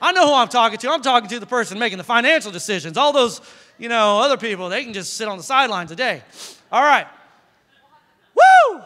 I 0.00 0.12
know 0.12 0.28
who 0.28 0.34
I'm 0.34 0.48
talking 0.48 0.78
to. 0.78 0.90
I'm 0.90 1.02
talking 1.02 1.28
to 1.30 1.40
the 1.40 1.46
person 1.46 1.80
making 1.80 1.98
the 1.98 2.04
financial 2.04 2.52
decisions. 2.52 2.96
All 2.96 3.12
those, 3.12 3.40
you 3.76 3.88
know, 3.88 4.20
other 4.20 4.36
people, 4.36 4.68
they 4.68 4.84
can 4.84 4.92
just 4.92 5.14
sit 5.14 5.26
on 5.26 5.36
the 5.36 5.42
sidelines 5.42 5.90
today. 5.90 6.22
All 6.70 6.82
right. 6.82 7.08
Woo! 8.38 8.82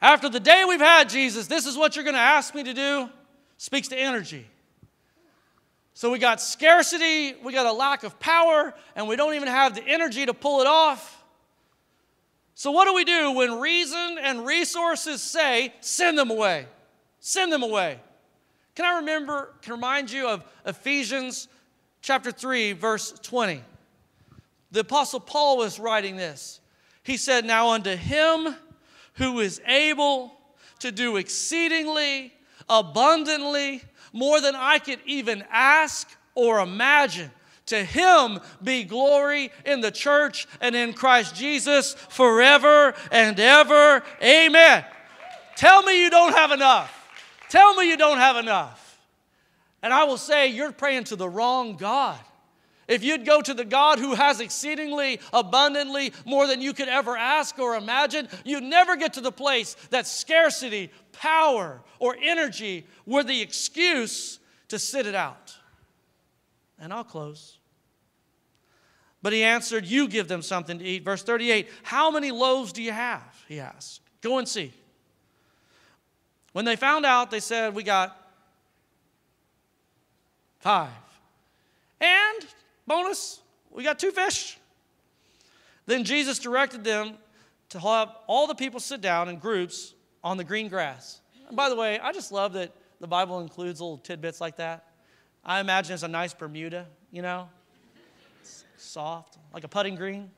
After 0.00 0.28
the 0.28 0.40
day 0.40 0.64
we've 0.68 0.80
had, 0.80 1.08
Jesus, 1.08 1.46
this 1.46 1.66
is 1.66 1.76
what 1.76 1.96
you're 1.96 2.04
going 2.04 2.14
to 2.14 2.20
ask 2.20 2.54
me 2.54 2.62
to 2.64 2.74
do. 2.74 3.08
Speaks 3.56 3.88
to 3.88 3.96
energy. 3.96 4.46
So 5.94 6.10
we 6.10 6.18
got 6.18 6.40
scarcity, 6.40 7.34
we 7.42 7.52
got 7.52 7.66
a 7.66 7.72
lack 7.72 8.02
of 8.02 8.18
power, 8.18 8.74
and 8.96 9.08
we 9.08 9.16
don't 9.16 9.34
even 9.34 9.48
have 9.48 9.74
the 9.74 9.86
energy 9.86 10.26
to 10.26 10.34
pull 10.34 10.60
it 10.60 10.66
off. 10.66 11.24
So, 12.56 12.70
what 12.70 12.86
do 12.86 12.94
we 12.94 13.04
do 13.04 13.32
when 13.32 13.60
reason 13.60 14.18
and 14.20 14.44
resources 14.44 15.22
say, 15.22 15.72
send 15.80 16.18
them 16.18 16.30
away? 16.30 16.66
Send 17.20 17.52
them 17.52 17.62
away. 17.62 17.98
Can 18.74 18.84
I 18.84 18.98
remember, 18.98 19.54
can 19.62 19.72
remind 19.72 20.10
you 20.10 20.28
of 20.28 20.44
Ephesians 20.66 21.48
chapter 22.02 22.30
3, 22.30 22.72
verse 22.72 23.12
20? 23.22 23.62
The 24.74 24.80
Apostle 24.80 25.20
Paul 25.20 25.58
was 25.58 25.78
writing 25.78 26.16
this. 26.16 26.60
He 27.04 27.16
said, 27.16 27.44
Now 27.44 27.70
unto 27.70 27.94
him 27.94 28.56
who 29.14 29.38
is 29.38 29.60
able 29.68 30.32
to 30.80 30.90
do 30.90 31.16
exceedingly 31.16 32.32
abundantly 32.68 33.82
more 34.12 34.40
than 34.40 34.56
I 34.56 34.80
could 34.80 34.98
even 35.06 35.44
ask 35.48 36.10
or 36.34 36.58
imagine. 36.58 37.30
To 37.66 37.84
him 37.84 38.40
be 38.64 38.82
glory 38.82 39.52
in 39.64 39.80
the 39.80 39.92
church 39.92 40.48
and 40.60 40.74
in 40.74 40.92
Christ 40.92 41.36
Jesus 41.36 41.94
forever 41.94 42.94
and 43.12 43.38
ever. 43.38 44.02
Amen. 44.20 44.84
Tell 45.54 45.84
me 45.84 46.02
you 46.02 46.10
don't 46.10 46.34
have 46.34 46.50
enough. 46.50 46.92
Tell 47.48 47.76
me 47.76 47.88
you 47.88 47.96
don't 47.96 48.18
have 48.18 48.36
enough. 48.38 48.98
And 49.84 49.92
I 49.92 50.02
will 50.02 50.18
say, 50.18 50.48
you're 50.48 50.72
praying 50.72 51.04
to 51.04 51.16
the 51.16 51.28
wrong 51.28 51.76
God. 51.76 52.18
If 52.86 53.02
you'd 53.02 53.24
go 53.24 53.40
to 53.40 53.54
the 53.54 53.64
God 53.64 53.98
who 53.98 54.14
has 54.14 54.40
exceedingly 54.40 55.20
abundantly 55.32 56.12
more 56.26 56.46
than 56.46 56.60
you 56.60 56.72
could 56.72 56.88
ever 56.88 57.16
ask 57.16 57.58
or 57.58 57.76
imagine, 57.76 58.28
you'd 58.44 58.62
never 58.62 58.96
get 58.96 59.14
to 59.14 59.20
the 59.20 59.32
place 59.32 59.74
that 59.90 60.06
scarcity, 60.06 60.90
power, 61.12 61.80
or 61.98 62.16
energy 62.20 62.86
were 63.06 63.24
the 63.24 63.40
excuse 63.40 64.38
to 64.68 64.78
sit 64.78 65.06
it 65.06 65.14
out. 65.14 65.56
And 66.78 66.92
I'll 66.92 67.04
close. 67.04 67.58
But 69.22 69.32
he 69.32 69.42
answered, 69.42 69.86
You 69.86 70.06
give 70.06 70.28
them 70.28 70.42
something 70.42 70.78
to 70.78 70.84
eat. 70.84 71.02
Verse 71.02 71.22
38 71.22 71.68
How 71.82 72.10
many 72.10 72.30
loaves 72.30 72.72
do 72.72 72.82
you 72.82 72.92
have? 72.92 73.44
He 73.48 73.58
asked. 73.58 74.02
Go 74.20 74.38
and 74.38 74.46
see. 74.46 74.72
When 76.52 76.66
they 76.66 76.76
found 76.76 77.06
out, 77.06 77.30
they 77.30 77.40
said, 77.40 77.74
We 77.74 77.82
got 77.82 78.14
five. 80.60 80.90
And 82.00 82.46
Bonus, 82.86 83.40
we 83.70 83.82
got 83.82 83.98
two 83.98 84.10
fish. 84.10 84.58
Then 85.86 86.04
Jesus 86.04 86.38
directed 86.38 86.84
them 86.84 87.14
to 87.70 87.78
have 87.80 88.14
all 88.26 88.46
the 88.46 88.54
people 88.54 88.80
sit 88.80 89.00
down 89.00 89.28
in 89.28 89.38
groups 89.38 89.94
on 90.22 90.36
the 90.36 90.44
green 90.44 90.68
grass. 90.68 91.20
And 91.48 91.56
by 91.56 91.68
the 91.68 91.76
way, 91.76 91.98
I 91.98 92.12
just 92.12 92.32
love 92.32 92.52
that 92.54 92.72
the 93.00 93.06
Bible 93.06 93.40
includes 93.40 93.80
little 93.80 93.98
tidbits 93.98 94.40
like 94.40 94.56
that. 94.56 94.86
I 95.44 95.60
imagine 95.60 95.94
it's 95.94 96.02
a 96.02 96.08
nice 96.08 96.32
Bermuda, 96.32 96.86
you 97.10 97.20
know, 97.20 97.48
it's 98.40 98.64
soft, 98.78 99.36
like 99.52 99.64
a 99.64 99.68
putting 99.68 99.94
green. 99.94 100.30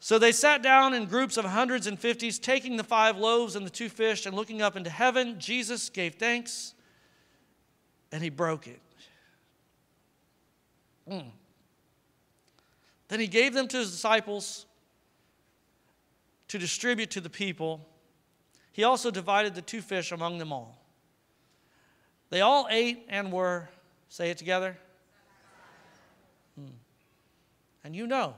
So 0.00 0.18
they 0.18 0.32
sat 0.32 0.62
down 0.62 0.94
in 0.94 1.04
groups 1.04 1.36
of 1.36 1.44
hundreds 1.44 1.86
and 1.86 1.98
fifties, 1.98 2.38
taking 2.38 2.76
the 2.76 2.82
five 2.82 3.16
loaves 3.18 3.54
and 3.54 3.64
the 3.64 3.70
two 3.70 3.88
fish, 3.88 4.26
and 4.26 4.34
looking 4.34 4.62
up 4.62 4.74
into 4.74 4.90
heaven, 4.90 5.38
Jesus 5.38 5.88
gave 5.90 6.14
thanks 6.14 6.74
and 8.10 8.22
he 8.22 8.30
broke 8.30 8.66
it 8.66 8.80
Mm. 11.10 11.30
Then 13.08 13.20
he 13.20 13.26
gave 13.26 13.52
them 13.52 13.66
to 13.68 13.78
his 13.78 13.90
disciples 13.90 14.66
to 16.48 16.58
distribute 16.58 17.10
to 17.10 17.20
the 17.20 17.30
people. 17.30 17.86
He 18.72 18.84
also 18.84 19.10
divided 19.10 19.54
the 19.54 19.62
two 19.62 19.82
fish 19.82 20.12
among 20.12 20.38
them 20.38 20.52
all. 20.52 20.78
They 22.30 22.40
all 22.40 22.68
ate 22.70 23.06
and 23.08 23.32
were, 23.32 23.68
say 24.08 24.30
it 24.30 24.38
together. 24.38 24.76
Mm. 26.60 26.70
And 27.82 27.96
you 27.96 28.06
know, 28.06 28.34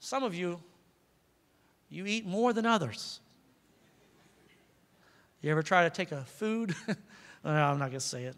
some 0.00 0.22
of 0.22 0.34
you, 0.34 0.60
you 1.88 2.04
eat 2.06 2.26
more 2.26 2.52
than 2.52 2.66
others. 2.66 3.20
You 5.40 5.50
ever 5.50 5.62
try 5.62 5.84
to 5.84 5.90
take 5.90 6.12
a 6.12 6.24
food? 6.24 6.74
no, 7.44 7.50
I'm 7.50 7.78
not 7.78 7.90
going 7.90 7.92
to 7.92 8.00
say 8.00 8.24
it. 8.24 8.36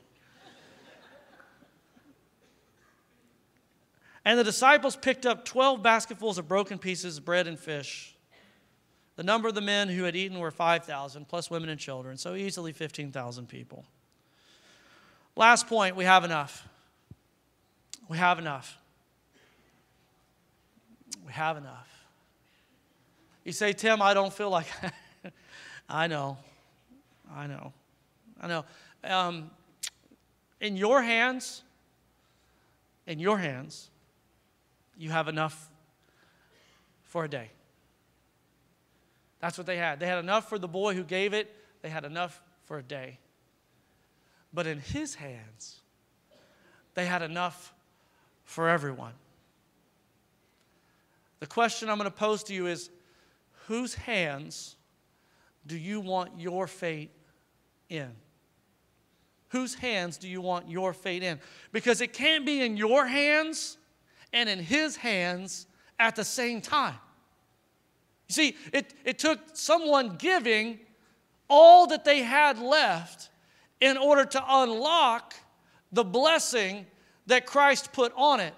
And 4.28 4.38
the 4.38 4.44
disciples 4.44 4.94
picked 4.94 5.24
up 5.24 5.46
12 5.46 5.82
basketfuls 5.82 6.36
of 6.36 6.46
broken 6.46 6.78
pieces 6.78 7.16
of 7.16 7.24
bread 7.24 7.46
and 7.46 7.58
fish. 7.58 8.14
The 9.16 9.22
number 9.22 9.48
of 9.48 9.54
the 9.54 9.62
men 9.62 9.88
who 9.88 10.04
had 10.04 10.14
eaten 10.14 10.38
were 10.38 10.50
5,000, 10.50 11.26
plus 11.26 11.50
women 11.50 11.70
and 11.70 11.80
children, 11.80 12.18
so 12.18 12.34
easily 12.34 12.72
15,000 12.74 13.48
people. 13.48 13.86
Last 15.34 15.66
point 15.66 15.96
we 15.96 16.04
have 16.04 16.24
enough. 16.24 16.68
We 18.06 18.18
have 18.18 18.38
enough. 18.38 18.76
We 21.24 21.32
have 21.32 21.56
enough. 21.56 21.88
You 23.46 23.52
say, 23.52 23.72
Tim, 23.72 24.02
I 24.02 24.12
don't 24.12 24.30
feel 24.30 24.50
like 24.50 24.66
I 25.88 26.06
know. 26.06 26.36
I 27.34 27.46
know. 27.46 27.72
I 28.42 28.46
know. 28.46 28.64
Um, 29.04 29.50
in 30.60 30.76
your 30.76 31.00
hands, 31.00 31.62
in 33.06 33.18
your 33.18 33.38
hands, 33.38 33.88
you 34.98 35.10
have 35.10 35.28
enough 35.28 35.70
for 37.04 37.24
a 37.24 37.28
day. 37.28 37.50
That's 39.40 39.56
what 39.56 39.66
they 39.66 39.76
had. 39.76 40.00
They 40.00 40.06
had 40.06 40.18
enough 40.18 40.48
for 40.48 40.58
the 40.58 40.68
boy 40.68 40.94
who 40.94 41.04
gave 41.04 41.32
it, 41.32 41.54
they 41.80 41.88
had 41.88 42.04
enough 42.04 42.42
for 42.64 42.78
a 42.78 42.82
day. 42.82 43.18
But 44.52 44.66
in 44.66 44.80
his 44.80 45.14
hands, 45.14 45.80
they 46.94 47.06
had 47.06 47.22
enough 47.22 47.72
for 48.44 48.68
everyone. 48.68 49.12
The 51.38 51.46
question 51.46 51.88
I'm 51.88 51.98
going 51.98 52.10
to 52.10 52.16
pose 52.16 52.42
to 52.44 52.54
you 52.54 52.66
is 52.66 52.90
whose 53.66 53.94
hands 53.94 54.74
do 55.66 55.76
you 55.76 56.00
want 56.00 56.40
your 56.40 56.66
fate 56.66 57.10
in? 57.88 58.10
Whose 59.50 59.74
hands 59.74 60.18
do 60.18 60.28
you 60.28 60.40
want 60.40 60.68
your 60.68 60.92
fate 60.92 61.22
in? 61.22 61.38
Because 61.70 62.00
it 62.00 62.12
can't 62.12 62.44
be 62.44 62.62
in 62.62 62.76
your 62.76 63.06
hands 63.06 63.78
and 64.32 64.48
in 64.48 64.58
his 64.58 64.96
hands 64.96 65.66
at 65.98 66.16
the 66.16 66.24
same 66.24 66.60
time. 66.60 66.94
You 68.28 68.34
see, 68.34 68.56
it, 68.72 68.94
it 69.04 69.18
took 69.18 69.38
someone 69.54 70.16
giving 70.16 70.78
all 71.48 71.86
that 71.88 72.04
they 72.04 72.20
had 72.20 72.58
left 72.58 73.30
in 73.80 73.96
order 73.96 74.24
to 74.24 74.44
unlock 74.46 75.34
the 75.92 76.04
blessing 76.04 76.86
that 77.26 77.46
Christ 77.46 77.92
put 77.92 78.12
on 78.16 78.40
it. 78.40 78.54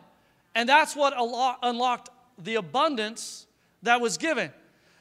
And 0.55 0.69
that's 0.69 0.97
what 0.97 1.15
unlocked 1.63 2.11
the 2.39 2.57
abundance 2.57 3.47
that 3.83 4.01
was 4.01 4.19
given. 4.19 4.51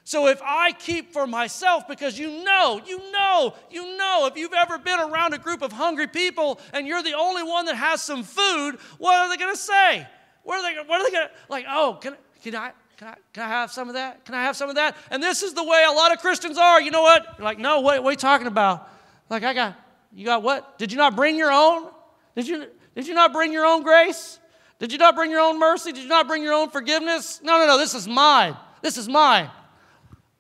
So 0.03 0.27
if 0.27 0.41
I 0.43 0.71
keep 0.71 1.13
for 1.13 1.27
myself, 1.27 1.87
because 1.87 2.17
you 2.17 2.43
know, 2.43 2.81
you 2.85 3.11
know, 3.11 3.53
you 3.69 3.97
know, 3.97 4.27
if 4.31 4.37
you've 4.37 4.53
ever 4.53 4.77
been 4.77 4.99
around 4.99 5.33
a 5.33 5.37
group 5.37 5.61
of 5.61 5.71
hungry 5.71 6.07
people 6.07 6.59
and 6.73 6.87
you're 6.87 7.03
the 7.03 7.13
only 7.13 7.43
one 7.43 7.65
that 7.65 7.75
has 7.75 8.01
some 8.01 8.23
food, 8.23 8.77
what 8.97 9.15
are 9.15 9.29
they 9.29 9.37
going 9.37 9.53
to 9.53 9.59
say? 9.59 10.07
What 10.49 10.65
are 10.65 10.73
they? 10.73 10.89
What 10.89 10.99
are 10.99 11.11
they 11.11 11.17
to 11.17 11.29
like? 11.47 11.65
Oh, 11.69 11.99
can, 12.01 12.15
can 12.41 12.55
I? 12.55 12.71
Can 12.97 13.07
I, 13.07 13.15
can 13.33 13.43
I 13.43 13.47
have 13.47 13.71
some 13.71 13.87
of 13.87 13.93
that? 13.93 14.25
Can 14.25 14.33
I 14.33 14.41
have 14.41 14.55
some 14.55 14.67
of 14.67 14.75
that? 14.77 14.97
And 15.11 15.21
this 15.21 15.43
is 15.43 15.53
the 15.53 15.63
way 15.63 15.85
a 15.87 15.91
lot 15.91 16.11
of 16.11 16.17
Christians 16.19 16.57
are. 16.57 16.81
You 16.81 16.89
know 16.89 17.03
what? 17.03 17.35
You're 17.37 17.45
like, 17.45 17.59
no, 17.59 17.81
what, 17.81 18.03
what 18.03 18.09
are 18.09 18.11
you 18.13 18.17
talking 18.17 18.47
about? 18.47 18.89
Like, 19.29 19.43
I 19.43 19.53
got, 19.53 19.75
you 20.11 20.25
got 20.25 20.41
what? 20.41 20.79
Did 20.79 20.91
you 20.91 20.97
not 20.97 21.15
bring 21.15 21.37
your 21.37 21.51
own? 21.51 21.91
Did 22.35 22.47
you, 22.47 22.65
did 22.95 23.07
you 23.07 23.13
not 23.13 23.31
bring 23.31 23.53
your 23.53 23.63
own 23.63 23.83
grace? 23.83 24.39
Did 24.79 24.91
you 24.91 24.97
not 24.97 25.15
bring 25.15 25.29
your 25.29 25.39
own 25.39 25.59
mercy? 25.59 25.91
Did 25.91 26.01
you 26.01 26.09
not 26.09 26.27
bring 26.27 26.41
your 26.41 26.53
own 26.53 26.71
forgiveness? 26.71 27.41
No, 27.43 27.59
no, 27.59 27.67
no, 27.67 27.77
this 27.77 27.93
is 27.93 28.07
mine. 28.07 28.57
This 28.81 28.97
is 28.97 29.07
mine. 29.07 29.51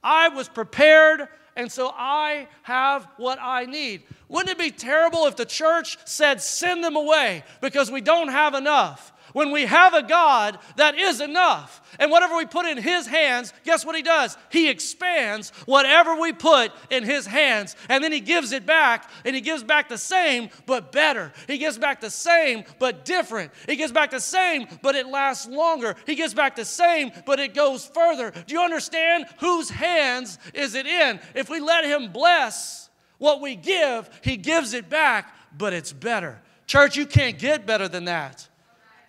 I 0.03 0.29
was 0.29 0.49
prepared, 0.49 1.29
and 1.55 1.71
so 1.71 1.93
I 1.95 2.47
have 2.63 3.07
what 3.17 3.37
I 3.39 3.65
need. 3.65 4.01
Wouldn't 4.27 4.49
it 4.49 4.57
be 4.57 4.71
terrible 4.71 5.27
if 5.27 5.35
the 5.35 5.45
church 5.45 5.99
said, 6.05 6.41
send 6.41 6.83
them 6.83 6.95
away 6.95 7.43
because 7.61 7.91
we 7.91 8.01
don't 8.01 8.29
have 8.29 8.55
enough? 8.55 9.13
When 9.33 9.51
we 9.51 9.65
have 9.65 9.93
a 9.93 10.03
God 10.03 10.59
that 10.77 10.97
is 10.97 11.21
enough, 11.21 11.81
and 11.99 12.11
whatever 12.11 12.35
we 12.37 12.45
put 12.45 12.65
in 12.65 12.77
His 12.77 13.07
hands, 13.07 13.53
guess 13.63 13.85
what 13.85 13.95
He 13.95 14.01
does? 14.01 14.37
He 14.51 14.69
expands 14.69 15.51
whatever 15.65 16.15
we 16.19 16.33
put 16.33 16.71
in 16.89 17.03
His 17.03 17.25
hands, 17.25 17.75
and 17.89 18.03
then 18.03 18.11
He 18.11 18.19
gives 18.19 18.51
it 18.51 18.65
back, 18.65 19.09
and 19.25 19.35
He 19.35 19.41
gives 19.41 19.63
back 19.63 19.89
the 19.89 19.97
same 19.97 20.49
but 20.65 20.91
better. 20.91 21.31
He 21.47 21.57
gives 21.57 21.77
back 21.77 22.01
the 22.01 22.09
same 22.09 22.63
but 22.79 23.05
different. 23.05 23.51
He 23.67 23.75
gives 23.75 23.91
back 23.91 24.11
the 24.11 24.19
same 24.19 24.67
but 24.81 24.95
it 24.95 25.07
lasts 25.07 25.47
longer. 25.47 25.95
He 26.05 26.15
gives 26.15 26.33
back 26.33 26.55
the 26.55 26.65
same 26.65 27.11
but 27.25 27.39
it 27.39 27.53
goes 27.53 27.85
further. 27.85 28.31
Do 28.31 28.53
you 28.53 28.61
understand 28.61 29.25
whose 29.39 29.69
hands 29.69 30.39
is 30.53 30.75
it 30.75 30.85
in? 30.85 31.19
If 31.35 31.49
we 31.49 31.59
let 31.59 31.85
Him 31.85 32.11
bless 32.11 32.89
what 33.17 33.41
we 33.41 33.55
give, 33.55 34.09
He 34.23 34.37
gives 34.37 34.73
it 34.73 34.89
back, 34.89 35.33
but 35.57 35.73
it's 35.73 35.93
better. 35.93 36.41
Church, 36.67 36.95
you 36.95 37.05
can't 37.05 37.39
get 37.39 37.65
better 37.65 37.87
than 37.87 38.05
that. 38.05 38.47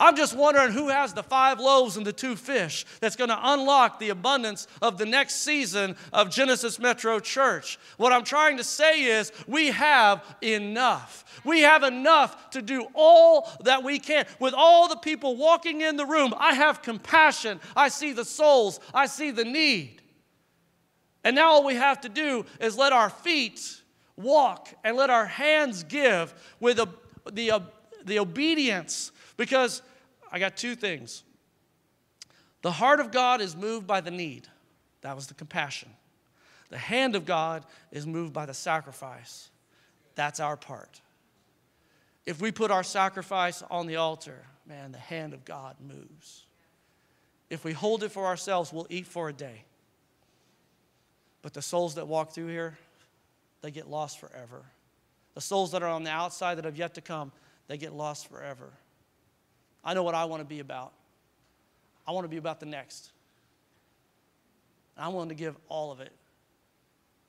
I'm 0.00 0.16
just 0.16 0.34
wondering 0.34 0.72
who 0.72 0.88
has 0.88 1.12
the 1.12 1.22
five 1.22 1.60
loaves 1.60 1.98
and 1.98 2.06
the 2.06 2.12
two 2.12 2.34
fish 2.34 2.86
that's 3.00 3.16
going 3.16 3.28
to 3.28 3.38
unlock 3.38 3.98
the 3.98 4.08
abundance 4.08 4.66
of 4.80 4.96
the 4.96 5.04
next 5.04 5.42
season 5.42 5.94
of 6.10 6.30
Genesis 6.30 6.78
Metro 6.78 7.20
Church. 7.20 7.78
What 7.98 8.10
I'm 8.10 8.24
trying 8.24 8.56
to 8.56 8.64
say 8.64 9.02
is 9.02 9.30
we 9.46 9.68
have 9.68 10.24
enough. 10.40 11.42
We 11.44 11.60
have 11.60 11.82
enough 11.82 12.48
to 12.50 12.62
do 12.62 12.86
all 12.94 13.50
that 13.64 13.84
we 13.84 13.98
can. 13.98 14.24
With 14.38 14.54
all 14.56 14.88
the 14.88 14.96
people 14.96 15.36
walking 15.36 15.82
in 15.82 15.96
the 15.96 16.06
room, 16.06 16.32
I 16.38 16.54
have 16.54 16.80
compassion. 16.80 17.60
I 17.76 17.88
see 17.88 18.14
the 18.14 18.24
souls, 18.24 18.80
I 18.94 19.04
see 19.04 19.30
the 19.30 19.44
need. 19.44 20.00
And 21.24 21.36
now 21.36 21.50
all 21.50 21.64
we 21.64 21.74
have 21.74 22.00
to 22.00 22.08
do 22.08 22.46
is 22.58 22.78
let 22.78 22.94
our 22.94 23.10
feet 23.10 23.82
walk 24.16 24.72
and 24.82 24.96
let 24.96 25.10
our 25.10 25.26
hands 25.26 25.84
give 25.84 26.32
with 26.58 26.78
the, 26.78 26.86
the, 27.30 27.62
the 28.06 28.18
obedience 28.18 29.12
because 29.36 29.82
I 30.30 30.38
got 30.38 30.56
two 30.56 30.74
things. 30.74 31.24
The 32.62 32.72
heart 32.72 33.00
of 33.00 33.10
God 33.10 33.40
is 33.40 33.56
moved 33.56 33.86
by 33.86 34.00
the 34.00 34.10
need. 34.10 34.46
That 35.00 35.16
was 35.16 35.26
the 35.26 35.34
compassion. 35.34 35.88
The 36.68 36.78
hand 36.78 37.16
of 37.16 37.24
God 37.24 37.64
is 37.90 38.06
moved 38.06 38.32
by 38.32 38.46
the 38.46 38.54
sacrifice. 38.54 39.50
That's 40.14 40.40
our 40.40 40.56
part. 40.56 41.00
If 42.26 42.40
we 42.40 42.52
put 42.52 42.70
our 42.70 42.84
sacrifice 42.84 43.62
on 43.70 43.86
the 43.86 43.96
altar, 43.96 44.44
man, 44.66 44.92
the 44.92 44.98
hand 44.98 45.34
of 45.34 45.44
God 45.44 45.76
moves. 45.80 46.44
If 47.48 47.64
we 47.64 47.72
hold 47.72 48.04
it 48.04 48.10
for 48.10 48.26
ourselves, 48.26 48.72
we'll 48.72 48.86
eat 48.90 49.06
for 49.06 49.28
a 49.28 49.32
day. 49.32 49.64
But 51.42 51.54
the 51.54 51.62
souls 51.62 51.94
that 51.96 52.06
walk 52.06 52.32
through 52.32 52.48
here, 52.48 52.78
they 53.62 53.70
get 53.70 53.88
lost 53.88 54.20
forever. 54.20 54.62
The 55.34 55.40
souls 55.40 55.72
that 55.72 55.82
are 55.82 55.88
on 55.88 56.04
the 56.04 56.10
outside 56.10 56.56
that 56.56 56.64
have 56.64 56.76
yet 56.76 56.94
to 56.94 57.00
come, 57.00 57.32
they 57.66 57.78
get 57.78 57.92
lost 57.92 58.28
forever. 58.28 58.70
I 59.84 59.94
know 59.94 60.02
what 60.02 60.14
I 60.14 60.24
want 60.24 60.40
to 60.40 60.46
be 60.46 60.60
about. 60.60 60.92
I 62.06 62.12
want 62.12 62.24
to 62.24 62.28
be 62.28 62.36
about 62.36 62.60
the 62.60 62.66
next. 62.66 63.10
I'm 64.96 65.14
willing 65.14 65.30
to 65.30 65.34
give 65.34 65.56
all 65.68 65.90
of 65.92 66.00
it. 66.00 66.12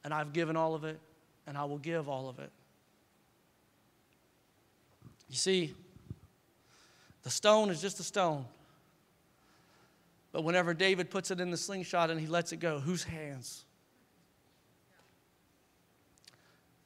And 0.03 0.13
I've 0.13 0.33
given 0.33 0.55
all 0.57 0.73
of 0.73 0.83
it, 0.83 0.99
and 1.45 1.57
I 1.57 1.63
will 1.65 1.77
give 1.77 2.09
all 2.09 2.27
of 2.27 2.39
it. 2.39 2.51
You 5.29 5.37
see, 5.37 5.73
the 7.23 7.29
stone 7.29 7.69
is 7.69 7.81
just 7.81 7.99
a 7.99 8.03
stone. 8.03 8.45
But 10.31 10.43
whenever 10.43 10.73
David 10.73 11.09
puts 11.09 11.29
it 11.29 11.39
in 11.39 11.51
the 11.51 11.57
slingshot 11.57 12.09
and 12.09 12.19
he 12.19 12.27
lets 12.27 12.51
it 12.51 12.57
go, 12.57 12.79
whose 12.79 13.03
hands? 13.03 13.63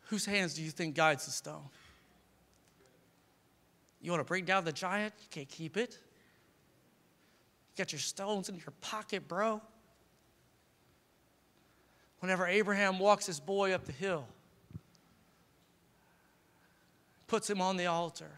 Whose 0.07 0.25
hands 0.25 0.55
do 0.55 0.63
you 0.63 0.71
think 0.71 0.95
guides 0.95 1.25
the 1.25 1.31
stone? 1.31 1.63
You 4.05 4.11
want 4.11 4.21
to 4.21 4.27
bring 4.27 4.45
down 4.45 4.63
the 4.65 4.71
giant? 4.71 5.15
You 5.19 5.27
can't 5.31 5.49
keep 5.49 5.77
it. 5.77 5.97
You 7.73 7.83
got 7.83 7.91
your 7.91 7.99
stones 7.99 8.49
in 8.49 8.55
your 8.55 8.71
pocket, 8.79 9.27
bro. 9.27 9.59
Whenever 12.19 12.45
Abraham 12.45 12.99
walks 12.99 13.25
his 13.25 13.39
boy 13.39 13.73
up 13.73 13.85
the 13.85 13.91
hill, 13.91 14.27
puts 17.25 17.49
him 17.49 17.61
on 17.61 17.77
the 17.77 17.87
altar, 17.87 18.29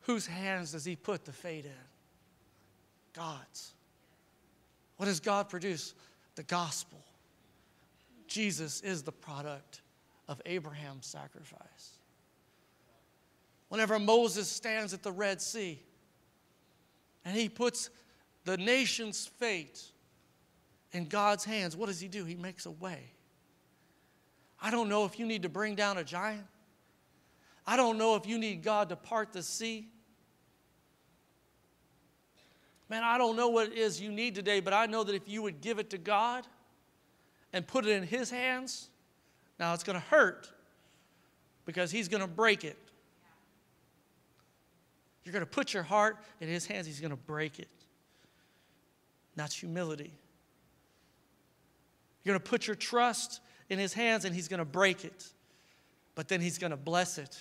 whose 0.00 0.26
hands 0.26 0.72
does 0.72 0.84
he 0.84 0.96
put 0.96 1.24
the 1.24 1.32
fate 1.32 1.64
in? 1.64 1.70
God's. 3.12 3.74
What 4.96 5.06
does 5.06 5.20
God 5.20 5.48
produce? 5.48 5.94
The 6.34 6.42
gospel. 6.42 6.98
Jesus 8.26 8.80
is 8.80 9.02
the 9.02 9.12
product 9.12 9.82
of 10.26 10.42
Abraham's 10.46 11.06
sacrifice 11.06 12.01
whenever 13.72 13.98
Moses 13.98 14.50
stands 14.50 14.92
at 14.92 15.02
the 15.02 15.10
Red 15.10 15.40
Sea 15.40 15.80
and 17.24 17.34
he 17.34 17.48
puts 17.48 17.88
the 18.44 18.58
nation's 18.58 19.26
fate 19.26 19.80
in 20.92 21.06
God's 21.06 21.42
hands, 21.42 21.74
what 21.74 21.86
does 21.86 21.98
he 21.98 22.06
do? 22.06 22.26
He 22.26 22.34
makes 22.34 22.66
a 22.66 22.70
way. 22.70 23.00
I 24.60 24.70
don't 24.70 24.90
know 24.90 25.06
if 25.06 25.18
you 25.18 25.24
need 25.24 25.44
to 25.44 25.48
bring 25.48 25.74
down 25.74 25.96
a 25.96 26.04
giant. 26.04 26.44
I 27.66 27.78
don't 27.78 27.96
know 27.96 28.14
if 28.14 28.26
you 28.26 28.36
need 28.36 28.62
God 28.62 28.90
to 28.90 28.96
part 28.96 29.32
the 29.32 29.42
sea. 29.42 29.88
Man, 32.90 33.02
I 33.02 33.16
don't 33.16 33.36
know 33.36 33.48
what 33.48 33.68
it 33.68 33.78
is 33.78 34.02
you 34.02 34.12
need 34.12 34.34
today, 34.34 34.60
but 34.60 34.74
I 34.74 34.84
know 34.84 35.02
that 35.02 35.14
if 35.14 35.26
you 35.26 35.40
would 35.40 35.62
give 35.62 35.78
it 35.78 35.88
to 35.90 35.98
God 35.98 36.46
and 37.54 37.66
put 37.66 37.86
it 37.86 37.92
in 37.92 38.02
His 38.02 38.28
hands, 38.28 38.90
now 39.58 39.72
it's 39.72 39.82
going 39.82 39.98
to 39.98 40.06
hurt 40.08 40.50
because 41.64 41.90
He's 41.90 42.08
going 42.08 42.20
to 42.20 42.28
break 42.28 42.64
it. 42.64 42.76
You're 45.24 45.32
going 45.32 45.44
to 45.44 45.50
put 45.50 45.72
your 45.72 45.82
heart 45.82 46.18
in 46.40 46.48
His 46.48 46.66
hands, 46.66 46.86
He's 46.86 47.00
going 47.00 47.10
to 47.10 47.16
break 47.16 47.58
it. 47.58 47.68
That's 49.36 49.54
humility. 49.54 50.12
You're 52.22 52.34
going 52.34 52.42
to 52.42 52.50
put 52.50 52.66
your 52.66 52.76
trust 52.76 53.40
in 53.68 53.78
His 53.78 53.92
hands 53.92 54.24
and 54.24 54.34
He's 54.34 54.48
going 54.48 54.58
to 54.58 54.64
break 54.64 55.04
it. 55.04 55.26
But 56.14 56.28
then 56.28 56.40
He's 56.40 56.58
going 56.58 56.70
to 56.70 56.76
bless 56.76 57.18
it 57.18 57.38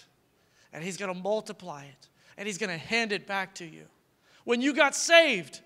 and 0.74 0.84
He's 0.84 0.98
going 0.98 1.14
to 1.14 1.20
multiply 1.20 1.84
it 1.86 2.08
and 2.38 2.48
He's 2.48 2.58
going 2.58 2.70
to 2.70 2.78
hand 2.78 3.12
it 3.12 3.28
back 3.28 3.56
to 3.56 3.66
you. 3.66 3.86
When 4.44 4.62
you 4.62 4.74
got 4.74 4.96
saved 4.96 5.62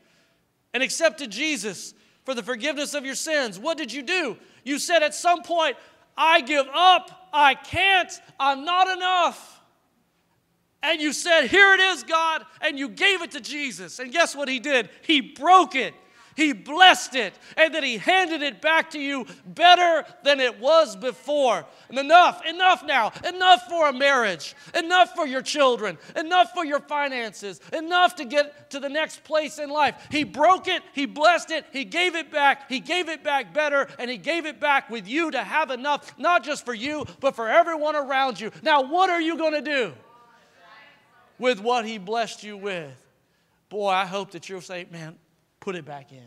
and 0.74 0.84
accepted 0.84 1.32
Jesus 1.32 1.94
for 2.24 2.34
the 2.34 2.44
forgiveness 2.44 2.94
of 2.94 3.06
your 3.06 3.16
sins, 3.16 3.60
what 3.60 3.78
did 3.78 3.94
you 3.94 4.02
do? 4.02 4.38
You 4.64 4.80
said 4.80 5.04
at 5.04 5.14
some 5.14 5.44
point, 5.44 5.78
I 6.18 6.42
give 6.42 6.66
up, 6.74 7.30
I 7.32 7.56
can't, 7.56 8.12
I'm 8.40 8.66
not 8.66 8.96
enough. 8.96 9.55
And 10.86 11.02
you 11.02 11.14
said, 11.14 11.48
Here 11.48 11.74
it 11.74 11.80
is, 11.80 12.04
God, 12.04 12.46
and 12.62 12.78
you 12.78 12.90
gave 12.90 13.22
it 13.24 13.32
to 13.32 13.42
Jesus. 13.42 13.98
And 14.00 14.12
guess 14.12 14.36
what 14.36 14.48
He 14.48 14.60
did? 14.60 14.90
He 15.02 15.20
broke 15.20 15.76
it. 15.76 15.94
He 16.36 16.52
blessed 16.52 17.16
it 17.16 17.34
and 17.56 17.74
then 17.74 17.84
he 17.84 17.98
handed 17.98 18.42
it 18.42 18.62
back 18.62 18.92
to 18.92 19.00
you 19.00 19.26
better 19.46 20.06
than 20.24 20.42
it 20.42 20.60
was 20.60 20.96
before. 20.96 21.66
And 21.88 21.98
enough, 21.98 22.46
enough 22.46 22.84
now, 22.84 23.14
enough 23.26 23.68
for 23.70 23.88
a 23.88 23.94
marriage, 23.94 24.54
enough 24.74 25.16
for 25.16 25.26
your 25.26 25.42
children, 25.42 25.98
enough 26.16 26.52
for 26.54 26.66
your 26.66 26.82
finances, 26.82 27.62
enough 27.72 28.18
to 28.18 28.26
get 28.26 28.70
to 28.72 28.82
the 28.82 28.90
next 28.90 29.24
place 29.24 29.60
in 29.60 29.70
life. 29.70 29.96
He 30.12 30.26
broke 30.26 30.68
it, 30.68 30.84
he 30.94 31.06
blessed 31.06 31.52
it, 31.52 31.66
he 31.72 31.86
gave 31.86 32.16
it 32.16 32.32
back, 32.32 32.70
he 32.70 32.82
gave 32.82 33.08
it 33.08 33.24
back 33.24 33.54
better, 33.54 33.88
and 33.98 34.12
he 34.12 34.18
gave 34.18 34.46
it 34.46 34.60
back 34.60 34.90
with 34.90 35.08
you 35.08 35.32
to 35.32 35.42
have 35.42 35.72
enough, 35.72 36.18
not 36.18 36.44
just 36.44 36.66
for 36.66 36.74
you, 36.74 37.06
but 37.22 37.36
for 37.36 37.48
everyone 37.48 37.96
around 37.96 38.42
you. 38.42 38.52
Now, 38.62 38.82
what 38.84 39.10
are 39.10 39.22
you 39.22 39.38
going 39.38 39.54
to 39.54 39.62
do 39.62 39.94
with 41.38 41.60
what 41.60 41.86
he 41.86 41.98
blessed 41.98 42.44
you 42.44 42.58
with? 42.58 42.96
Boy, 43.70 43.90
I 43.90 44.06
hope 44.06 44.32
that 44.32 44.48
you'll 44.48 44.62
say, 44.62 44.86
man, 44.92 45.16
put 45.60 45.76
it 45.76 45.86
back 45.86 46.12
in. 46.12 46.22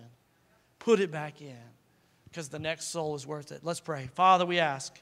Put 0.78 1.00
it 1.00 1.10
back 1.10 1.40
in 1.40 1.56
because 2.24 2.48
the 2.48 2.58
next 2.58 2.86
soul 2.86 3.14
is 3.14 3.26
worth 3.26 3.52
it. 3.52 3.60
Let's 3.62 3.80
pray. 3.80 4.08
Father, 4.14 4.44
we 4.46 4.58
ask 4.58 4.98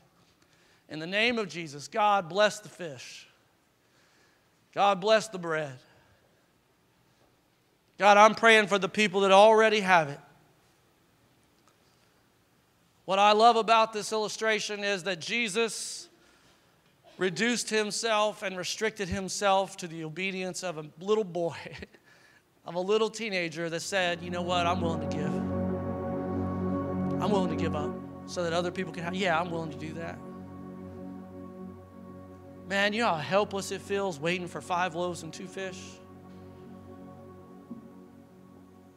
in 0.89 0.99
the 0.99 1.07
name 1.07 1.39
of 1.39 1.49
Jesus, 1.49 1.89
God 1.89 2.29
bless 2.29 2.61
the 2.61 2.69
fish. 2.69 3.27
God 4.73 5.01
bless 5.01 5.29
the 5.29 5.39
bread. 5.39 5.79
God, 7.99 8.17
I'm 8.19 8.35
praying 8.35 8.69
for 8.69 8.79
the 8.79 8.89
people 8.89 9.23
that 9.23 9.33
already 9.33 9.81
have 9.81 10.09
it. 10.11 10.21
What 13.07 13.19
I 13.19 13.33
love 13.33 13.57
about 13.57 13.93
this 13.93 14.13
illustration 14.13 14.85
is 14.85 15.05
that 15.05 15.21
Jesus 15.21 16.06
reduced 17.19 17.71
himself 17.71 18.43
and 18.43 18.57
restricted 18.57 19.09
himself 19.09 19.77
to 19.79 19.89
the 19.89 20.05
obedience 20.05 20.63
of 20.63 20.79
a 20.79 20.87
little 21.01 21.25
boy. 21.25 21.57
of 22.67 22.75
a 22.75 22.81
little 22.81 23.09
teenager 23.09 23.71
that 23.71 23.81
said, 23.81 24.21
you 24.21 24.31
know 24.31 24.43
what, 24.43 24.67
I'm 24.67 24.81
willing 24.81 25.09
to 25.09 25.17
give. 25.17 25.35
I'm 27.23 27.31
willing 27.31 27.57
to 27.57 27.63
give 27.63 27.77
up 27.77 27.95
so 28.27 28.43
that 28.43 28.53
other 28.53 28.73
people 28.73 28.93
can 28.93 29.05
have, 29.05 29.15
yeah, 29.15 29.39
I'm 29.39 29.51
willing 29.51 29.71
to 29.71 29.79
do 29.79 29.93
that. 29.95 30.19
Man, 32.69 32.93
you 32.93 33.03
know 33.03 33.09
how 33.09 33.15
helpless 33.15 33.71
it 33.71 33.81
feels 33.81 34.19
waiting 34.19 34.49
for 34.49 34.61
five 34.61 34.97
loaves 34.97 35.23
and 35.23 35.33
two 35.33 35.47
fish? 35.47 35.81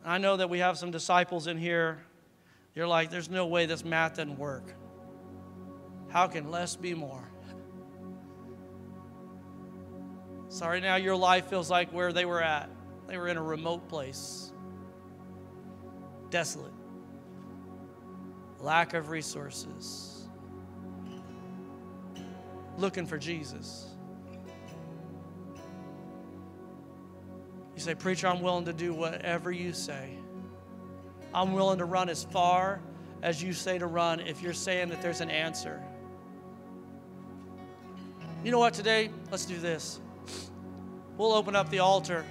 I 0.03 0.17
know 0.17 0.37
that 0.37 0.49
we 0.49 0.57
have 0.59 0.77
some 0.77 0.89
disciples 0.89 1.45
in 1.45 1.57
here. 1.57 1.99
You're 2.73 2.87
like, 2.87 3.11
there's 3.11 3.29
no 3.29 3.45
way 3.45 3.67
this 3.67 3.85
math 3.85 4.15
doesn't 4.15 4.39
work. 4.39 4.73
How 6.09 6.27
can 6.27 6.49
less 6.49 6.75
be 6.75 6.95
more? 6.95 7.28
Sorry, 10.49 10.81
now 10.81 10.95
your 10.95 11.15
life 11.15 11.45
feels 11.45 11.69
like 11.69 11.91
where 11.93 12.11
they 12.11 12.25
were 12.25 12.41
at. 12.41 12.69
They 13.07 13.17
were 13.17 13.27
in 13.27 13.37
a 13.37 13.43
remote 13.43 13.87
place, 13.87 14.51
desolate, 16.31 16.73
lack 18.59 18.95
of 18.95 19.09
resources, 19.09 20.27
looking 22.77 23.05
for 23.05 23.17
Jesus. 23.17 23.87
You 27.75 27.81
say, 27.81 27.95
Preacher, 27.95 28.27
I'm 28.27 28.41
willing 28.41 28.65
to 28.65 28.73
do 28.73 28.93
whatever 28.93 29.51
you 29.51 29.71
say. 29.71 30.15
I'm 31.33 31.53
willing 31.53 31.77
to 31.77 31.85
run 31.85 32.09
as 32.09 32.23
far 32.25 32.81
as 33.21 33.41
you 33.41 33.53
say 33.53 33.77
to 33.77 33.85
run 33.85 34.19
if 34.19 34.41
you're 34.41 34.53
saying 34.53 34.89
that 34.89 35.01
there's 35.01 35.21
an 35.21 35.29
answer. 35.29 35.81
You 38.43 38.51
know 38.51 38.59
what, 38.59 38.73
today? 38.73 39.11
Let's 39.29 39.45
do 39.45 39.57
this. 39.57 39.99
We'll 41.19 41.33
open 41.33 41.53
up 41.53 41.69
the 41.69 41.79
altar. 41.79 42.23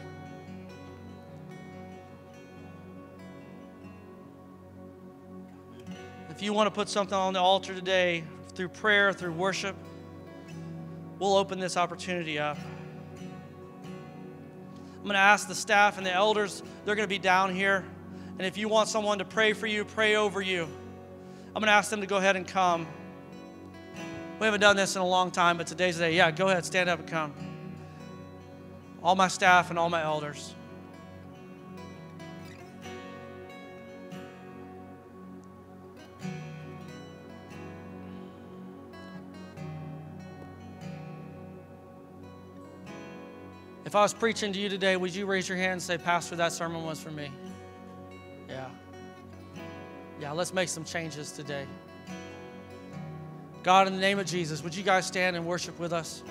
If 6.30 6.40
you 6.40 6.54
want 6.54 6.68
to 6.68 6.70
put 6.70 6.88
something 6.88 7.14
on 7.14 7.34
the 7.34 7.38
altar 7.38 7.74
today 7.74 8.24
through 8.54 8.70
prayer, 8.70 9.12
through 9.12 9.32
worship, 9.32 9.76
we'll 11.18 11.36
open 11.36 11.60
this 11.60 11.76
opportunity 11.76 12.38
up. 12.38 12.56
I'm 14.96 15.02
going 15.02 15.12
to 15.12 15.18
ask 15.18 15.48
the 15.48 15.54
staff 15.54 15.98
and 15.98 16.06
the 16.06 16.12
elders, 16.12 16.62
they're 16.86 16.94
going 16.94 17.06
to 17.06 17.14
be 17.14 17.18
down 17.18 17.54
here. 17.54 17.84
And 18.38 18.46
if 18.46 18.56
you 18.56 18.70
want 18.70 18.88
someone 18.88 19.18
to 19.18 19.24
pray 19.26 19.52
for 19.52 19.66
you, 19.66 19.84
pray 19.84 20.16
over 20.16 20.40
you, 20.40 20.62
I'm 20.62 21.60
going 21.60 21.66
to 21.66 21.72
ask 21.72 21.90
them 21.90 22.00
to 22.00 22.06
go 22.06 22.16
ahead 22.16 22.36
and 22.36 22.48
come. 22.48 22.86
We 24.40 24.46
haven't 24.46 24.62
done 24.62 24.76
this 24.76 24.96
in 24.96 25.02
a 25.02 25.06
long 25.06 25.30
time, 25.30 25.58
but 25.58 25.66
today's 25.66 25.98
the 25.98 26.04
day. 26.04 26.16
Yeah, 26.16 26.30
go 26.30 26.48
ahead, 26.48 26.64
stand 26.64 26.88
up 26.88 27.00
and 27.00 27.08
come. 27.08 27.47
All 29.02 29.14
my 29.14 29.28
staff 29.28 29.70
and 29.70 29.78
all 29.78 29.90
my 29.90 30.02
elders. 30.02 30.54
If 43.88 43.94
I 43.94 44.02
was 44.02 44.12
preaching 44.12 44.52
to 44.52 44.58
you 44.58 44.68
today, 44.68 44.96
would 44.96 45.14
you 45.14 45.24
raise 45.24 45.48
your 45.48 45.56
hand 45.56 45.72
and 45.72 45.82
say, 45.82 45.96
Pastor, 45.96 46.36
that 46.36 46.52
sermon 46.52 46.84
was 46.84 47.00
for 47.00 47.10
me? 47.10 47.30
Yeah. 48.46 48.68
Yeah, 50.20 50.32
let's 50.32 50.52
make 50.52 50.68
some 50.68 50.84
changes 50.84 51.32
today. 51.32 51.66
God, 53.62 53.86
in 53.86 53.94
the 53.94 54.00
name 54.00 54.18
of 54.18 54.26
Jesus, 54.26 54.62
would 54.62 54.76
you 54.76 54.82
guys 54.82 55.06
stand 55.06 55.36
and 55.36 55.46
worship 55.46 55.78
with 55.78 55.94
us? 55.94 56.22